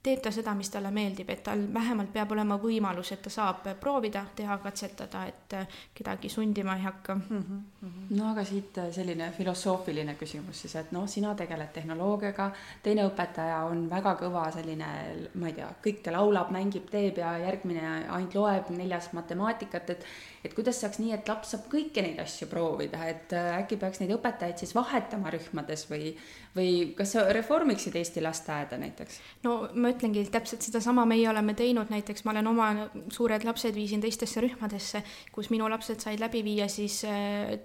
teeb 0.05 0.21
ta 0.21 0.31
seda, 0.33 0.53
mis 0.57 0.69
talle 0.69 0.91
meeldib, 0.93 1.29
et 1.33 1.41
tal 1.45 1.63
vähemalt 1.73 2.11
peab 2.13 2.31
olema 2.35 2.57
võimalus, 2.61 3.11
et 3.15 3.23
ta 3.25 3.31
saab 3.33 3.65
proovida, 3.81 4.25
teha, 4.35 4.57
katsetada, 4.63 5.23
et 5.31 5.55
kedagi 5.97 6.29
sundima 6.29 6.75
ei 6.77 6.83
hakka 6.85 7.15
mm. 7.15 7.43
-hmm. 7.45 8.05
no 8.17 8.29
aga 8.31 8.43
siit 8.45 8.79
selline 8.91 9.31
filosoofiline 9.37 10.15
küsimus 10.19 10.61
siis, 10.61 10.75
et 10.75 10.91
noh, 10.91 11.07
sina 11.07 11.35
tegeled 11.35 11.73
tehnoloogiaga, 11.73 12.51
teine 12.83 13.07
õpetaja 13.09 13.63
on 13.71 13.89
väga 13.89 14.15
kõva 14.21 14.45
selline, 14.53 14.91
ma 15.33 15.47
ei 15.47 15.53
tea, 15.53 15.69
kõike 15.87 16.11
laulab, 16.11 16.51
mängib, 16.51 16.89
teeb 16.91 17.17
ja 17.17 17.37
järgmine 17.37 18.05
ainult 18.09 18.35
loeb, 18.35 18.69
neljas 18.69 19.11
matemaatikat, 19.13 19.89
et 19.89 20.05
et 20.45 20.55
kuidas 20.57 20.79
saaks 20.81 20.99
nii, 21.01 21.11
et 21.15 21.29
laps 21.29 21.53
saab 21.55 21.67
kõiki 21.71 22.03
neid 22.05 22.19
asju 22.21 22.47
proovida, 22.51 23.01
et 23.09 23.33
äkki 23.35 23.79
peaks 23.81 24.01
neid 24.01 24.13
õpetajaid 24.15 24.61
siis 24.61 24.75
vahetama 24.75 25.31
rühmades 25.33 25.85
või, 25.89 26.13
või 26.55 26.71
kas 26.97 27.15
sa 27.15 27.25
reformiksid 27.35 27.95
Eesti 27.99 28.23
lasteaeda 28.23 28.79
näiteks? 28.81 29.19
no 29.45 29.55
ma 29.73 29.91
ütlengi, 29.93 30.25
täpselt 30.31 30.65
sedasama 30.65 31.05
meie 31.09 31.27
oleme 31.29 31.55
teinud, 31.57 31.91
näiteks 31.93 32.25
ma 32.25 32.35
olen 32.35 32.51
oma 32.51 32.69
suured 33.13 33.45
lapsed 33.47 33.75
viisin 33.75 34.03
teistesse 34.03 34.43
rühmadesse, 34.43 35.03
kus 35.35 35.51
minu 35.53 35.69
lapsed 35.71 36.03
said 36.03 36.21
läbi 36.21 36.43
viia 36.45 36.69
siis 36.71 37.01
äh, 37.09 37.55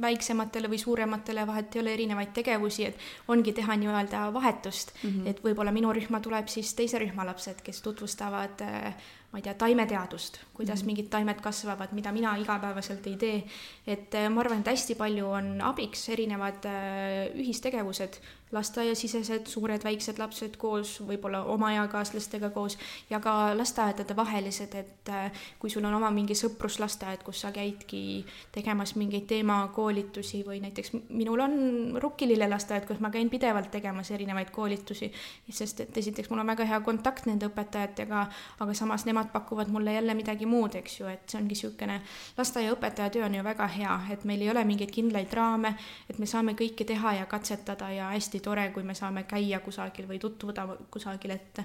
väiksematele 0.00 0.68
või 0.72 0.80
suurematele, 0.80 1.46
vahet 1.46 1.76
ei 1.76 1.82
ole, 1.82 1.94
erinevaid 1.94 2.32
tegevusi, 2.36 2.88
et 2.90 3.28
ongi 3.32 3.54
teha 3.56 3.76
nii-öelda 3.80 4.28
vahetust 4.34 4.94
mm, 4.94 5.10
-hmm. 5.10 5.28
et 5.30 5.44
võib-olla 5.44 5.72
minu 5.72 5.92
rühma 5.92 6.20
tuleb 6.20 6.48
siis 6.48 6.74
teise 6.74 6.98
rühma 6.98 7.26
lapsed, 7.26 7.62
kes 7.64 7.82
tutvustavad 7.82 8.64
äh, 8.64 8.94
ma 9.34 9.40
ei 9.40 9.42
tea, 9.42 9.54
taimeteadust, 9.58 10.36
kuidas 10.54 10.78
mm 10.78 10.82
-hmm. 10.82 10.86
mingid 10.86 11.08
taimed 11.10 11.40
kasvavad, 11.42 11.90
mida 11.92 12.12
mina 12.12 12.36
igapäevaselt 12.36 13.06
ei 13.06 13.16
tee. 13.16 13.44
et 13.86 14.14
äh, 14.14 14.30
ma 14.30 14.40
arvan, 14.40 14.60
et 14.60 14.66
hästi 14.66 14.94
palju 14.94 15.26
on 15.26 15.60
abiks 15.60 16.08
erinevad 16.08 16.64
äh, 16.64 17.34
ühistegevused, 17.34 18.20
lasteaiasisesed, 18.52 19.46
suured-väiksed 19.50 20.18
lapsed 20.18 20.56
koos, 20.60 20.98
võib-olla 21.06 21.42
oma 21.50 21.72
eakaaslastega 21.74 22.50
koos 22.54 22.76
ja 23.10 23.20
ka 23.20 23.54
lasteaedade 23.56 24.16
vahelised, 24.16 24.74
et 24.78 25.10
äh, 25.10 25.44
kui 25.58 25.70
sul 25.70 25.84
on 25.84 25.96
oma 25.96 26.10
mingi 26.14 26.36
sõpruslasteaed, 26.38 27.24
kus 27.26 27.40
sa 27.44 27.50
käidki 27.54 28.24
tegemas 28.54 28.94
mingeid 29.00 29.26
teemakoolitusi 29.30 30.42
või 30.46 30.60
näiteks 30.62 30.94
minul 31.08 31.44
on 31.46 31.56
Rukkilille 32.02 32.48
lasteaed, 32.50 32.86
kus 32.86 33.00
ma 33.02 33.10
käin 33.14 33.30
pidevalt 33.32 33.70
tegemas 33.74 34.10
erinevaid 34.14 34.52
koolitusi, 34.54 35.10
sest 35.50 35.84
et 35.86 36.02
esiteks 36.04 36.30
mul 36.30 36.44
on 36.44 36.52
väga 36.54 36.68
hea 36.68 36.80
kontakt 36.84 37.26
nende 37.30 37.48
õpetajatega, 37.50 38.26
aga 38.60 38.76
samas 38.76 39.06
nemad 39.08 39.32
pakuvad 39.32 39.72
mulle 39.72 39.96
jälle 39.96 40.14
midagi 40.14 40.46
muud, 40.46 40.78
eks 40.78 41.00
ju, 41.00 41.10
et 41.10 41.26
see 41.26 41.40
ongi 41.40 41.54
niisugune, 41.54 42.00
lasteaiaõpetaja 42.38 43.12
töö 43.14 43.26
on 43.26 43.34
ju 43.38 43.42
väga 43.46 43.66
hea, 43.70 43.98
et 44.10 44.24
meil 44.26 44.42
ei 44.42 44.50
ole 44.50 44.64
mingeid 44.66 44.90
kindlaid 44.94 45.32
raame, 45.34 45.74
et 46.10 46.18
me 46.18 46.26
saame 46.26 46.56
kõike 46.58 46.86
teha 46.86 47.14
ja 47.20 47.26
katsetada 47.30 47.90
ja 47.94 48.08
hästi 48.10 48.33
tore, 48.40 48.68
kui 48.74 48.82
me 48.82 48.94
saame 48.94 49.24
käia 49.28 49.60
kusagil 49.60 50.06
või 50.08 50.18
tutvuda 50.22 50.66
kusagil, 50.90 51.34
et 51.34 51.60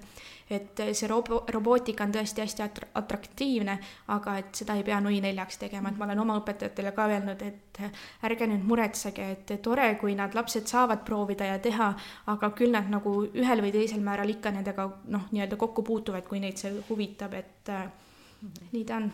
et 0.49 0.81
see 0.97 1.07
robo-, 1.07 1.43
robootika 1.53 2.03
on 2.03 2.13
tõesti 2.13 2.41
hästi 2.41 2.63
atraktiivne, 2.97 3.77
aga 4.15 4.37
et 4.41 4.61
seda 4.61 4.75
ei 4.75 4.83
pea 4.83 4.99
nui 5.01 5.21
neljaks 5.21 5.61
tegema, 5.61 5.89
et 5.89 5.97
ma 5.97 6.07
olen 6.07 6.23
oma 6.25 6.37
õpetajatele 6.41 6.93
ka 6.97 7.07
öelnud, 7.11 7.41
et 7.45 7.81
ärge 8.25 8.47
nüüd 8.49 8.65
muretsege, 8.65 9.29
et 9.35 9.55
tore, 9.61 9.91
kui 10.01 10.15
nad, 10.17 10.33
lapsed 10.35 10.67
saavad 10.67 11.05
proovida 11.05 11.45
ja 11.51 11.59
teha, 11.63 11.93
aga 12.33 12.51
küll 12.57 12.73
nad 12.73 12.89
nagu 12.89 13.21
ühel 13.29 13.61
või 13.65 13.73
teisel 13.75 14.01
määral 14.05 14.29
ikka 14.33 14.51
nendega 14.55 14.89
noh, 15.07 15.29
nii-öelda 15.31 15.59
kokku 15.59 15.85
puutuvad, 15.85 16.25
kui 16.27 16.41
neid 16.41 16.57
see 16.57 16.73
huvitab, 16.89 17.33
et 17.33 17.69
-hmm. 17.69 18.69
nii 18.71 18.85
ta 18.85 18.95
on 18.95 19.11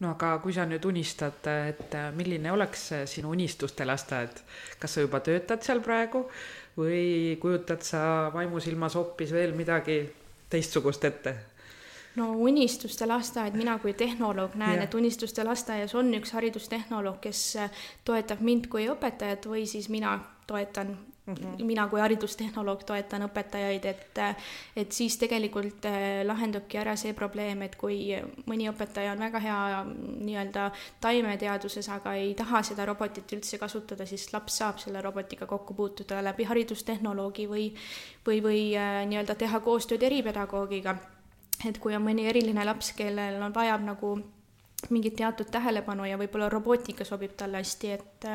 no 0.00 0.12
aga 0.12 0.36
kui 0.44 0.52
sa 0.52 0.66
nüüd 0.68 0.84
unistad, 0.88 1.46
et 1.70 1.96
milline 2.16 2.52
oleks 2.52 2.90
sinu 3.08 3.32
unistuste 3.32 3.86
lasteaed, 3.88 4.42
kas 4.80 4.96
sa 4.96 5.04
juba 5.04 5.22
töötad 5.24 5.64
seal 5.64 5.80
praegu 5.84 6.26
või 6.76 7.36
kujutad 7.40 7.84
sa 7.86 8.30
vaimusilmas 8.34 8.96
hoopis 8.98 9.32
veel 9.32 9.56
midagi 9.56 10.02
teistsugust 10.52 11.04
ette? 11.08 11.36
no 12.16 12.30
unistuste 12.40 13.06
lasteaed, 13.08 13.56
mina 13.56 13.78
kui 13.78 13.92
tehnoloog 13.92 14.54
näen, 14.56 14.80
et 14.84 14.94
unistuste 14.94 15.44
lasteaias 15.44 15.94
on 15.94 16.12
üks 16.16 16.32
haridustehnoloog, 16.36 17.20
kes 17.20 17.42
toetab 18.04 18.40
mind 18.40 18.70
kui 18.72 18.88
õpetajat 18.92 19.48
või 19.50 19.66
siis 19.68 19.90
mina 19.92 20.18
toetan 20.48 20.96
Mm 21.26 21.34
-hmm. 21.34 21.64
mina 21.64 21.88
kui 21.88 22.00
haridustehnoloog 22.00 22.84
toetan 22.84 23.22
õpetajaid, 23.26 23.84
et, 23.84 24.18
et 24.76 24.92
siis 24.92 25.16
tegelikult 25.18 25.84
eh, 25.84 26.22
lahendubki 26.26 26.78
ära 26.78 26.96
see 26.96 27.12
probleem, 27.12 27.62
et 27.62 27.74
kui 27.76 27.96
mõni 28.46 28.68
õpetaja 28.70 29.12
on 29.12 29.18
väga 29.18 29.38
hea 29.38 29.84
nii-öelda 29.84 30.70
taimeteaduses, 31.00 31.88
aga 31.88 32.12
ei 32.14 32.34
taha 32.34 32.62
seda 32.62 32.86
robotit 32.86 33.32
üldse 33.32 33.58
kasutada, 33.58 34.06
siis 34.06 34.32
laps 34.32 34.58
saab 34.58 34.78
selle 34.78 35.02
robotiga 35.02 35.46
kokku 35.46 35.74
puutuda 35.74 36.22
läbi 36.22 36.44
haridustehnoloogi 36.44 37.48
või, 37.48 37.66
või, 38.26 38.38
või 38.42 38.62
eh, 38.74 39.02
nii-öelda 39.06 39.34
teha 39.34 39.60
koostööd 39.60 40.02
eripedagoogiga. 40.02 40.96
et 41.68 41.78
kui 41.78 41.96
on 41.96 42.04
mõni 42.04 42.28
eriline 42.28 42.64
laps, 42.64 42.92
kellel 42.92 43.42
on, 43.42 43.54
vajab 43.54 43.82
nagu 43.82 44.22
mingit 44.90 45.16
teatud 45.16 45.50
tähelepanu 45.50 46.04
ja 46.04 46.18
võib-olla 46.18 46.48
robootika 46.48 47.04
sobib 47.04 47.34
talle 47.36 47.56
hästi, 47.56 47.90
et 47.90 48.26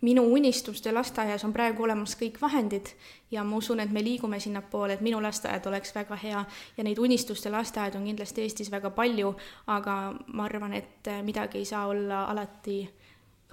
minu 0.00 0.24
unistuste 0.32 0.92
lasteaias 0.92 1.44
on 1.44 1.52
praegu 1.52 1.84
olemas 1.84 2.16
kõik 2.16 2.40
vahendid 2.42 2.92
ja 3.30 3.44
ma 3.44 3.56
usun, 3.56 3.80
et 3.80 3.90
me 3.90 4.02
liigume 4.04 4.40
sinnapoole, 4.40 4.96
et 4.96 5.04
minu 5.04 5.20
lasteaed 5.22 5.66
oleks 5.66 5.94
väga 5.94 6.16
hea. 6.22 6.44
Ja 6.76 6.84
neid 6.84 6.98
unistuste 6.98 7.50
lasteaedu 7.50 7.98
on 7.98 8.08
kindlasti 8.08 8.42
Eestis 8.42 8.70
väga 8.72 8.90
palju, 8.90 9.34
aga 9.66 10.14
ma 10.32 10.48
arvan, 10.48 10.74
et 10.74 11.12
midagi 11.22 11.58
ei 11.58 11.64
saa 11.64 11.86
olla 11.86 12.24
alati, 12.24 12.80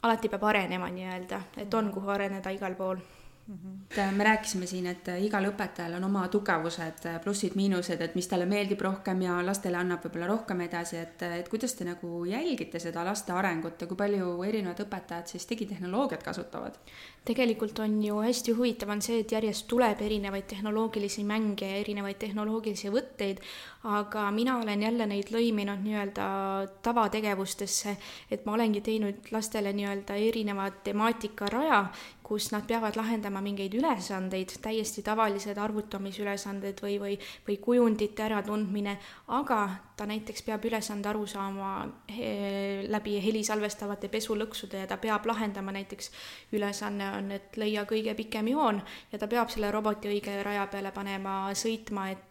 alati 0.04 0.30
peab 0.30 0.44
arenema 0.44 0.90
nii-öelda, 0.90 1.42
et 1.58 1.74
on, 1.74 1.92
kuhu 1.92 2.10
areneda 2.10 2.56
igal 2.56 2.76
pool 2.76 3.04
et 3.48 4.16
me 4.16 4.24
rääkisime 4.24 4.68
siin, 4.68 4.86
et 4.92 5.08
igal 5.24 5.46
õpetajal 5.50 5.96
on 5.98 6.04
oma 6.04 6.26
tugevused, 6.32 7.06
plussid-miinused, 7.24 8.02
et 8.04 8.16
mis 8.20 8.28
talle 8.28 8.46
meeldib 8.50 8.82
rohkem 8.84 9.22
ja 9.24 9.38
lastele 9.46 9.80
annab 9.80 10.04
võib-olla 10.04 10.28
rohkem 10.34 10.62
edasi, 10.66 10.98
et, 11.00 11.24
et 11.40 11.50
kuidas 11.50 11.78
te 11.78 11.88
nagu 11.88 12.26
jälgite 12.28 12.82
seda 12.84 13.06
laste 13.08 13.32
arengut 13.32 13.82
ja 13.82 13.88
kui 13.88 14.00
palju 14.00 14.34
erinevad 14.44 14.84
õpetajad 14.84 15.32
siis 15.32 15.48
digitehnoloogiat 15.50 16.24
kasutavad? 16.28 16.76
Tegelikult 17.28 17.80
on 17.84 17.98
ju 18.04 18.20
hästi 18.24 18.54
huvitav 18.56 18.92
on 18.94 19.02
see, 19.04 19.22
et 19.24 19.32
järjest 19.32 19.68
tuleb 19.68 20.02
erinevaid 20.06 20.48
tehnoloogilisi 20.50 21.26
mänge 21.28 21.68
ja 21.68 21.82
erinevaid 21.82 22.20
tehnoloogilisi 22.22 22.92
võtteid, 22.94 23.42
aga 23.88 24.28
mina 24.32 24.58
olen 24.62 24.82
jälle 24.84 25.08
neid 25.08 25.32
lõiminud 25.32 25.84
nii-öelda 25.84 26.28
tavategevustesse, 26.84 27.96
et 28.32 28.46
ma 28.46 28.56
olengi 28.58 28.82
teinud 28.84 29.32
lastele 29.32 29.74
nii-öelda 29.76 30.18
erineva 30.30 30.70
temaatikaraja, 30.84 31.82
kus 32.28 32.50
nad 32.52 32.66
peavad 32.68 32.98
lahendama 33.00 33.40
mingeid 33.44 33.78
ülesandeid, 33.80 34.58
täiesti 34.64 35.04
tavalised 35.06 35.58
arvutamisülesanded 35.64 36.82
või, 36.84 36.98
või, 37.00 37.14
või 37.48 37.56
kujundite 37.64 38.26
äratundmine, 38.26 38.98
aga 39.32 39.62
ta 39.98 40.06
näiteks 40.10 40.44
peab 40.44 40.66
ülesande 40.68 41.08
aru 41.08 41.24
saama 41.30 41.72
he, 42.12 42.34
läbi 42.92 43.16
heli 43.24 43.46
salvestavate 43.48 44.12
pesulõksude 44.12 44.84
ja 44.84 44.90
ta 44.92 45.00
peab 45.00 45.26
lahendama 45.30 45.72
näiteks, 45.78 46.12
ülesanne 46.58 47.14
on, 47.18 47.32
et 47.36 47.58
leia 47.58 47.86
kõige 47.90 48.16
pikem 48.18 48.48
joon 48.54 48.82
ja 49.12 49.20
ta 49.20 49.28
peab 49.28 49.52
selle 49.54 49.72
roboti 49.74 50.12
õige 50.12 50.40
raja 50.46 50.68
peale 50.72 50.92
panema 50.96 51.40
sõitma, 51.58 52.10
et 52.14 52.27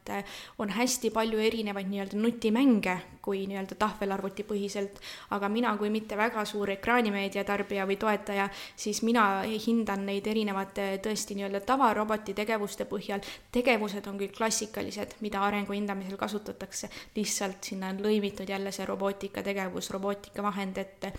on 0.58 0.70
hästi 0.70 1.10
palju 1.10 1.38
erinevaid 1.38 1.88
nii-öelda 1.90 2.18
nutimänge, 2.20 2.96
kui 3.26 3.42
nii-öelda 3.50 3.74
tahvelarvuti 3.78 4.44
põhiselt, 4.46 5.00
aga 5.34 5.48
mina 5.50 5.72
kui 5.80 5.90
mitte 5.90 6.16
väga 6.16 6.44
suur 6.46 6.70
ekraanimeedia 6.76 7.42
tarbija 7.44 7.86
või 7.88 7.96
toetaja, 7.98 8.46
siis 8.78 9.02
mina 9.02 9.42
hindan 9.66 10.04
neid 10.06 10.26
erinevate 10.30 10.86
tõesti 11.02 11.34
nii-öelda 11.38 11.60
tavaroboti 11.66 12.34
tegevuste 12.38 12.86
põhjal. 12.86 13.24
tegevused 13.52 14.06
on 14.06 14.18
küll 14.18 14.34
klassikalised, 14.36 15.16
mida 15.20 15.42
arengu 15.42 15.72
hindamisel 15.72 16.16
kasutatakse, 16.16 16.90
lihtsalt 17.16 17.64
sinna 17.64 17.90
on 17.90 18.00
lõimitud 18.04 18.48
jälle 18.48 18.72
see 18.72 18.86
robootika 18.86 19.42
tegevus, 19.42 19.90
robootika 19.90 20.42
vahend, 20.42 20.78
et 20.78 21.10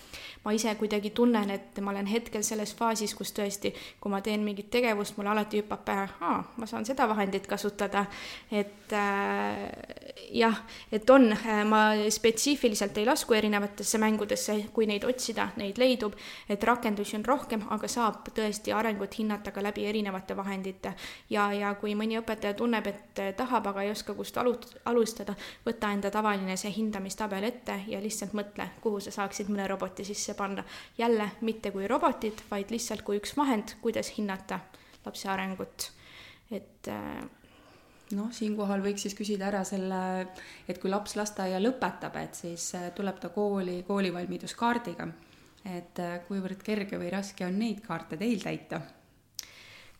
ma 0.45 0.55
ise 0.55 0.75
kuidagi 0.79 1.09
tunnen, 1.09 1.49
et 1.51 1.79
ma 1.81 1.91
olen 1.91 2.07
hetkel 2.07 2.43
selles 2.43 2.75
faasis, 2.75 3.15
kus 3.15 3.33
tõesti, 3.35 3.73
kui 4.01 4.11
ma 4.11 4.21
teen 4.21 4.43
mingit 4.45 4.69
tegevust, 4.71 5.17
mul 5.17 5.27
alati 5.27 5.61
hüppab 5.61 5.85
pähe, 5.85 6.07
aa, 6.21 6.43
ma 6.57 6.65
saan 6.69 6.85
seda 6.85 7.07
vahendit 7.09 7.47
kasutada, 7.47 8.05
et 8.51 8.76
äh, 8.93 10.17
jah, 10.32 10.57
et 10.91 11.09
on, 11.09 11.30
ma 11.69 11.82
spetsiifiliselt 12.09 12.97
ei 12.97 13.05
lasku 13.05 13.36
erinevatesse 13.38 13.99
mängudesse, 14.01 14.55
kui 14.73 14.88
neid 14.89 15.05
otsida, 15.07 15.49
neid 15.59 15.80
leidub, 15.80 16.15
et 16.49 16.63
rakendusi 16.63 17.17
on 17.17 17.25
rohkem, 17.25 17.63
aga 17.73 17.89
saab 17.91 18.28
tõesti 18.36 18.73
arengut 18.75 19.17
hinnata 19.19 19.51
ka 19.55 19.63
läbi 19.63 19.86
erinevate 19.88 20.38
vahendite. 20.38 20.93
ja, 21.30 21.47
ja 21.53 21.73
kui 21.75 21.95
mõni 21.95 22.19
õpetaja 22.19 22.53
tunneb, 22.57 22.88
et 22.88 23.23
tahab, 23.38 23.67
aga 23.71 23.86
ei 23.86 23.91
oska, 23.91 24.13
kust 24.17 24.38
alu-, 24.38 24.59
alustada, 24.86 25.36
võta 25.65 25.91
enda 25.93 26.11
tavaline 26.11 26.57
see 26.57 26.73
hindamistabel 26.75 27.43
ette 27.43 27.82
ja 27.88 28.01
lihtsalt 28.03 28.34
mõtle, 28.38 28.69
kuhu 28.82 28.99
sa 28.99 29.11
saaksid 29.11 29.51
mõne 29.53 29.67
roboti 29.67 30.05
sisse 30.05 30.34
panna. 30.34 30.63
jälle 30.97 31.32
mitte 31.41 31.71
kui 31.71 31.88
robotid, 31.88 32.43
vaid 32.51 32.71
lihtsalt 32.71 33.01
kui 33.01 33.17
üks 33.17 33.38
vahend, 33.38 33.78
kuidas 33.82 34.11
hinnata 34.17 34.59
lapse 35.05 35.30
arengut, 35.30 35.91
et 36.51 36.88
äh, 36.88 37.23
noh, 38.15 38.31
siinkohal 38.31 38.83
võiks 38.83 39.07
siis 39.07 39.15
küsida 39.17 39.49
ära 39.49 39.63
selle, 39.67 40.27
et 40.67 40.79
kui 40.81 40.91
laps 40.91 41.17
lasteaia 41.19 41.59
lõpetab, 41.59 42.15
et 42.21 42.35
siis 42.35 42.69
äh, 42.77 42.91
tuleb 42.95 43.19
ta 43.19 43.29
kooli 43.33 43.81
koolivalmiduskaardiga. 43.87 45.07
et 45.67 45.99
äh, 45.99 46.19
kuivõrd 46.27 46.63
kerge 46.63 46.97
või 46.97 47.09
raske 47.11 47.45
on 47.45 47.59
neid 47.59 47.81
kaarte 47.83 48.17
teil 48.17 48.39
täita 48.39 48.81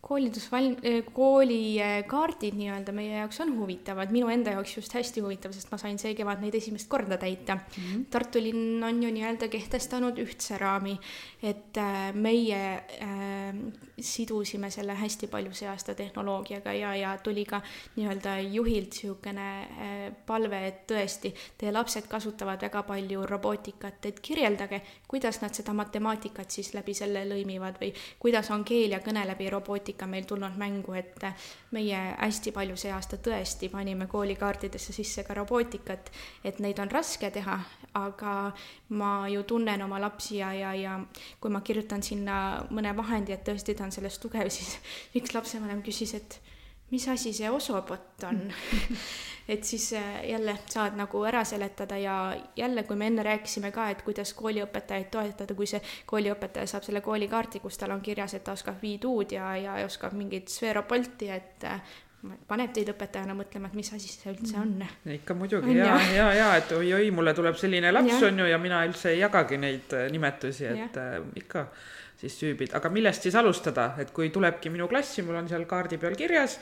koolidusval-, 0.08 0.78
eh, 0.84 1.02
koolikaardid 1.14 2.56
nii-öelda 2.58 2.94
meie 2.96 3.18
jaoks 3.20 3.42
on 3.44 3.54
huvitavad, 3.60 4.12
minu 4.16 4.30
enda 4.32 4.54
jaoks 4.56 4.78
just 4.78 4.96
hästi 4.96 5.24
huvitav, 5.24 5.52
sest 5.56 5.72
ma 5.72 5.80
sain 5.82 6.00
see 6.00 6.14
kevad 6.18 6.44
neid 6.44 6.56
esimest 6.56 6.88
korda 6.90 7.18
täita 7.20 7.56
mm. 7.58 7.84
-hmm. 7.84 8.06
Tartu 8.12 8.42
linn 8.44 8.84
on 8.84 9.04
ju 9.04 9.12
nii-öelda 9.12 9.48
kehtestanud 9.52 10.20
ühtse 10.24 10.58
raami, 10.58 10.98
et 11.44 11.78
äh, 11.78 12.14
meie 12.14 12.62
äh, 13.02 13.56
sidusime 14.00 14.70
selle 14.72 14.96
hästi 14.96 15.28
palju 15.28 15.54
see 15.54 15.68
aasta 15.70 15.96
tehnoloogiaga 15.96 16.74
ja, 16.74 16.96
ja 16.96 17.18
tuli 17.18 17.46
ka 17.46 17.62
nii-öelda 17.96 18.40
juhilt 18.40 18.88
niisugune 18.98 19.50
äh, 19.62 20.14
palve, 20.26 20.68
et 20.68 20.88
tõesti, 20.88 21.34
teie 21.58 21.72
lapsed 21.72 22.08
kasutavad 22.08 22.62
väga 22.62 22.84
palju 22.84 23.26
robootikat, 23.26 24.06
et 24.06 24.20
kirjeldage, 24.20 24.82
kuidas 25.08 25.42
nad 25.42 25.54
seda 25.54 25.74
matemaatikat 25.74 26.52
siis 26.52 26.74
läbi 26.74 26.94
selle 26.94 27.26
lõimivad 27.28 27.80
või 27.82 27.94
kuidas 28.20 28.52
on 28.52 28.64
keel 28.64 28.96
ja 28.96 29.00
kõne 29.04 29.26
läbi 29.28 29.50
robootika 29.50 29.97
matemaatikaga 29.98 30.08
meil 30.08 30.26
tulnud 30.26 30.58
mängu, 30.58 30.94
et 30.94 31.26
meie 31.72 31.98
hästi 32.18 32.52
palju 32.52 32.76
see 32.78 32.92
aasta 32.92 33.18
tõesti 33.18 33.70
panime 33.70 34.08
koolikaartidesse 34.08 34.94
sisse 34.94 35.24
ka 35.24 35.34
robootikat, 35.34 36.12
et 36.44 36.60
neid 36.60 36.80
on 36.80 36.90
raske 36.90 37.30
teha, 37.32 37.60
aga 37.94 38.54
ma 38.90 39.28
ju 39.30 39.44
tunnen 39.44 39.82
oma 39.82 40.00
lapsi 40.00 40.38
ja, 40.38 40.54
ja, 40.54 40.74
ja 40.74 41.00
kui 41.40 41.52
ma 41.52 41.62
kirjutan 41.62 42.04
sinna 42.04 42.66
mõne 42.70 42.96
vahendi, 42.96 43.34
et 43.34 43.44
tõesti 43.46 43.76
ta 43.76 43.86
on 43.86 43.92
selles 43.92 44.20
tugev, 44.20 44.50
siis 44.58 44.78
üks 45.16 45.34
lapsevanem 45.34 45.82
küsis, 45.82 46.14
et 46.14 46.40
mis 46.92 47.08
asi 47.08 47.34
see 47.34 47.50
osobot 47.50 48.24
on 48.24 48.48
et 49.48 49.64
siis 49.64 49.94
äh, 49.94 50.30
jälle 50.30 50.58
saad 50.70 50.98
nagu 51.00 51.24
ära 51.24 51.44
seletada 51.44 51.98
ja 51.98 52.38
jälle, 52.56 52.84
kui 52.84 52.96
me 52.96 53.08
enne 53.08 53.24
rääkisime 53.24 53.72
ka, 53.72 53.90
et 53.90 54.02
kuidas 54.02 54.34
kooliõpetajaid 54.34 55.12
toetada, 55.12 55.56
kui 55.56 55.68
see 55.68 55.82
kooliõpetaja 56.06 56.68
saab 56.68 56.84
selle 56.84 57.02
koolikaardi, 57.02 57.62
kus 57.64 57.78
tal 57.78 57.96
on 57.96 58.02
kirjas, 58.02 58.34
et 58.34 58.44
ta 58.44 58.58
oskab 58.58 58.82
viiduud 58.82 59.32
ja, 59.32 59.56
ja 59.58 59.78
oskab 59.86 60.14
mingit 60.18 60.52
sfeeropolti, 60.52 61.30
et 61.32 61.64
äh, 61.64 61.82
paneb 62.48 62.74
teid 62.76 62.90
õpetajana 62.92 63.36
mõtlema, 63.38 63.70
et 63.70 63.78
mis 63.78 63.92
asi 63.94 64.10
see 64.12 64.34
üldse 64.34 64.58
on. 64.60 64.74
ikka 65.14 65.36
muidugi 65.38 65.72
on, 65.72 65.78
ja, 65.78 66.00
ja, 66.16 66.32
ja 66.36 66.50
et 66.60 66.72
oi-oi, 66.76 67.12
mulle 67.16 67.34
tuleb 67.38 67.56
selline 67.60 67.92
laps 67.94 68.18
ja. 68.18 68.26
on 68.28 68.44
ju 68.44 68.50
ja 68.50 68.58
mina 68.62 68.82
üldse 68.88 69.14
ei 69.14 69.22
jagagi 69.22 69.62
neid 69.62 69.96
äh, 69.96 70.10
nimetusi, 70.12 70.68
et 70.74 71.00
ja. 71.00 71.08
äh, 71.20 71.32
ikka 71.40 71.68
siis 72.18 72.34
süübid, 72.40 72.74
aga 72.74 72.90
millest 72.90 73.28
siis 73.28 73.36
alustada, 73.38 73.92
et 74.02 74.10
kui 74.16 74.32
tulebki 74.34 74.72
minu 74.74 74.88
klassi, 74.90 75.22
mul 75.26 75.38
on 75.38 75.50
seal 75.50 75.68
kaardi 75.70 76.00
peal 76.02 76.16
kirjas, 76.18 76.56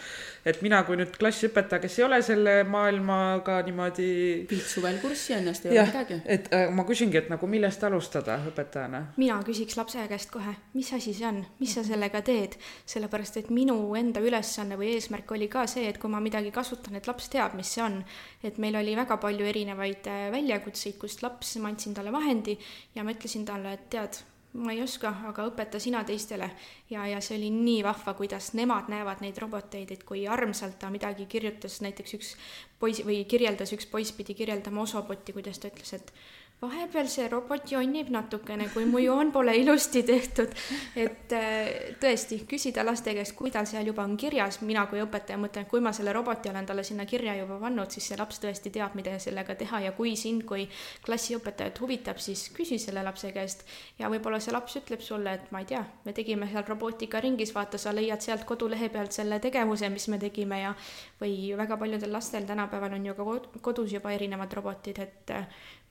et 0.46 0.60
mina 0.66 0.82
kui 0.88 0.98
nüüd 1.00 1.16
klassiõpetaja, 1.16 1.80
kes 1.84 1.96
ei 2.00 2.06
ole 2.08 2.20
selle 2.26 2.56
maailmaga 2.68 3.62
niimoodi 3.68 4.10
viid 4.50 4.66
suvel 4.68 5.00
kurssi 5.04 5.38
ennast, 5.38 5.68
ei 5.70 5.78
ole 5.78 5.88
midagi. 5.88 6.20
et 6.36 6.52
äh, 6.56 6.68
ma 6.76 6.84
küsingi, 6.88 7.22
et 7.22 7.32
nagu 7.32 7.48
millest 7.48 7.84
alustada 7.88 8.38
õpetajana? 8.52 9.02
mina 9.22 9.40
küsiks 9.48 9.80
lapse 9.80 10.04
käest 10.12 10.32
kohe, 10.34 10.58
mis 10.76 10.92
asi 10.98 11.16
see 11.16 11.30
on, 11.30 11.40
mis 11.64 11.78
sa 11.80 11.86
sellega 11.88 12.24
teed, 12.26 12.60
sellepärast 12.96 13.40
et 13.40 13.50
minu 13.56 13.80
enda 13.96 14.24
ülesanne 14.24 14.76
või 14.80 14.92
eesmärk 14.98 15.32
oli 15.38 15.48
ka 15.52 15.66
see, 15.72 15.88
et 15.88 16.02
kui 16.02 16.12
ma 16.12 16.20
midagi 16.24 16.52
kasutan, 16.56 17.00
et 17.00 17.08
laps 17.08 17.32
teab, 17.32 17.56
mis 17.56 17.72
see 17.78 17.86
on. 17.86 18.02
et 18.44 18.60
meil 18.60 18.76
oli 18.76 18.96
väga 18.96 19.18
palju 19.24 19.48
erinevaid 19.56 20.12
äh, 20.12 20.30
väljakutseid, 20.36 21.00
kust 21.00 21.24
laps, 21.24 21.56
ma 21.64 21.72
andsin 21.72 21.96
talle 21.96 22.12
vahendi 22.12 22.60
ja 22.96 23.08
ma 23.08 23.16
ütlesin 23.16 23.48
talle, 23.48 23.72
et 23.80 23.90
tead 23.90 24.26
ma 24.56 24.72
ei 24.72 24.82
oska, 24.84 25.12
aga 25.30 25.46
õpeta 25.50 25.80
sina 25.84 26.04
teistele. 26.08 26.50
ja, 26.90 27.06
ja 27.08 27.20
see 27.22 27.38
oli 27.38 27.50
nii 27.52 27.84
vahva, 27.84 28.14
kuidas 28.18 28.54
nemad 28.56 28.90
näevad 28.92 29.22
neid 29.24 29.38
roboteid, 29.42 29.92
et 29.92 30.04
kui 30.08 30.26
armsalt 30.28 30.80
ta 30.80 30.90
midagi 30.94 31.26
kirjutas, 31.30 31.82
näiteks 31.84 32.16
üks 32.18 32.32
poiss 32.80 33.04
või 33.06 33.24
kirjeldas, 33.28 33.74
üks 33.76 33.90
poiss 33.92 34.16
pidi 34.16 34.34
kirjeldama 34.38 34.82
osobotti, 34.86 35.36
kuidas 35.36 35.60
ta 35.60 35.72
ütles, 35.72 35.94
et 35.98 36.14
vahepeal 36.62 37.08
see 37.12 37.28
robot 37.30 37.68
jonnib 37.70 38.10
natukene, 38.14 38.70
kui 38.74 38.86
mu 38.88 39.00
joon 39.04 39.32
pole 39.36 39.54
ilusti 39.60 40.04
tehtud. 40.08 40.54
et 40.96 41.34
äh, 41.36 41.96
tõesti, 42.02 42.40
küsida 42.48 42.86
laste 42.86 43.14
käest, 43.18 43.36
kui 43.36 43.52
tal 43.52 43.68
seal 43.70 43.90
juba 43.90 44.06
on 44.08 44.16
kirjas, 44.18 44.62
mina 44.64 44.86
kui 44.88 45.02
õpetaja 45.04 45.38
mõtlen, 45.42 45.66
et 45.66 45.72
kui 45.72 45.84
ma 45.84 45.92
selle 45.96 46.14
roboti 46.16 46.50
olen 46.50 46.66
talle 46.66 46.86
sinna 46.88 47.06
kirja 47.06 47.36
juba 47.42 47.60
pannud, 47.62 47.92
siis 47.92 48.08
see 48.12 48.20
laps 48.20 48.40
tõesti 48.44 48.72
teab, 48.72 48.96
mida 48.96 49.18
sellega 49.20 49.56
teha 49.60 49.82
ja 49.88 49.92
kui 49.98 50.16
sind 50.20 50.46
kui 50.48 50.68
klassiõpetajat 51.06 51.82
huvitab, 51.84 52.22
siis 52.24 52.48
küsi 52.56 52.80
selle 52.82 53.04
lapse 53.04 53.32
käest. 53.36 53.66
ja 54.00 54.10
võib-olla 54.12 54.40
see 54.40 54.56
laps 54.56 54.80
ütleb 54.80 55.04
sulle, 55.04 55.36
et 55.36 55.52
ma 55.52 55.62
ei 55.64 55.70
tea, 55.70 55.84
me 56.06 56.16
tegime 56.16 56.50
seal 56.52 56.66
robootikaringis, 56.68 57.54
vaata, 57.56 57.78
sa 57.82 57.94
leiad 57.96 58.24
sealt 58.24 58.48
kodulehe 58.48 58.90
pealt 58.90 59.12
selle 59.12 59.40
tegevuse, 59.44 59.90
mis 59.90 60.08
me 60.08 60.20
tegime 60.22 60.62
ja 60.62 60.74
või 61.20 61.52
väga 61.58 61.78
paljudel 61.78 62.16
lastel 62.16 62.48
tänapäeval 62.48 62.96
on 62.96 63.12
ju 63.12 63.16
ka 63.16 63.28
kodus 63.62 63.92
juba 63.94 64.12
erinevad 64.16 64.54
robotid, 64.56 65.04
et 65.04 65.36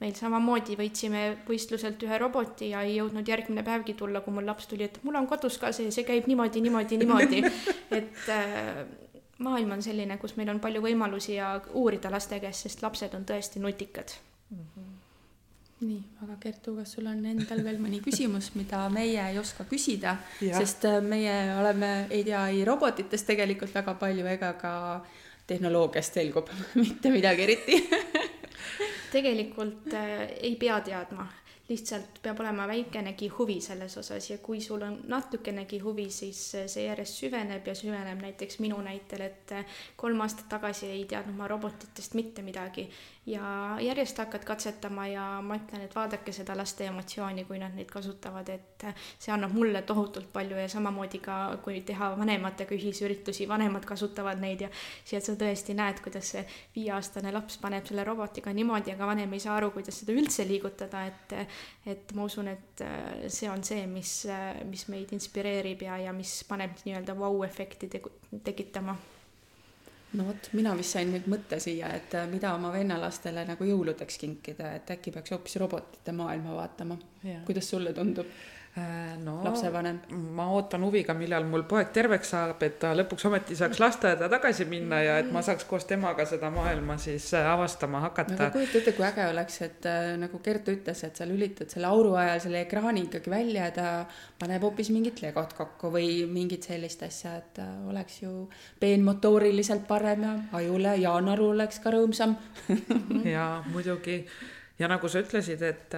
meil 0.02 0.16
samamoodi 0.18 0.76
võitsime 0.78 1.22
võistluselt 1.46 2.02
ühe 2.02 2.18
roboti 2.18 2.72
ja 2.72 2.82
ei 2.86 2.96
jõudnud 2.98 3.28
järgmine 3.28 3.62
päevgi 3.66 3.94
tulla, 3.98 4.24
kui 4.24 4.34
mul 4.34 4.46
laps 4.48 4.66
tuli, 4.70 4.88
et 4.88 4.98
mul 5.06 5.20
on 5.20 5.28
kodus 5.30 5.58
ka 5.62 5.70
see, 5.72 5.92
see 5.94 6.06
käib 6.08 6.26
niimoodi, 6.30 6.62
niimoodi, 6.64 6.98
niimoodi. 7.04 7.44
et 8.00 8.26
äh, 8.34 8.82
maailm 9.44 9.76
on 9.76 9.82
selline, 9.82 10.18
kus 10.22 10.36
meil 10.40 10.50
on 10.52 10.60
palju 10.62 10.82
võimalusi 10.84 11.38
ja 11.38 11.54
uurida 11.78 12.10
laste 12.12 12.40
käest, 12.42 12.66
sest 12.66 12.82
lapsed 12.84 13.14
on 13.14 13.26
tõesti 13.28 13.62
nutikad 13.62 14.18
mm. 14.50 14.66
-hmm 14.66 14.92
nii, 15.84 16.00
aga 16.24 16.36
Kertu, 16.40 16.74
kas 16.78 16.94
sul 16.96 17.06
on 17.10 17.18
endal 17.28 17.60
veel 17.64 17.80
mõni 17.82 18.00
küsimus, 18.04 18.52
mida 18.58 18.84
meie 18.92 19.20
ei 19.20 19.38
oska 19.40 19.66
küsida, 19.68 20.16
sest 20.40 20.86
äh, 20.88 21.00
meie 21.04 21.34
oleme, 21.58 22.06
ei 22.14 22.24
tea 22.24 22.46
ei 22.52 22.64
robotitest 22.64 23.26
tegelikult 23.26 23.74
väga 23.74 23.96
palju 24.00 24.26
ega 24.30 24.52
ka 24.60 24.74
tehnoloogiast 25.50 26.16
selgub 26.16 26.48
mitte 26.80 27.12
midagi 27.12 27.44
eriti 27.46 27.80
tegelikult 29.12 29.94
äh, 29.94 30.28
ei 30.40 30.56
pea 30.60 30.80
teadma, 30.84 31.26
lihtsalt 31.68 32.18
peab 32.22 32.40
olema 32.44 32.66
väikenegi 32.68 33.30
huvi 33.38 33.60
selles 33.64 33.96
osas 33.98 34.26
ja 34.30 34.38
kui 34.38 34.60
sul 34.60 34.82
on 34.84 34.98
natukenegi 35.08 35.78
huvi, 35.80 36.08
siis 36.10 36.40
äh, 36.58 36.68
see 36.70 36.86
järjest 36.88 37.22
süveneb 37.22 37.66
ja 37.66 37.74
süveneb 37.78 38.20
näiteks 38.20 38.58
minu 38.64 38.80
näitel, 38.84 39.26
et 39.28 39.54
äh, 39.56 39.78
kolm 39.96 40.20
aastat 40.24 40.48
tagasi 40.52 40.90
ei 40.92 41.04
teadnud 41.10 41.36
ma 41.38 41.48
robotitest 41.48 42.18
mitte 42.18 42.42
midagi 42.42 42.88
ja 43.26 43.76
järjest 43.80 44.18
hakkad 44.18 44.44
katsetama 44.44 45.06
ja 45.08 45.24
ma 45.42 45.56
ütlen, 45.56 45.84
et 45.86 45.94
vaadake 45.96 46.32
seda 46.32 46.56
laste 46.56 46.84
emotsiooni, 46.90 47.46
kui 47.48 47.58
nad 47.60 47.72
neid 47.76 47.88
kasutavad, 47.92 48.50
et 48.52 48.84
see 49.18 49.32
annab 49.32 49.54
mulle 49.56 49.80
tohutult 49.88 50.28
palju 50.32 50.58
ja 50.60 50.68
samamoodi 50.68 51.20
ka, 51.24 51.38
kui 51.64 51.80
teha 51.88 52.10
vanematega 52.18 52.76
ühisüritusi, 52.76 53.48
vanemad 53.48 53.86
kasutavad 53.88 54.42
neid 54.44 54.66
ja 54.66 54.68
siis 55.04 55.24
sa 55.24 55.36
tõesti 55.40 55.76
näed, 55.78 56.02
kuidas 56.04 56.34
see 56.34 56.44
viieaastane 56.76 57.32
laps 57.32 57.56
paneb 57.62 57.88
selle 57.88 58.04
robotiga 58.04 58.52
niimoodi, 58.52 58.92
aga 58.92 59.08
vanem 59.14 59.32
ei 59.32 59.42
saa 59.46 59.56
aru, 59.56 59.72
kuidas 59.78 60.02
seda 60.02 60.12
üldse 60.12 60.44
liigutada, 60.48 61.06
et 61.08 61.34
et 61.88 62.12
ma 62.16 62.28
usun, 62.28 62.48
et 62.52 62.84
see 63.32 63.48
on 63.48 63.64
see, 63.64 63.86
mis, 63.88 64.12
mis 64.68 64.86
meid 64.92 65.16
inspireerib 65.16 65.82
ja, 65.88 65.96
ja 66.08 66.12
mis 66.12 66.42
paneb 66.48 66.76
nii-öelda 66.84 67.16
vau-efekti 67.16 67.88
tekitama 68.44 68.96
no 70.14 70.26
vot, 70.28 70.50
mina 70.52 70.74
vist 70.78 70.96
sain 70.96 71.10
nüüd 71.12 71.28
mõtte 71.30 71.58
siia, 71.62 71.90
et 71.98 72.14
äh, 72.18 72.26
mida 72.30 72.54
oma 72.56 72.72
vennalastele 72.74 73.44
nagu 73.48 73.68
jõuludeks 73.68 74.18
kinkida, 74.22 74.74
et 74.78 74.90
äkki 74.96 75.12
peaks 75.14 75.34
hoopis 75.34 75.56
robotite 75.62 76.12
maailma 76.16 76.56
vaatama. 76.58 76.98
kuidas 77.46 77.70
sulle 77.70 77.92
tundub? 77.92 78.28
Äh, 78.76 79.16
no 79.22 79.36
lapsevanem. 79.44 80.00
ma 80.34 80.48
ootan 80.50 80.82
huviga, 80.82 81.14
millal 81.14 81.44
mul 81.46 81.62
poeg 81.70 81.92
terveks 81.94 82.32
saab, 82.32 82.62
et 82.66 82.80
ta 82.82 82.88
lõpuks 82.98 83.28
ometi 83.28 83.54
saaks 83.54 83.78
lasteaeda 83.78 84.26
tagasi 84.32 84.64
minna 84.66 84.98
ja 84.98 85.18
et 85.22 85.28
ma 85.30 85.44
saaks 85.46 85.62
koos 85.70 85.84
temaga 85.86 86.24
seda 86.26 86.48
maailma 86.50 86.96
siis 86.98 87.28
äh, 87.38 87.46
avastama 87.52 88.00
hakata. 88.02 88.34
aga 88.34 88.48
kujuta 88.56 88.80
ette, 88.80 88.94
kui 88.96 89.06
äge 89.06 89.28
oleks, 89.30 89.60
et 89.62 89.86
äh, 89.86 90.08
nagu 90.18 90.40
Gert 90.42 90.66
ütles, 90.72 91.04
et 91.06 91.14
sa 91.14 91.28
lülitad 91.30 91.70
selle 91.70 91.86
auru 91.86 92.16
ajal 92.18 92.42
selle 92.48 92.64
ekraani 92.64 93.04
ikkagi 93.06 93.30
välja 93.30 93.68
ja 93.68 93.76
ta 93.76 93.92
paneb 94.42 94.66
hoopis 94.66 94.90
mingit 94.90 95.22
legot 95.22 95.54
kokku 95.54 95.92
või 95.94 96.08
mingit 96.26 96.66
sellist 96.66 97.06
asja, 97.06 97.36
et 97.44 97.62
oleks 97.92 98.24
ju 98.24 98.32
peenmotooriliselt 98.82 99.86
parem 99.86 100.26
ja 100.26 100.34
ajule, 100.58 100.96
Jaan 101.04 101.30
Aru 101.30 101.52
oleks 101.52 101.78
ka 101.78 101.94
rõõmsam 101.94 102.34
jaa, 103.36 103.62
muidugi 103.70 104.24
ja 104.78 104.88
nagu 104.90 105.08
sa 105.10 105.20
ütlesid, 105.22 105.62
et, 105.62 105.94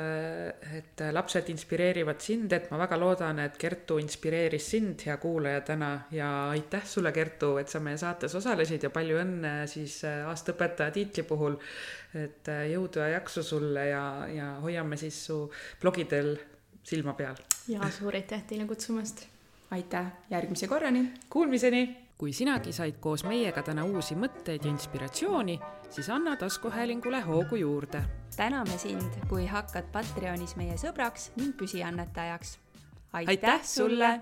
et 0.77 1.03
lapsed 1.15 1.49
inspireerivad 1.53 2.21
sind, 2.21 2.53
et 2.53 2.69
ma 2.71 2.81
väga 2.83 2.99
loodan, 3.01 3.41
et 3.47 3.57
Kertu 3.61 3.99
inspireeris 4.03 4.71
sind, 4.75 5.01
hea 5.09 5.17
kuulaja, 5.23 5.63
täna 5.71 5.91
ja 6.15 6.31
aitäh 6.53 6.85
sulle, 6.89 7.13
Kertu, 7.17 7.55
et 7.63 7.73
sa 7.73 7.81
meie 7.85 7.99
saates 8.01 8.37
osalesid 8.37 8.85
ja 8.85 8.93
palju 8.93 9.21
õnne 9.23 9.55
siis 9.71 10.03
aasta 10.07 10.53
õpetaja 10.57 10.95
tiitli 10.95 11.25
puhul. 11.29 11.57
et 12.17 12.49
jõudu 12.71 13.01
ja 13.03 13.09
jaksu 13.17 13.43
sulle 13.45 13.89
ja, 13.91 14.05
ja 14.33 14.53
hoiame 14.63 14.97
siis 14.97 15.19
su 15.27 15.43
blogidel 15.81 16.37
silma 16.87 17.13
peal. 17.19 17.37
ja 17.69 17.91
suur 17.93 18.15
aitäh 18.15 18.45
teile 18.49 18.67
kutsumast. 18.69 19.27
aitäh, 19.71 20.13
järgmise 20.31 20.69
korrani. 20.69 21.13
Kuulmiseni 21.31 22.06
kui 22.19 22.33
sinagi 22.33 22.73
said 22.73 22.97
koos 23.01 23.25
meiega 23.29 23.63
täna 23.63 23.85
uusi 23.85 24.17
mõtteid 24.17 24.65
ja 24.65 24.71
inspiratsiooni, 24.71 25.59
siis 25.91 26.09
anna 26.11 26.37
taskuhäälingule 26.37 27.21
hoogu 27.21 27.57
juurde. 27.57 28.03
täname 28.37 28.79
sind, 28.79 29.21
kui 29.29 29.47
hakkad 29.47 29.93
Patreonis 29.93 30.57
meie 30.57 30.77
sõbraks 30.77 31.31
ning 31.37 31.57
püsiannetajaks. 31.57 32.59
aitäh 33.13 33.65
sulle 33.65 34.21